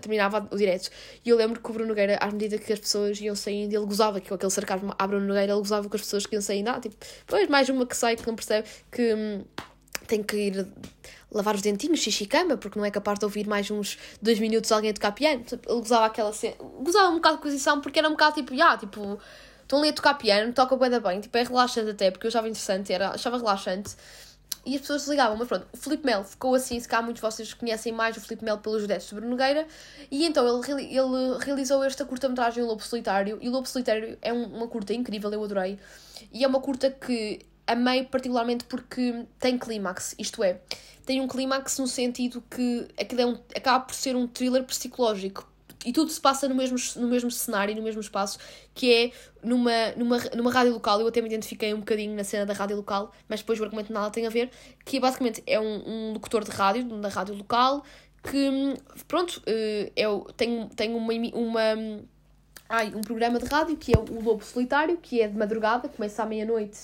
terminava 0.00 0.46
o 0.50 0.56
direto. 0.56 0.90
E 1.24 1.30
eu 1.30 1.36
lembro 1.36 1.60
que 1.60 1.70
o 1.70 1.72
Bruno 1.72 1.88
Nogueira, 1.88 2.18
à 2.20 2.30
medida 2.30 2.58
que 2.58 2.72
as 2.72 2.78
pessoas 2.78 3.20
iam 3.20 3.34
saindo, 3.34 3.74
ele 3.74 3.86
gozava, 3.86 4.20
que 4.20 4.28
com 4.28 4.34
aquele 4.34 4.50
sarcasmo 4.50 4.94
à 4.98 5.06
Bruno 5.06 5.26
Nogueira, 5.26 5.52
ele 5.52 5.60
gozava 5.60 5.88
com 5.88 5.96
as 5.96 6.02
pessoas 6.02 6.26
que 6.26 6.34
iam 6.34 6.42
saindo. 6.42 6.68
Ah, 6.68 6.80
tipo, 6.80 6.96
pois 7.26 7.48
mais 7.48 7.68
uma 7.68 7.86
que 7.86 7.96
sai 7.96 8.16
que 8.16 8.26
não 8.26 8.34
percebe 8.34 8.68
que 8.90 9.14
hum, 9.14 9.44
tem 10.06 10.22
que 10.22 10.36
ir 10.36 10.66
lavar 11.30 11.54
os 11.54 11.62
dentinhos, 11.62 12.00
xixi 12.00 12.26
cama, 12.26 12.56
porque 12.56 12.78
não 12.78 12.84
é 12.84 12.90
capaz 12.90 13.18
de 13.18 13.24
ouvir 13.24 13.46
mais 13.46 13.70
uns 13.70 13.98
dois 14.20 14.38
minutos 14.38 14.70
alguém 14.72 14.90
a 14.90 14.94
tocar 14.94 15.12
piano. 15.12 15.44
Tipo, 15.44 15.70
ele 15.70 15.80
gozava 15.80 16.06
aquela 16.06 16.32
cena, 16.32 16.56
gozava 16.58 17.08
um 17.10 17.16
bocado 17.16 17.36
de 17.36 17.42
posição, 17.42 17.80
porque 17.80 17.98
era 17.98 18.08
um 18.08 18.12
bocado 18.12 18.34
tipo, 18.34 18.60
ah, 18.60 18.76
tipo, 18.76 19.18
estão 19.62 19.78
ali 19.78 19.90
a 19.90 19.92
tocar 19.92 20.14
piano, 20.14 20.52
toca 20.52 20.76
bem 20.76 20.90
da 20.90 20.98
bem, 20.98 21.20
tipo, 21.20 21.36
é 21.38 21.42
relaxante 21.44 21.90
até, 21.90 22.10
porque 22.10 22.26
eu 22.26 22.28
achava 22.28 22.48
interessante, 22.48 22.92
era, 22.92 23.10
achava 23.10 23.38
relaxante 23.38 23.94
e 24.64 24.74
as 24.74 24.80
pessoas 24.80 25.02
desligavam. 25.02 25.36
Mas 25.36 25.48
pronto, 25.48 25.66
o 25.72 25.76
Felipe 25.76 26.06
Melo 26.06 26.24
ficou 26.24 26.54
assim, 26.54 26.78
se 26.78 26.88
cá 26.88 27.02
muitos 27.02 27.20
de 27.20 27.26
vocês 27.26 27.54
conhecem 27.54 27.92
mais 27.92 28.16
o 28.16 28.20
Felipe 28.20 28.44
Melo 28.44 28.58
pelos 28.58 28.82
diretos 28.82 29.08
de 29.08 29.14
Bruno 29.14 29.30
Nogueira, 29.30 29.66
e 30.10 30.24
então 30.24 30.46
ele, 30.46 30.82
ele 30.84 31.38
realizou 31.40 31.82
esta 31.84 32.04
curta-metragem 32.04 32.62
O 32.62 32.66
Lobo 32.66 32.82
Solitário, 32.82 33.38
e 33.40 33.48
O 33.48 33.52
Lobo 33.52 33.68
Solitário 33.68 34.18
é 34.20 34.32
um, 34.32 34.44
uma 34.44 34.68
curta 34.68 34.92
incrível, 34.92 35.32
eu 35.32 35.42
adorei, 35.42 35.78
e 36.32 36.44
é 36.44 36.46
uma 36.46 36.60
curta 36.60 36.90
que 36.90 37.40
amei 37.66 38.04
particularmente 38.04 38.64
porque 38.64 39.26
tem 39.38 39.56
clímax, 39.56 40.14
isto 40.18 40.42
é, 40.42 40.60
tem 41.06 41.20
um 41.20 41.28
clímax 41.28 41.78
no 41.78 41.86
sentido 41.86 42.42
que 42.50 42.88
aquilo 43.00 43.20
é 43.20 43.26
um, 43.26 43.38
acaba 43.54 43.84
por 43.84 43.94
ser 43.94 44.16
um 44.16 44.26
thriller 44.26 44.64
psicológico, 44.64 45.48
e 45.84 45.92
tudo 45.92 46.10
se 46.10 46.20
passa 46.20 46.48
no 46.48 46.54
mesmo, 46.54 46.76
no 46.96 47.08
mesmo 47.08 47.30
cenário, 47.30 47.74
no 47.74 47.82
mesmo 47.82 48.00
espaço, 48.00 48.38
que 48.74 48.92
é 48.92 49.12
numa, 49.42 49.92
numa, 49.96 50.18
numa 50.36 50.52
rádio 50.52 50.72
local. 50.72 51.00
Eu 51.00 51.08
até 51.08 51.20
me 51.22 51.28
identifiquei 51.28 51.72
um 51.72 51.78
bocadinho 51.78 52.14
na 52.14 52.24
cena 52.24 52.44
da 52.44 52.52
rádio 52.52 52.76
local, 52.76 53.12
mas 53.28 53.40
depois 53.40 53.58
o 53.58 53.64
argumento 53.64 53.92
nada 53.92 54.10
tem 54.10 54.26
a 54.26 54.30
ver. 54.30 54.50
Que 54.84 55.00
basicamente 55.00 55.42
é 55.46 55.58
um, 55.58 55.82
um 55.86 56.12
locutor 56.12 56.44
de 56.44 56.50
rádio, 56.50 56.84
da 57.00 57.08
rádio 57.08 57.34
local, 57.34 57.82
que, 58.22 58.74
pronto, 59.08 59.42
eh, 59.46 59.90
é, 59.96 60.04
tem, 60.36 60.68
tem 60.68 60.94
uma, 60.94 61.12
uma, 61.32 62.02
ai, 62.68 62.92
um 62.94 63.00
programa 63.00 63.38
de 63.38 63.46
rádio 63.46 63.76
que 63.76 63.92
é 63.96 63.98
o 63.98 64.22
Lobo 64.22 64.44
Solitário, 64.44 64.98
que 64.98 65.22
é 65.22 65.28
de 65.28 65.36
madrugada, 65.36 65.88
começa 65.88 66.22
à 66.22 66.26
meia-noite 66.26 66.78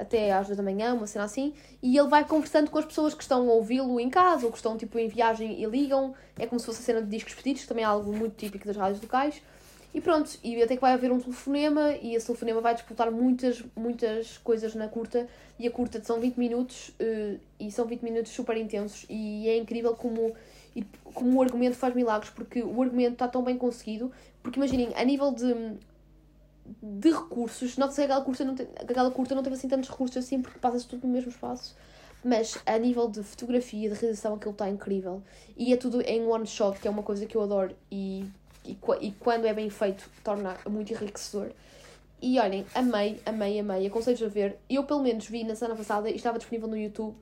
até 0.00 0.32
às 0.32 0.46
duas 0.46 0.56
da 0.56 0.62
manhã, 0.62 0.94
uma 0.94 1.06
cena 1.06 1.24
assim, 1.24 1.52
e 1.82 1.96
ele 1.98 2.08
vai 2.08 2.24
conversando 2.24 2.70
com 2.70 2.78
as 2.78 2.86
pessoas 2.86 3.12
que 3.14 3.22
estão 3.22 3.48
a 3.48 3.52
ouvi-lo 3.52 4.00
em 4.00 4.08
casa 4.08 4.46
ou 4.46 4.50
que 4.50 4.58
estão 4.58 4.76
tipo 4.76 4.98
em 4.98 5.08
viagem 5.08 5.62
e 5.62 5.66
ligam. 5.66 6.14
É 6.38 6.46
como 6.46 6.58
se 6.58 6.66
fosse 6.66 6.80
a 6.80 6.82
cena 6.82 7.02
de 7.02 7.08
discos 7.08 7.34
pedidos, 7.34 7.62
que 7.62 7.68
também 7.68 7.84
é 7.84 7.86
algo 7.86 8.12
muito 8.12 8.34
típico 8.34 8.66
das 8.66 8.76
rádios 8.76 9.02
locais. 9.02 9.42
E 9.92 10.00
pronto, 10.00 10.38
e 10.42 10.62
até 10.62 10.76
que 10.76 10.80
vai 10.80 10.92
haver 10.92 11.10
um 11.10 11.18
telefonema 11.18 11.90
e 12.00 12.14
esse 12.14 12.26
telefonema 12.26 12.60
vai 12.60 12.74
disputar 12.74 13.10
muitas, 13.10 13.62
muitas 13.76 14.38
coisas 14.38 14.74
na 14.74 14.88
curta. 14.88 15.28
E 15.58 15.66
a 15.66 15.70
curta 15.70 16.02
são 16.02 16.20
20 16.20 16.36
minutos 16.36 16.90
uh, 16.90 17.38
e 17.58 17.70
são 17.70 17.84
20 17.84 18.02
minutos 18.02 18.32
super 18.32 18.56
intensos 18.56 19.04
e 19.10 19.48
é 19.48 19.56
incrível 19.56 19.94
como, 19.94 20.32
como 21.12 21.38
o 21.38 21.42
argumento 21.42 21.76
faz 21.76 21.94
milagres, 21.94 22.30
porque 22.30 22.62
o 22.62 22.80
argumento 22.80 23.14
está 23.14 23.28
tão 23.28 23.42
bem 23.42 23.58
conseguido. 23.58 24.12
Porque 24.42 24.58
imaginem, 24.58 24.92
a 24.94 25.04
nível 25.04 25.32
de, 25.32 25.76
de 26.82 27.10
recursos, 27.10 27.76
nota-se 27.76 28.00
que 28.00 28.04
aquela 28.04 28.24
curta, 28.24 28.44
não 28.44 28.54
tem, 28.54 28.68
aquela 28.76 29.10
curta 29.10 29.34
não 29.34 29.42
teve 29.42 29.56
assim 29.56 29.68
tantos 29.68 29.88
recursos 29.88 30.16
assim, 30.16 30.40
porque 30.40 30.58
passa-se 30.58 30.86
tudo 30.86 31.06
no 31.06 31.12
mesmo 31.12 31.30
espaço. 31.30 31.76
Mas 32.22 32.58
a 32.66 32.78
nível 32.78 33.08
de 33.08 33.22
fotografia, 33.22 33.88
de 33.88 33.98
realização, 33.98 34.34
aquilo 34.34 34.52
está 34.52 34.68
incrível. 34.68 35.22
E 35.56 35.72
é 35.72 35.76
tudo 35.76 36.02
em 36.02 36.26
one 36.26 36.46
shot, 36.46 36.78
que 36.78 36.86
é 36.86 36.90
uma 36.90 37.02
coisa 37.02 37.24
que 37.24 37.34
eu 37.34 37.42
adoro 37.42 37.74
e 37.90 38.30
e, 38.64 38.78
e 39.00 39.12
quando 39.12 39.46
é 39.46 39.54
bem 39.54 39.70
feito 39.70 40.08
torna 40.22 40.56
muito 40.68 40.92
enriquecedor. 40.92 41.50
E 42.22 42.38
olhem, 42.38 42.66
amei, 42.74 43.20
amei, 43.24 43.58
amei. 43.58 43.86
Aconselho-vos 43.86 44.26
a 44.26 44.28
ver. 44.28 44.58
Eu, 44.68 44.84
pelo 44.84 45.02
menos, 45.02 45.26
vi 45.26 45.42
na 45.42 45.54
semana 45.54 45.76
passada 45.76 46.10
e 46.10 46.16
estava 46.16 46.38
disponível 46.38 46.68
no 46.68 46.76
YouTube, 46.76 47.16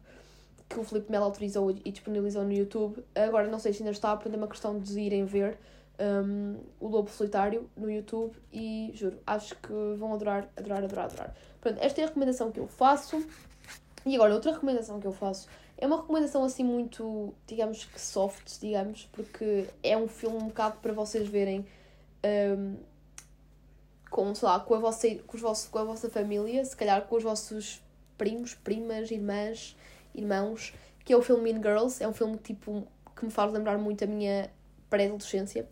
que 0.69 0.79
o 0.79 0.83
Felipe 0.83 1.11
Melo 1.11 1.25
autorizou 1.25 1.71
e 1.71 1.93
disponibilizou 1.93 2.45
no 2.45 2.53
YouTube. 2.53 3.05
Agora 3.15 3.47
não 3.47 3.59
sei 3.59 3.73
se 3.73 3.83
ainda 3.83 3.93
está, 3.93 4.15
portanto 4.17 4.35
é 4.35 4.37
uma 4.37 4.49
questão 4.49 4.79
de 4.79 4.99
irem 4.99 5.25
ver 5.25 5.57
um, 5.99 6.61
o 6.81 6.89
Lobo 6.89 7.11
Solitário 7.11 7.69
no 7.77 7.91
YouTube 7.91 8.37
e 8.53 8.91
juro, 8.95 9.19
acho 9.27 9.57
que 9.57 9.73
vão 9.97 10.15
adorar, 10.15 10.49
adorar, 10.57 10.85
adorar, 10.85 11.05
adorar. 11.07 11.37
Pronto, 11.61 11.79
esta 11.81 12.01
é 12.01 12.05
a 12.05 12.07
recomendação 12.07 12.53
que 12.53 12.61
eu 12.61 12.69
faço. 12.69 13.25
E 14.07 14.15
agora, 14.15 14.35
outra 14.35 14.53
recomendação 14.53 15.01
que 15.01 15.07
eu 15.07 15.13
faço 15.13 15.49
é 15.77 15.87
uma 15.87 15.97
recomendação 15.97 16.45
assim 16.45 16.65
muito, 16.65 17.35
digamos 17.47 17.85
que 17.85 18.01
soft, 18.01 18.59
digamos, 18.61 19.09
porque 19.13 19.67
é 19.83 19.97
um 19.97 20.09
filme 20.09 20.37
um 20.37 20.47
bocado 20.49 20.79
para 20.81 20.93
vocês 20.93 21.29
verem 21.29 21.67
um, 22.57 22.77
com, 24.11 24.35
sei 24.35 24.49
lá, 24.49 24.61
com 24.61 24.75
a, 24.75 24.79
vossa, 24.79 25.09
com, 25.27 25.37
os 25.37 25.43
vossos, 25.43 25.69
com 25.69 25.79
a 25.79 25.85
vossa 25.85 26.09
família, 26.09 26.65
se 26.65 26.77
calhar 26.77 27.03
com 27.03 27.17
os 27.17 27.23
vossos 27.23 27.83
primos, 28.17 28.55
primas, 28.55 29.11
irmãs, 29.11 29.77
irmãos, 30.15 30.75
que 31.05 31.13
é 31.13 31.17
o 31.17 31.23
filme 31.23 31.53
Mean 31.53 31.63
Girls. 31.63 32.03
É 32.03 32.09
um 32.09 32.13
filme 32.13 32.37
tipo 32.39 32.87
que 33.17 33.25
me 33.25 33.31
faz 33.31 33.53
lembrar 33.53 33.79
muito 33.79 34.03
a 34.05 34.07
minha 34.07 34.51
pré-adolescência. 34.89 35.69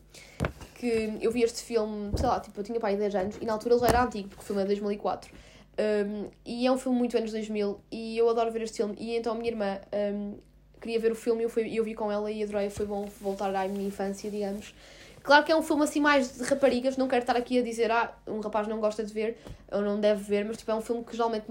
Que 0.75 1.19
eu 1.21 1.31
vi 1.31 1.43
este 1.43 1.63
filme, 1.63 2.13
sei 2.17 2.27
lá, 2.27 2.39
tipo, 2.41 2.59
eu 2.61 2.65
tinha 2.65 2.79
pai 2.79 2.97
10 2.97 3.15
anos 3.15 3.37
e 3.41 3.47
na 3.47 3.55
altura 3.55 3.75
ele 3.75 3.81
já 3.81 3.89
era 3.89 4.05
antigo, 4.05 4.29
porque 4.29 4.43
o 4.43 4.47
filme 4.47 4.63
é 4.63 4.65
de 4.65 4.69
2004. 4.69 5.33
Um, 5.79 6.31
e 6.45 6.67
é 6.67 6.73
um 6.73 6.79
filme 6.79 6.99
muito 6.99 7.17
anos 7.17 7.33
2000 7.33 7.81
e 7.91 8.17
eu 8.17 8.29
adoro 8.29 8.51
ver 8.51 8.63
este 8.63 8.79
filme. 8.79 8.95
E 8.99 9.17
então 9.17 9.33
a 9.33 9.37
minha 9.37 9.51
irmã 9.51 9.79
um, 10.15 10.39
queria 10.81 10.99
ver 10.99 11.13
o 11.13 11.15
filme 11.15 11.43
e 11.43 11.45
eu, 11.45 11.51
fui, 11.51 11.79
eu 11.79 11.85
vi 11.85 11.95
com 11.95 12.11
ela 12.11 12.31
e 12.31 12.43
adorei. 12.43 12.71
Foi 12.71 12.87
bom 12.87 13.07
voltar 13.21 13.55
à 13.55 13.69
minha 13.69 13.87
infância, 13.87 14.31
digamos. 14.31 14.75
Claro 15.23 15.45
que 15.45 15.51
é 15.51 15.57
um 15.57 15.63
filme 15.63 15.83
assim 15.83 16.01
mais 16.01 16.37
de 16.37 16.45
raparigas, 16.45 16.97
não 16.97 17.09
quero 17.09 17.23
estar 17.23 17.37
aqui 17.37 17.59
a 17.59 17.63
dizer, 17.63 17.91
ah, 17.91 18.17
um 18.29 18.39
rapaz 18.39 18.69
não 18.69 18.79
gosta 18.79 19.03
de 19.03 19.13
ver 19.13 19.37
ou 19.73 19.83
não 19.83 19.99
deve 19.99 20.23
ver, 20.23 20.45
mas 20.45 20.57
tipo, 20.57 20.71
é 20.71 20.75
um 20.75 20.81
filme 20.81 21.03
que 21.03 21.17
geralmente 21.17 21.47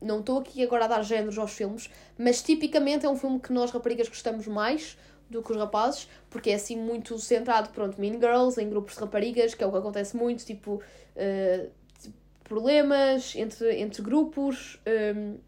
não 0.00 0.18
estou 0.18 0.40
aqui 0.40 0.60
agora 0.60 0.86
a 0.86 0.88
dar 0.88 1.02
géneros 1.02 1.38
aos 1.38 1.52
filmes, 1.52 1.88
mas 2.18 2.42
tipicamente 2.42 3.06
é 3.06 3.08
um 3.08 3.16
filme 3.16 3.38
que 3.38 3.52
nós 3.52 3.70
raparigas 3.70 4.08
gostamos 4.08 4.48
mais 4.48 4.98
do 5.32 5.42
que 5.42 5.52
os 5.52 5.58
rapazes, 5.58 6.08
porque 6.30 6.50
é 6.50 6.54
assim 6.54 6.76
muito 6.76 7.18
centrado, 7.18 7.70
pronto, 7.70 8.00
Mean 8.00 8.14
Girls, 8.14 8.60
em 8.60 8.68
grupos 8.68 8.94
de 8.94 9.00
raparigas, 9.00 9.54
que 9.54 9.64
é 9.64 9.66
o 9.66 9.72
que 9.72 9.78
acontece 9.78 10.16
muito, 10.16 10.44
tipo, 10.44 10.82
uh, 11.16 11.70
problemas 12.44 13.34
entre, 13.34 13.80
entre 13.80 14.02
grupos, 14.02 14.78
um, 15.16 15.38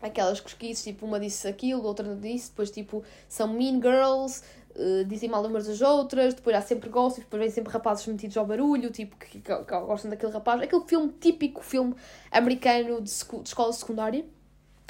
aquelas 0.00 0.40
cosquices, 0.40 0.82
tipo, 0.82 1.04
uma 1.04 1.20
disse 1.20 1.46
aquilo, 1.46 1.82
outra 1.84 2.14
disse, 2.16 2.50
depois, 2.50 2.70
tipo, 2.70 3.04
são 3.28 3.48
mean 3.48 3.80
girls, 3.82 4.42
uh, 4.74 5.04
dizem 5.04 5.28
mal 5.28 5.44
umas 5.44 5.66
das 5.66 5.82
outras, 5.82 6.34
depois 6.34 6.56
há 6.56 6.62
sempre 6.62 6.88
gostos, 6.88 7.24
depois 7.24 7.42
vêm 7.42 7.50
sempre 7.50 7.72
rapazes 7.72 8.06
metidos 8.06 8.36
ao 8.36 8.46
barulho, 8.46 8.90
tipo, 8.90 9.16
que, 9.16 9.40
que, 9.40 9.40
que, 9.40 9.80
gostam 9.80 10.10
daquele 10.10 10.32
rapaz. 10.32 10.62
Aquele 10.62 10.84
filme 10.84 11.12
típico, 11.20 11.62
filme 11.62 11.94
americano 12.30 13.00
de, 13.00 13.10
de 13.10 13.48
escola 13.48 13.72
secundária, 13.72 14.24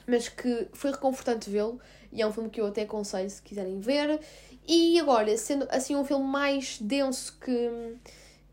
mas 0.06 0.28
que 0.28 0.68
foi 0.72 0.90
reconfortante 0.90 1.50
vê-lo, 1.50 1.80
e 2.12 2.22
é 2.22 2.26
um 2.26 2.32
filme 2.32 2.50
que 2.50 2.60
eu 2.60 2.66
até 2.66 2.82
aconselho 2.82 3.28
se 3.28 3.42
quiserem 3.42 3.80
ver. 3.80 4.20
E 4.66 4.98
agora, 5.00 5.36
sendo 5.36 5.66
assim 5.70 5.96
um 5.96 6.04
filme 6.04 6.26
mais 6.26 6.78
denso 6.80 7.38
que, 7.40 7.70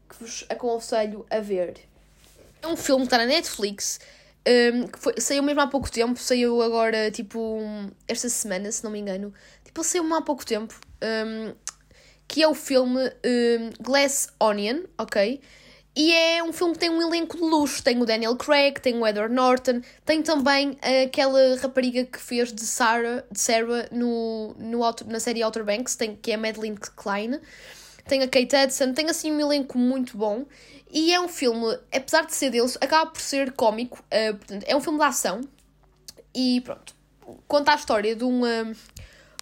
que 0.10 0.16
vos 0.20 0.46
aconselho 0.50 1.26
a 1.30 1.40
ver, 1.40 1.76
é 2.62 2.68
um 2.68 2.76
filme 2.76 3.02
que 3.02 3.08
está 3.08 3.18
na 3.18 3.26
Netflix, 3.26 4.00
um, 4.48 4.88
que 4.88 5.00
foi, 5.00 5.14
saiu 5.20 5.44
mesmo 5.44 5.62
há 5.62 5.68
pouco 5.68 5.92
tempo, 5.92 6.20
saiu 6.20 6.62
agora, 6.62 7.12
tipo, 7.12 7.60
esta 8.08 8.30
semana, 8.30 8.72
se 8.72 8.84
não 8.84 8.92
me 8.92 9.00
engano. 9.00 9.34
Tipo, 9.64 9.82
ele 9.82 9.88
saiu 9.88 10.14
há 10.14 10.22
pouco 10.22 10.46
tempo, 10.46 10.74
um, 11.04 11.54
que 12.28 12.42
é 12.42 12.48
o 12.48 12.56
filme 12.56 13.02
um, 13.02 13.84
Glass 13.84 14.30
Onion, 14.40 14.84
ok? 14.98 15.42
E 15.96 16.12
é 16.12 16.44
um 16.44 16.52
filme 16.52 16.74
que 16.74 16.80
tem 16.80 16.90
um 16.90 17.02
elenco 17.02 17.38
de 17.38 17.44
luxo. 17.44 17.82
Tem 17.82 18.02
o 18.02 18.06
Daniel 18.06 18.36
Craig, 18.36 18.82
tem 18.82 18.98
o 18.98 19.08
Edward 19.08 19.34
Norton, 19.34 19.82
tem 20.04 20.22
também 20.22 20.78
aquela 21.06 21.56
rapariga 21.56 22.04
que 22.04 22.20
fez 22.20 22.52
de 22.52 22.66
Sarah, 22.66 23.24
de 23.32 23.40
Sarah 23.40 23.88
no, 23.92 24.54
no, 24.60 24.80
na 25.08 25.20
série 25.20 25.42
Outer 25.42 25.64
Banks, 25.64 25.96
tem, 25.96 26.16
que 26.16 26.32
é 26.32 26.36
a 26.36 26.38
Madeline 26.38 26.78
Klein. 26.96 27.40
Tem 28.08 28.22
a 28.22 28.28
Kate 28.28 28.56
Hudson, 28.56 28.94
tem 28.94 29.10
assim 29.10 29.32
um 29.32 29.40
elenco 29.40 29.78
muito 29.78 30.18
bom. 30.18 30.46
E 30.92 31.14
é 31.14 31.20
um 31.20 31.28
filme, 31.28 31.78
apesar 31.94 32.26
de 32.26 32.36
ser 32.36 32.50
deles, 32.52 32.78
acaba 32.80 33.10
por 33.10 33.22
ser 33.22 33.54
cómico. 33.54 34.04
Uh, 34.04 34.36
portanto, 34.36 34.64
é 34.68 34.76
um 34.76 34.82
filme 34.82 35.00
de 35.00 35.06
ação. 35.06 35.42
E 36.34 36.62
pronto. 36.62 36.94
Conta 37.48 37.72
a 37.72 37.76
história 37.76 38.16
de 38.16 38.24
um, 38.24 38.42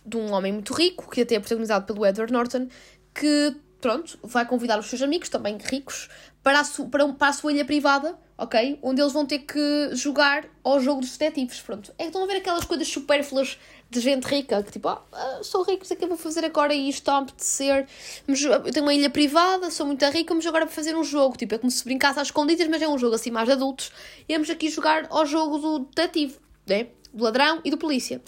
de 0.05 0.15
um 0.15 0.31
homem 0.31 0.53
muito 0.53 0.73
rico, 0.73 1.09
que 1.09 1.21
até 1.21 1.35
é 1.35 1.39
protagonizado 1.39 1.85
pelo 1.85 2.05
Edward 2.05 2.31
Norton, 2.31 2.69
que, 3.13 3.55
pronto, 3.81 4.17
vai 4.23 4.47
convidar 4.47 4.79
os 4.79 4.85
seus 4.85 5.01
amigos, 5.01 5.27
também 5.27 5.57
ricos, 5.57 6.09
para 6.43 6.60
a, 6.60 6.63
su 6.63 6.89
para, 6.89 7.08
para 7.13 7.29
a 7.29 7.34
sua 7.34 7.53
ilha 7.53 7.63
privada, 7.63 8.19
ok? 8.38 8.77
Onde 8.82 9.01
eles 9.01 9.13
vão 9.13 9.25
ter 9.25 9.39
que 9.39 9.89
jogar 9.93 10.45
ao 10.63 10.79
jogo 10.79 10.99
dos 10.99 11.17
detetives, 11.17 11.62
pronto. 11.62 11.91
É 11.97 12.03
que 12.03 12.10
estão 12.10 12.23
a 12.23 12.27
ver 12.27 12.36
aquelas 12.36 12.65
coisas 12.65 12.88
supérfluas 12.88 13.58
de 13.89 13.99
gente 13.99 14.25
rica, 14.25 14.62
que 14.62 14.71
tipo, 14.71 14.89
ah, 14.89 15.39
sou 15.43 15.63
rico, 15.63 15.86
sei 15.86 15.95
que 15.95 16.03
eu 16.03 16.10
vou 16.10 16.17
fazer 16.17 16.43
agora 16.43 16.73
e 16.73 16.89
isto 16.89 16.99
está 16.99 17.13
a 17.13 17.19
apetecer, 17.19 17.88
eu 18.27 18.71
tenho 18.71 18.86
uma 18.86 18.93
ilha 18.93 19.10
privada, 19.10 19.69
sou 19.69 19.86
muito 19.86 20.03
rica, 20.06 20.34
mas 20.34 20.45
agora 20.45 20.65
vou 20.65 20.73
fazer 20.73 20.95
um 20.95 21.03
jogo, 21.03 21.38
tipo, 21.38 21.53
é 21.53 21.58
como 21.60 21.71
se 21.71 21.84
brincasse 21.84 22.19
às 22.19 22.27
escondidas, 22.27 22.67
mas 22.67 22.82
é 22.82 22.88
um 22.88 22.97
jogo 22.97 23.15
assim 23.15 23.29
mais 23.29 23.47
de 23.47 23.53
adultos, 23.53 23.91
e 24.27 24.34
vamos 24.34 24.49
aqui 24.49 24.67
jogar 24.69 25.06
ao 25.12 25.25
jogo 25.25 25.60
do 25.60 25.79
detetive, 25.79 26.38
né? 26.67 26.88
Do 27.13 27.23
ladrão 27.23 27.62
e 27.63 27.69
do 27.69 27.77
polícia. 27.77 28.19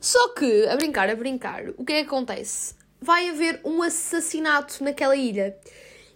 Só 0.00 0.30
que, 0.30 0.66
a 0.66 0.76
brincar, 0.76 1.10
a 1.10 1.14
brincar, 1.14 1.68
o 1.76 1.84
que 1.84 1.92
é 1.92 2.00
que 2.00 2.06
acontece? 2.08 2.74
Vai 3.00 3.28
haver 3.28 3.60
um 3.64 3.82
assassinato 3.82 4.82
naquela 4.82 5.14
ilha. 5.14 5.56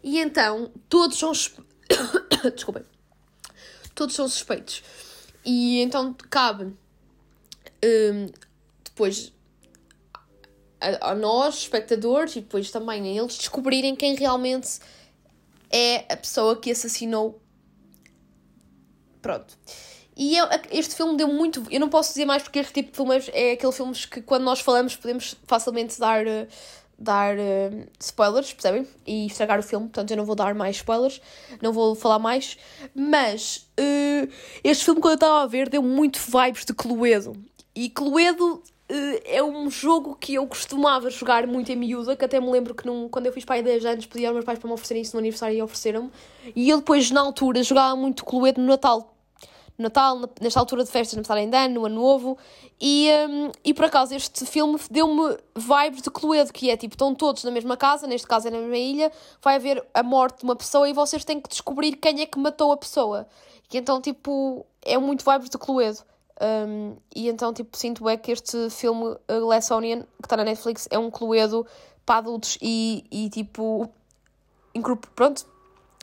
E 0.06 0.20
então, 0.20 0.70
todos 0.88 1.18
são... 1.18 1.32
Desculpem. 2.54 2.84
Todos 3.92 4.14
são 4.14 4.28
suspeitos. 4.28 4.84
E 5.44 5.80
então 5.80 6.14
cabe 6.30 6.66
um, 7.84 8.26
depois 8.84 9.32
a, 10.80 11.10
a, 11.10 11.14
nós, 11.16 11.56
espectadores, 11.56 12.36
e 12.36 12.40
depois 12.40 12.70
também 12.70 13.02
a 13.02 13.20
eles 13.20 13.36
descobrirem 13.36 13.96
quem 13.96 14.14
realmente 14.14 14.78
é 15.70 16.04
a 16.08 16.16
pessoa 16.16 16.54
que 16.54 16.70
assassinou. 16.70 17.42
Pronto. 19.20 19.58
E 20.16 20.36
eu, 20.36 20.46
este 20.70 20.94
filme 20.94 21.16
deu 21.16 21.26
muito. 21.26 21.66
Eu 21.68 21.80
não 21.80 21.88
posso 21.88 22.10
dizer 22.10 22.26
mais 22.26 22.44
porque 22.44 22.60
este 22.60 22.74
tipo 22.74 22.92
de 22.92 22.96
filmes 22.96 23.28
é 23.32 23.52
aquele 23.52 23.72
filmes 23.72 24.06
que 24.06 24.22
quando 24.22 24.44
nós 24.44 24.60
falamos 24.60 24.94
podemos 24.94 25.34
facilmente 25.48 25.98
dar, 25.98 26.24
dar 26.98 27.36
uh, 27.36 27.86
spoilers, 28.00 28.52
percebem? 28.52 28.86
E 29.06 29.26
estragar 29.26 29.58
o 29.58 29.62
filme, 29.62 29.86
portanto 29.86 30.10
eu 30.10 30.16
não 30.16 30.24
vou 30.24 30.34
dar 30.34 30.54
mais 30.54 30.76
spoilers, 30.76 31.20
não 31.60 31.72
vou 31.72 31.94
falar 31.94 32.18
mais. 32.18 32.56
Mas 32.94 33.68
uh, 33.78 34.28
este 34.64 34.84
filme, 34.84 35.00
quando 35.00 35.12
eu 35.12 35.16
estava 35.16 35.42
a 35.42 35.46
ver, 35.46 35.68
deu 35.68 35.82
muito 35.82 36.18
vibes 36.18 36.64
de 36.64 36.72
Cluedo. 36.74 37.36
E 37.74 37.90
Cluedo 37.90 38.62
Uh, 38.88 39.18
é 39.24 39.42
um 39.42 39.68
jogo 39.68 40.14
que 40.14 40.34
eu 40.34 40.46
costumava 40.46 41.10
jogar 41.10 41.44
muito 41.44 41.72
em 41.72 41.74
miúda, 41.74 42.14
que 42.14 42.24
até 42.24 42.38
me 42.38 42.48
lembro 42.48 42.72
que 42.72 42.86
num, 42.86 43.08
quando 43.08 43.26
eu 43.26 43.32
fiz 43.32 43.44
pai 43.44 43.60
10 43.60 43.84
anos 43.84 44.06
pedi 44.06 44.24
aos 44.24 44.32
meus 44.32 44.44
pais 44.44 44.60
para 44.60 44.68
me 44.68 44.74
oferecerem 44.74 45.02
isso 45.02 45.16
no 45.16 45.18
aniversário 45.18 45.58
e 45.58 45.60
ofereceram-me. 45.62 46.08
E 46.54 46.70
eu 46.70 46.78
depois, 46.78 47.10
na 47.10 47.20
altura, 47.20 47.64
jogava 47.64 47.96
muito 47.96 48.24
Cluedo 48.24 48.60
no 48.60 48.68
Natal. 48.68 49.15
Natal, 49.78 50.20
nesta 50.40 50.58
altura 50.58 50.84
de 50.84 50.90
festas, 50.90 51.16
no 51.16 51.22
passagem 51.22 51.50
de 51.50 51.56
ano, 51.56 51.74
no 51.74 51.86
Ano 51.86 51.94
Novo. 51.96 52.38
E, 52.80 53.10
um, 53.28 53.52
e 53.64 53.74
por 53.74 53.84
acaso 53.84 54.14
este 54.14 54.44
filme 54.46 54.78
deu-me 54.90 55.36
vibes 55.54 56.02
de 56.02 56.10
Cluedo, 56.10 56.52
que 56.52 56.70
é 56.70 56.76
tipo, 56.76 56.94
estão 56.94 57.14
todos 57.14 57.44
na 57.44 57.50
mesma 57.50 57.76
casa, 57.76 58.06
neste 58.06 58.26
caso 58.26 58.48
é 58.48 58.50
na 58.50 58.58
mesma 58.58 58.76
ilha, 58.76 59.12
vai 59.42 59.56
haver 59.56 59.84
a 59.92 60.02
morte 60.02 60.38
de 60.38 60.44
uma 60.44 60.56
pessoa 60.56 60.88
e 60.88 60.92
vocês 60.92 61.24
têm 61.24 61.40
que 61.40 61.48
descobrir 61.48 61.96
quem 61.96 62.20
é 62.20 62.26
que 62.26 62.38
matou 62.38 62.72
a 62.72 62.76
pessoa. 62.76 63.26
E 63.72 63.76
então, 63.76 64.00
tipo, 64.00 64.64
é 64.82 64.96
muito 64.96 65.24
vibes 65.28 65.50
de 65.50 65.58
Cluedo. 65.58 65.98
Um, 66.40 66.96
e 67.14 67.28
então, 67.28 67.52
tipo, 67.52 67.76
sinto 67.76 68.08
é 68.08 68.16
que 68.16 68.30
este 68.30 68.68
filme, 68.70 69.16
Glass 69.26 69.70
Onion, 69.70 70.02
que 70.02 70.26
está 70.26 70.36
na 70.36 70.44
Netflix, 70.44 70.86
é 70.90 70.98
um 70.98 71.10
cluedo 71.10 71.66
para 72.04 72.18
adultos 72.18 72.58
e, 72.60 73.04
e 73.10 73.28
tipo, 73.30 73.90
pronto, 75.14 75.46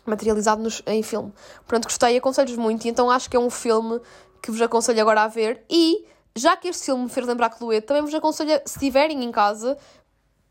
materializado 0.05 0.61
nos, 0.61 0.81
em 0.85 1.01
filme. 1.03 1.31
Pronto, 1.67 1.85
gostei, 1.85 2.17
aconselho-vos 2.17 2.57
muito, 2.57 2.85
e 2.85 2.89
então 2.89 3.09
acho 3.09 3.29
que 3.29 3.37
é 3.37 3.39
um 3.39 3.49
filme 3.49 3.99
que 4.41 4.51
vos 4.51 4.61
aconselho 4.61 5.01
agora 5.01 5.23
a 5.23 5.27
ver. 5.27 5.63
E, 5.69 6.05
já 6.35 6.55
que 6.57 6.67
este 6.67 6.85
filme 6.85 7.03
me 7.03 7.09
fez 7.09 7.25
lembrar 7.25 7.49
Cluedo, 7.49 7.85
também 7.85 8.03
vos 8.03 8.13
aconselho, 8.13 8.61
se 8.65 8.77
estiverem 8.77 9.23
em 9.23 9.31
casa, 9.31 9.77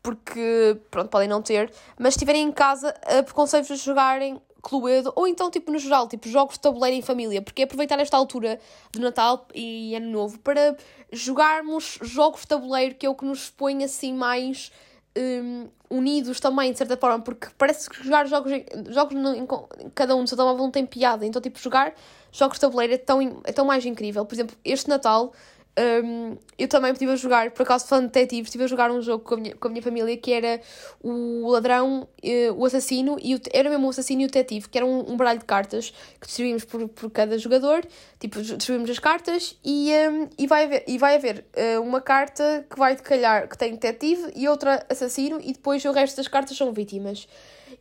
porque, 0.01 0.77
pronto, 0.91 1.09
podem 1.09 1.27
não 1.27 1.41
ter, 1.41 1.71
mas 1.97 2.13
se 2.13 2.17
estiverem 2.17 2.43
em 2.43 2.51
casa, 2.51 2.93
aconselho-vos 3.19 3.71
a 3.71 3.75
jogarem 3.75 4.41
Cluedo, 4.61 5.11
ou 5.15 5.27
então, 5.27 5.51
tipo, 5.51 5.71
no 5.71 5.77
geral, 5.77 6.07
tipo, 6.07 6.27
jogos 6.27 6.55
de 6.55 6.61
tabuleiro 6.61 6.95
em 6.95 7.01
família, 7.01 7.41
porque 7.41 7.61
é 7.61 7.65
aproveitar 7.65 7.99
esta 7.99 8.15
altura 8.15 8.59
de 8.91 8.99
Natal 8.99 9.45
e 9.53 9.93
Ano 9.93 10.09
Novo 10.09 10.39
para 10.39 10.77
jogarmos 11.11 11.99
jogos 12.01 12.41
de 12.41 12.47
tabuleiro, 12.47 12.95
que 12.95 13.05
é 13.05 13.09
o 13.09 13.13
que 13.13 13.25
nos 13.25 13.49
põe, 13.49 13.83
assim, 13.83 14.13
mais 14.13 14.71
um, 15.17 15.67
unidos 15.89 16.39
também, 16.39 16.71
de 16.71 16.77
certa 16.77 16.97
forma, 16.97 17.19
porque 17.19 17.47
parece 17.57 17.89
que 17.89 18.03
jogar 18.03 18.27
jogos, 18.27 18.51
jogos 18.89 19.15
no, 19.15 19.33
em, 19.33 19.47
cada 19.93 20.15
um 20.15 20.23
do 20.23 20.27
seu 20.27 20.37
telemóvel 20.37 20.63
não 20.65 20.71
tem 20.71 20.85
piada, 20.85 21.25
então, 21.25 21.41
tipo, 21.41 21.59
jogar 21.59 21.93
jogos 22.31 22.57
de 22.57 22.61
tabuleiro 22.61 22.93
é 22.93 22.97
tão, 22.97 23.41
é 23.43 23.51
tão 23.51 23.65
mais 23.65 23.85
incrível. 23.85 24.25
Por 24.25 24.33
exemplo, 24.33 24.55
este 24.65 24.89
Natal 24.89 25.33
um, 25.75 26.37
eu 26.57 26.67
também 26.67 26.91
estive 26.91 27.11
a 27.11 27.15
jogar, 27.15 27.49
por 27.49 27.63
acaso 27.63 27.87
falando 27.87 28.05
de 28.05 28.11
detetive, 28.11 28.43
estive 28.43 28.63
a 28.63 28.67
jogar 28.67 28.91
um 28.91 29.01
jogo 29.01 29.23
com 29.23 29.33
a 29.33 29.37
minha, 29.37 29.55
com 29.55 29.67
a 29.67 29.71
minha 29.71 29.81
família 29.81 30.15
que 30.15 30.31
era 30.31 30.61
o 31.01 31.49
ladrão, 31.49 32.07
uh, 32.23 32.53
o 32.55 32.65
assassino, 32.65 33.17
e 33.19 33.33
o, 33.33 33.41
era 33.51 33.69
mesmo 33.71 33.87
o 33.87 33.89
assassino 33.89 34.21
e 34.21 34.25
o 34.25 34.27
detetive, 34.27 34.69
que 34.69 34.77
era 34.77 34.85
um, 34.85 35.11
um 35.11 35.17
baralho 35.17 35.39
de 35.39 35.45
cartas 35.45 35.91
que 36.21 36.27
distribuímos 36.27 36.63
por, 36.63 36.87
por 36.89 37.09
cada 37.09 37.37
jogador, 37.39 37.83
tipo, 38.19 38.39
distribuímos 38.39 38.91
as 38.91 38.99
cartas 38.99 39.57
e, 39.65 39.91
um, 40.09 40.29
e 40.37 40.45
vai 40.45 40.65
haver, 40.65 40.83
e 40.87 40.97
vai 40.99 41.15
haver 41.15 41.43
uh, 41.57 41.81
uma 41.81 42.01
carta 42.01 42.65
que 42.69 42.77
vai 42.77 42.95
decalhar 42.95 43.47
que 43.47 43.57
tem 43.57 43.71
detetive 43.71 44.31
e 44.35 44.47
outra 44.47 44.85
assassino, 44.87 45.39
e 45.41 45.53
depois 45.53 45.83
o 45.85 45.91
resto 45.91 46.17
das 46.17 46.27
cartas 46.27 46.55
são 46.55 46.71
vítimas. 46.71 47.27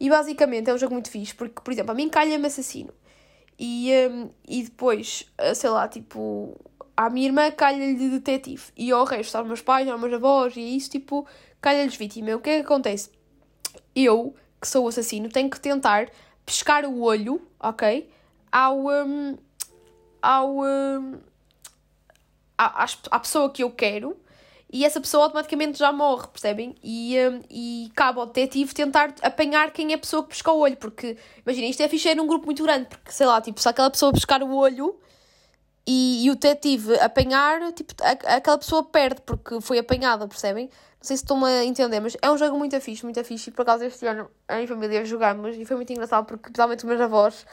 E 0.01 0.09
basicamente 0.09 0.71
é 0.71 0.75
um 0.75 0.79
jogo 0.79 0.95
muito 0.95 1.11
fixe, 1.11 1.35
porque, 1.35 1.61
por 1.63 1.71
exemplo, 1.71 1.93
a 1.93 1.95
mim 1.95 2.09
calha-me 2.09 2.47
assassino. 2.47 2.93
E, 3.59 3.91
e 4.49 4.63
depois, 4.65 5.31
uh, 5.39 5.55
sei 5.55 5.71
lá, 5.71 5.87
tipo, 5.87 6.59
à 6.97 7.11
minha 7.11 7.27
irmã 7.27 7.51
calha-lhe 7.51 7.95
de 7.95 8.11
detetive 8.11 8.65
e 8.77 8.91
ao 8.91 9.05
resto, 9.05 9.37
aos 9.37 9.47
meus 9.47 9.61
pais, 9.61 9.89
aos 9.89 10.01
meus 10.01 10.13
avós 10.13 10.57
e 10.57 10.77
isso, 10.77 10.91
tipo, 10.91 11.27
calha-lhes 11.61 11.97
vítima. 11.97 12.35
O 12.35 12.41
que 12.41 12.51
é 12.51 12.57
que 12.57 12.65
acontece? 12.65 13.11
Eu, 13.95 14.35
que 14.61 14.69
sou 14.69 14.85
o 14.85 14.89
assassino, 14.89 15.29
tenho 15.29 15.51
que 15.51 15.61
tentar 15.61 16.09
pescar 16.45 16.85
o 16.85 17.01
olho, 17.03 17.41
ok? 17.59 18.11
Ao. 18.51 18.87
Um, 18.87 19.37
ao. 20.21 20.59
Um, 20.59 21.19
à, 22.57 22.87
à 23.11 23.19
pessoa 23.19 23.51
que 23.51 23.63
eu 23.63 23.71
quero 23.71 24.17
e 24.73 24.87
essa 24.87 25.01
pessoa 25.01 25.25
automaticamente 25.25 25.79
já 25.79 25.93
morre, 25.93 26.27
percebem? 26.29 26.75
E, 26.83 27.15
um, 27.19 27.43
e 27.51 27.93
cabe 27.95 28.19
ao 28.19 28.27
detetive 28.27 28.73
tentar 28.73 29.15
apanhar 29.21 29.71
quem 29.71 29.93
é 29.93 29.95
a 29.95 29.99
pessoa 29.99 30.23
que 30.23 30.31
pesca 30.31 30.51
o 30.51 30.59
olho, 30.59 30.79
porque 30.79 31.19
imagina, 31.45 31.67
isto 31.67 31.83
é 31.83 31.89
ficheiro 31.89 32.23
num 32.23 32.27
grupo 32.27 32.47
muito 32.47 32.63
grande, 32.63 32.87
porque 32.87 33.13
sei 33.13 33.27
lá, 33.27 33.39
tipo, 33.41 33.61
se 33.61 33.69
aquela 33.69 33.91
pessoa 33.91 34.13
pescar 34.13 34.43
o 34.43 34.55
olho 34.55 34.99
e, 35.87 36.25
e 36.25 36.31
o 36.31 36.35
detetive 36.35 36.99
apanhar, 37.01 37.73
tipo, 37.73 37.95
a, 38.03 38.37
aquela 38.37 38.59
pessoa 38.59 38.85
perde 38.85 39.21
porque 39.23 39.61
foi 39.61 39.79
apanhada, 39.79 40.29
percebem? 40.29 40.67
Não 40.67 41.07
sei 41.07 41.17
se 41.17 41.25
estão 41.25 41.45
a 41.45 41.65
entender, 41.65 41.99
mas 41.99 42.17
é 42.23 42.31
um 42.31 42.39
jogo 42.39 42.57
muito 42.57 42.81
fixe, 42.81 43.03
muito 43.03 43.23
fixe. 43.25 43.51
E 43.51 43.53
por 43.53 43.63
acaso 43.63 43.85
este 43.85 44.07
ano 44.07 44.31
em 44.49 44.67
família 44.69 45.05
jogamos 45.05 45.57
e 45.57 45.65
foi 45.65 45.75
muito 45.75 45.93
engraçado 45.93 46.27
porque, 46.27 46.45
principalmente 46.45 46.79
os 46.79 46.85
meus 46.85 47.01
avós, 47.01 47.45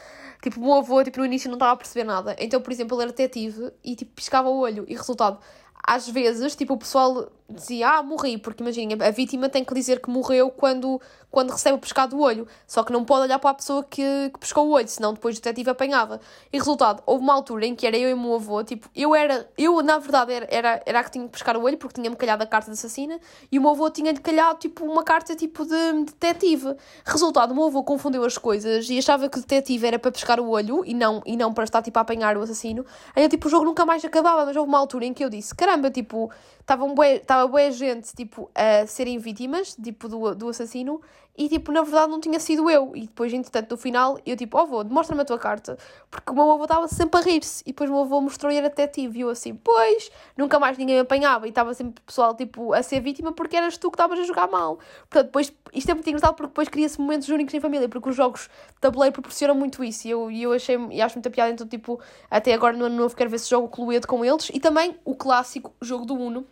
tipo, 0.43 0.59
o 0.59 0.63
meu 0.63 0.73
avô, 0.75 1.03
tipo, 1.03 1.17
no 1.17 1.25
início 1.25 1.49
não 1.49 1.55
estava 1.55 1.71
a 1.71 1.75
perceber 1.75 2.03
nada. 2.03 2.35
Então, 2.37 2.61
por 2.61 2.71
exemplo, 2.71 2.95
ele 2.95 3.05
era 3.05 3.11
detetive 3.11 3.71
e, 3.83 3.95
tipo, 3.95 4.13
piscava 4.13 4.49
o 4.49 4.59
olho 4.59 4.85
e 4.87 4.95
resultado, 4.95 5.39
às 5.85 6.07
vezes, 6.07 6.55
tipo, 6.55 6.73
o 6.73 6.77
pessoal 6.77 7.29
dizia, 7.49 7.89
ah, 7.89 8.03
morri, 8.03 8.37
porque 8.37 8.61
imaginem, 8.61 8.97
a 9.01 9.11
vítima 9.11 9.49
tem 9.49 9.63
que 9.63 9.73
dizer 9.73 9.99
que 9.99 10.09
morreu 10.09 10.51
quando, 10.51 11.01
quando 11.31 11.51
recebe 11.51 11.77
o 11.77 11.79
pescado 11.79 12.15
do 12.15 12.21
olho, 12.21 12.47
só 12.67 12.83
que 12.83 12.91
não 12.91 13.03
pode 13.03 13.23
olhar 13.23 13.39
para 13.39 13.49
a 13.49 13.53
pessoa 13.55 13.83
que, 13.83 14.29
que 14.31 14.39
pescou 14.39 14.67
o 14.67 14.71
olho, 14.71 14.87
senão 14.87 15.13
depois 15.13 15.37
o 15.37 15.41
detetive 15.41 15.71
apanhava. 15.71 16.19
E 16.53 16.57
resultado, 16.57 17.01
houve 17.05 17.23
uma 17.23 17.33
altura 17.33 17.65
em 17.65 17.75
que 17.75 17.87
era 17.87 17.97
eu 17.97 18.09
e 18.09 18.13
o 18.13 18.19
meu 18.19 18.35
avô, 18.35 18.63
tipo, 18.63 18.87
eu 18.95 19.15
era, 19.15 19.49
eu 19.57 19.81
na 19.81 19.97
verdade 19.97 20.33
era, 20.33 20.47
era, 20.51 20.83
era 20.85 20.99
a 20.99 21.03
que 21.03 21.11
tinha 21.11 21.25
que 21.25 21.31
pescar 21.31 21.57
o 21.57 21.63
olho, 21.63 21.77
porque 21.77 21.95
tinha-me 21.99 22.15
calhado 22.15 22.43
a 22.43 22.45
carta 22.45 22.69
de 22.69 22.77
assassina, 22.77 23.19
e 23.51 23.57
o 23.57 23.61
meu 23.61 23.71
avô 23.71 23.89
tinha-lhe 23.89 24.19
calhado, 24.19 24.59
tipo, 24.59 24.85
uma 24.85 25.03
carta, 25.03 25.35
tipo, 25.35 25.65
de 25.65 26.03
detetive. 26.05 26.75
Resultado, 27.03 27.51
o 27.51 27.55
meu 27.55 27.65
avô 27.65 27.83
confundeu 27.83 28.23
as 28.23 28.37
coisas 28.37 28.87
e 28.89 28.99
achava 28.99 29.27
que 29.27 29.39
o 29.39 29.41
detetive 29.41 29.87
era 29.87 29.97
para 29.97 30.11
pescar 30.11 30.39
o 30.39 30.49
olho, 30.49 30.83
e 30.85 30.93
não, 30.93 31.21
e 31.25 31.35
não 31.35 31.51
para 31.51 31.63
estar, 31.63 31.81
tipo, 31.81 31.97
a 31.97 32.03
apanhar 32.03 32.37
o 32.37 32.43
assassino. 32.43 32.85
Aí, 33.15 33.27
tipo, 33.27 33.47
o 33.47 33.49
jogo 33.49 33.65
nunca 33.65 33.85
mais 33.85 34.05
acabava, 34.05 34.45
mas 34.45 34.55
houve 34.55 34.69
uma 34.69 34.77
altura 34.77 35.05
em 35.05 35.13
que 35.13 35.23
eu 35.23 35.29
disse, 35.29 35.55
caramba, 35.69 35.91
tipo, 35.91 36.31
estava 36.59 36.87
bué, 36.87 37.21
boa 37.47 37.71
gente, 37.71 38.15
tipo, 38.15 38.49
a 38.55 38.87
serem 38.87 39.19
vítimas, 39.19 39.75
tipo, 39.81 40.09
do, 40.09 40.33
do 40.33 40.49
assassino, 40.49 40.99
e, 41.39 41.47
tipo, 41.47 41.71
na 41.71 41.83
verdade 41.83 42.11
não 42.11 42.19
tinha 42.19 42.37
sido 42.37 42.69
eu. 42.69 42.91
E 42.93 43.03
depois, 43.03 43.31
entretanto, 43.31 43.71
no 43.71 43.77
final, 43.77 44.19
eu, 44.25 44.35
tipo, 44.35 44.57
ó 44.57 44.59
oh, 44.59 44.63
avô, 44.65 44.83
demonstra-me 44.83 45.21
a 45.21 45.25
tua 45.25 45.39
carta. 45.39 45.77
Porque 46.11 46.33
o 46.33 46.35
meu 46.35 46.51
avô 46.51 46.63
estava 46.63 46.85
sempre 46.89 47.17
a 47.17 47.23
rir-se. 47.23 47.63
E 47.65 47.71
depois 47.71 47.89
o 47.89 47.93
meu 47.93 48.01
avô 48.01 48.19
mostrou 48.19 48.51
e 48.51 48.57
era 48.57 48.67
detetive. 48.67 49.19
E 49.19 49.21
eu 49.21 49.29
assim, 49.29 49.55
pois, 49.55 50.11
nunca 50.35 50.59
mais 50.59 50.77
ninguém 50.77 50.95
me 50.97 51.01
apanhava. 51.01 51.47
E 51.47 51.49
estava 51.49 51.73
sempre 51.73 52.01
o 52.01 52.05
pessoal, 52.05 52.35
tipo, 52.35 52.73
a 52.73 52.83
ser 52.83 52.99
vítima 52.99 53.31
porque 53.31 53.55
eras 53.55 53.77
tu 53.77 53.89
que 53.89 53.95
estavas 53.95 54.19
a 54.19 54.23
jogar 54.23 54.49
mal. 54.49 54.79
Portanto, 55.09 55.27
depois, 55.27 55.53
isto 55.71 55.89
é 55.89 55.93
muito 55.93 56.09
engraçado 56.09 56.35
porque 56.35 56.49
depois 56.49 56.67
cria-se 56.67 56.99
momentos 56.99 57.29
únicos 57.29 57.53
em 57.53 57.61
família. 57.61 57.87
Porque 57.87 58.09
os 58.09 58.17
jogos 58.17 58.49
de 58.73 58.81
tabuleiro 58.81 59.13
proporcionam 59.13 59.55
muito 59.55 59.81
isso. 59.81 60.09
E 60.09 60.11
eu, 60.11 60.29
e 60.29 60.43
eu 60.43 60.51
achei, 60.51 60.77
e 60.91 61.01
acho 61.01 61.15
muita 61.15 61.29
piada. 61.29 61.51
Então, 61.51 61.65
tipo, 61.65 62.01
até 62.29 62.53
agora 62.53 62.75
no 62.75 62.83
ano 62.83 62.97
novo 62.97 63.15
quero 63.15 63.29
ver 63.29 63.39
se 63.39 63.49
jogo 63.49 63.69
Cluedo 63.69 64.05
com 64.05 64.25
eles. 64.25 64.51
E 64.53 64.59
também 64.59 64.97
o 65.05 65.15
clássico 65.15 65.73
jogo 65.81 66.05
do 66.05 66.15
Uno 66.15 66.45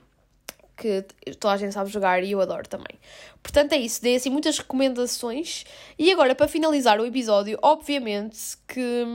que 0.78 1.04
toda 1.40 1.56
a 1.56 1.58
gente 1.58 1.74
sabe 1.74 1.90
jogar 1.90 2.24
e 2.24 2.32
eu 2.32 2.40
adoro 2.40 2.68
também. 2.68 3.00
Portanto, 3.42 3.74
é 3.74 3.78
isso. 3.78 4.02
Dei 4.02 4.16
assim 4.16 4.30
muitas 4.30 4.58
recomendações. 4.60 5.66
E 5.98 6.12
agora, 6.12 6.36
para 6.36 6.48
finalizar 6.48 7.00
o 7.00 7.06
episódio, 7.06 7.58
obviamente 7.62 8.58
que. 8.68 9.06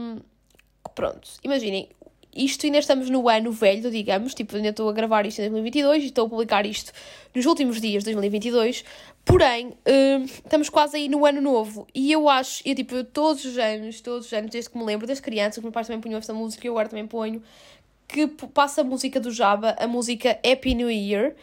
Pronto, 0.93 1.27
imaginem, 1.43 1.89
isto 2.35 2.65
ainda 2.65 2.79
estamos 2.79 3.09
no 3.09 3.29
ano 3.29 3.51
velho, 3.51 3.91
digamos, 3.91 4.33
tipo, 4.33 4.55
ainda 4.55 4.69
estou 4.69 4.89
a 4.89 4.93
gravar 4.93 5.25
isto 5.25 5.39
em 5.39 5.43
2022 5.43 6.03
e 6.03 6.05
estou 6.07 6.25
a 6.25 6.29
publicar 6.29 6.65
isto 6.65 6.91
nos 7.33 7.45
últimos 7.45 7.79
dias 7.79 8.03
de 8.03 8.11
2022, 8.11 8.83
porém, 9.23 9.67
uh, 9.67 10.23
estamos 10.25 10.69
quase 10.69 10.97
aí 10.97 11.09
no 11.09 11.25
ano 11.25 11.41
novo 11.41 11.87
e 11.93 12.11
eu 12.11 12.27
acho, 12.27 12.61
eu 12.65 12.75
tipo, 12.75 13.03
todos 13.03 13.45
os 13.45 13.57
anos, 13.57 14.01
todos 14.01 14.27
os 14.27 14.33
anos, 14.33 14.51
desde 14.51 14.69
que 14.69 14.77
me 14.77 14.83
lembro, 14.83 15.05
desde 15.05 15.23
criança, 15.23 15.59
que 15.59 15.61
meus 15.61 15.73
pais 15.73 15.87
também 15.87 16.01
punham 16.01 16.17
esta 16.17 16.33
música 16.33 16.65
e 16.65 16.67
eu 16.67 16.73
agora 16.73 16.89
também 16.89 17.07
ponho, 17.07 17.41
que 18.13 18.27
passa 18.27 18.81
a 18.81 18.83
música 18.83 19.19
do 19.19 19.31
Java, 19.31 19.75
a 19.79 19.87
música 19.87 20.37
Happy 20.45 20.75
New 20.75 20.91
Year, 20.91 21.33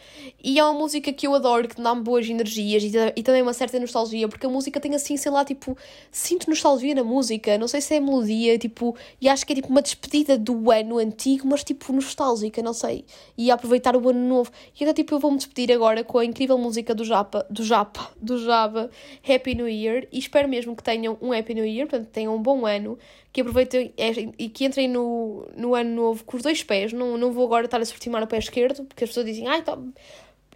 e 0.41 0.57
é 0.57 0.63
uma 0.63 0.73
música 0.73 1.11
que 1.11 1.27
eu 1.27 1.35
adoro, 1.35 1.67
que 1.67 1.81
dá-me 1.81 2.01
boas 2.01 2.29
energias 2.29 2.81
e, 2.81 2.91
e, 3.13 3.21
também 3.21 3.41
uma 3.41 3.51
certa 3.51 3.77
nostalgia, 3.77 4.25
porque 4.29 4.45
a 4.45 4.49
música 4.49 4.79
tem 4.79 4.95
assim, 4.95 5.17
sei 5.17 5.29
lá, 5.33 5.43
tipo, 5.43 5.77
sinto 6.09 6.49
nostalgia 6.49 6.95
na 6.95 7.03
música, 7.03 7.57
não 7.57 7.67
sei 7.67 7.81
se 7.81 7.95
é 7.95 7.99
melodia, 7.99 8.57
tipo, 8.57 8.95
e 9.19 9.27
acho 9.27 9.45
que 9.45 9.51
é 9.51 9.55
tipo 9.57 9.67
uma 9.67 9.81
despedida 9.81 10.37
do 10.37 10.71
ano 10.71 10.97
antigo, 10.97 11.45
mas 11.45 11.61
tipo 11.61 11.91
nostálgica, 11.91 12.63
não 12.63 12.73
sei, 12.73 13.03
e 13.37 13.51
aproveitar 13.51 13.93
o 13.97 14.09
ano 14.09 14.25
novo. 14.25 14.49
E 14.79 14.83
então, 14.83 14.93
tipo, 14.93 15.13
eu 15.13 15.19
vou-me 15.19 15.37
despedir 15.37 15.73
agora 15.73 16.05
com 16.05 16.19
a 16.19 16.23
incrível 16.23 16.57
música 16.57 16.95
do 16.95 17.03
Japa, 17.03 17.45
do 17.49 17.65
Japa, 17.65 18.11
do 18.15 18.37
Java, 18.37 18.89
Happy 19.27 19.55
New 19.55 19.67
Year, 19.67 20.07
e 20.09 20.19
espero 20.19 20.47
mesmo 20.47 20.73
que 20.73 20.83
tenham 20.83 21.17
um 21.21 21.33
Happy 21.33 21.53
New 21.53 21.65
Year, 21.65 21.85
portanto, 21.85 22.07
tenham 22.11 22.33
um 22.33 22.41
bom 22.41 22.65
ano, 22.65 22.97
que 23.31 23.41
aproveitem 23.41 23.93
é, 23.97 24.11
e 24.37 24.49
que 24.49 24.65
entrem 24.65 24.87
no, 24.87 25.47
no 25.55 25.73
ano 25.73 25.89
novo 25.89 26.23
com 26.25 26.37
os 26.37 26.43
dois 26.43 26.63
pés. 26.63 26.91
Não, 26.91 27.17
não 27.17 27.31
vou 27.31 27.45
agora 27.45 27.65
estar 27.65 27.79
a 27.79 27.85
sortimar 27.85 28.21
o 28.23 28.27
pé 28.27 28.37
esquerdo, 28.37 28.83
porque 28.85 29.03
as 29.03 29.09
pessoas 29.09 29.25
dizem, 29.25 29.47
ai, 29.47 29.63
ah, 29.67 29.77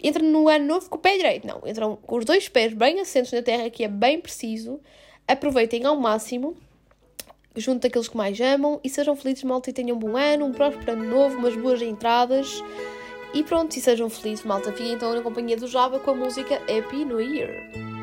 entra 0.03 0.21
no 0.21 0.47
ano 0.49 0.65
novo 0.65 0.89
com 0.89 0.97
o 0.97 0.99
pé 0.99 1.15
direito. 1.15 1.47
Não, 1.47 1.61
entram 1.65 1.95
com 1.95 2.17
os 2.17 2.25
dois 2.25 2.49
pés 2.49 2.73
bem 2.73 2.99
assentos 2.99 3.31
na 3.31 3.41
terra, 3.41 3.69
que 3.69 3.83
é 3.83 3.87
bem 3.87 4.19
preciso. 4.19 4.79
Aproveitem 5.27 5.85
ao 5.85 5.95
máximo, 5.95 6.55
junto 7.55 7.81
daqueles 7.81 8.07
que 8.07 8.17
mais 8.17 8.39
amam 8.41 8.79
e 8.83 8.89
sejam 8.89 9.15
felizes, 9.15 9.43
malta, 9.43 9.69
e 9.69 9.73
tenham 9.73 9.95
um 9.95 9.99
bom 9.99 10.17
ano, 10.17 10.45
um 10.45 10.51
próspero 10.51 10.91
ano 10.91 11.05
novo, 11.05 11.37
umas 11.37 11.55
boas 11.55 11.81
entradas. 11.81 12.61
E 13.33 13.43
pronto, 13.43 13.75
e 13.75 13.81
sejam 13.81 14.09
felizes, 14.09 14.45
malta. 14.45 14.71
Fiquem 14.71 14.93
então 14.93 15.13
na 15.13 15.21
companhia 15.21 15.57
do 15.57 15.67
Java 15.67 15.99
com 15.99 16.11
a 16.11 16.15
música 16.15 16.55
Happy 16.55 17.05
New 17.05 17.21
Year. 17.21 17.94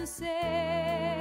To 0.00 0.06
say. 0.06 1.19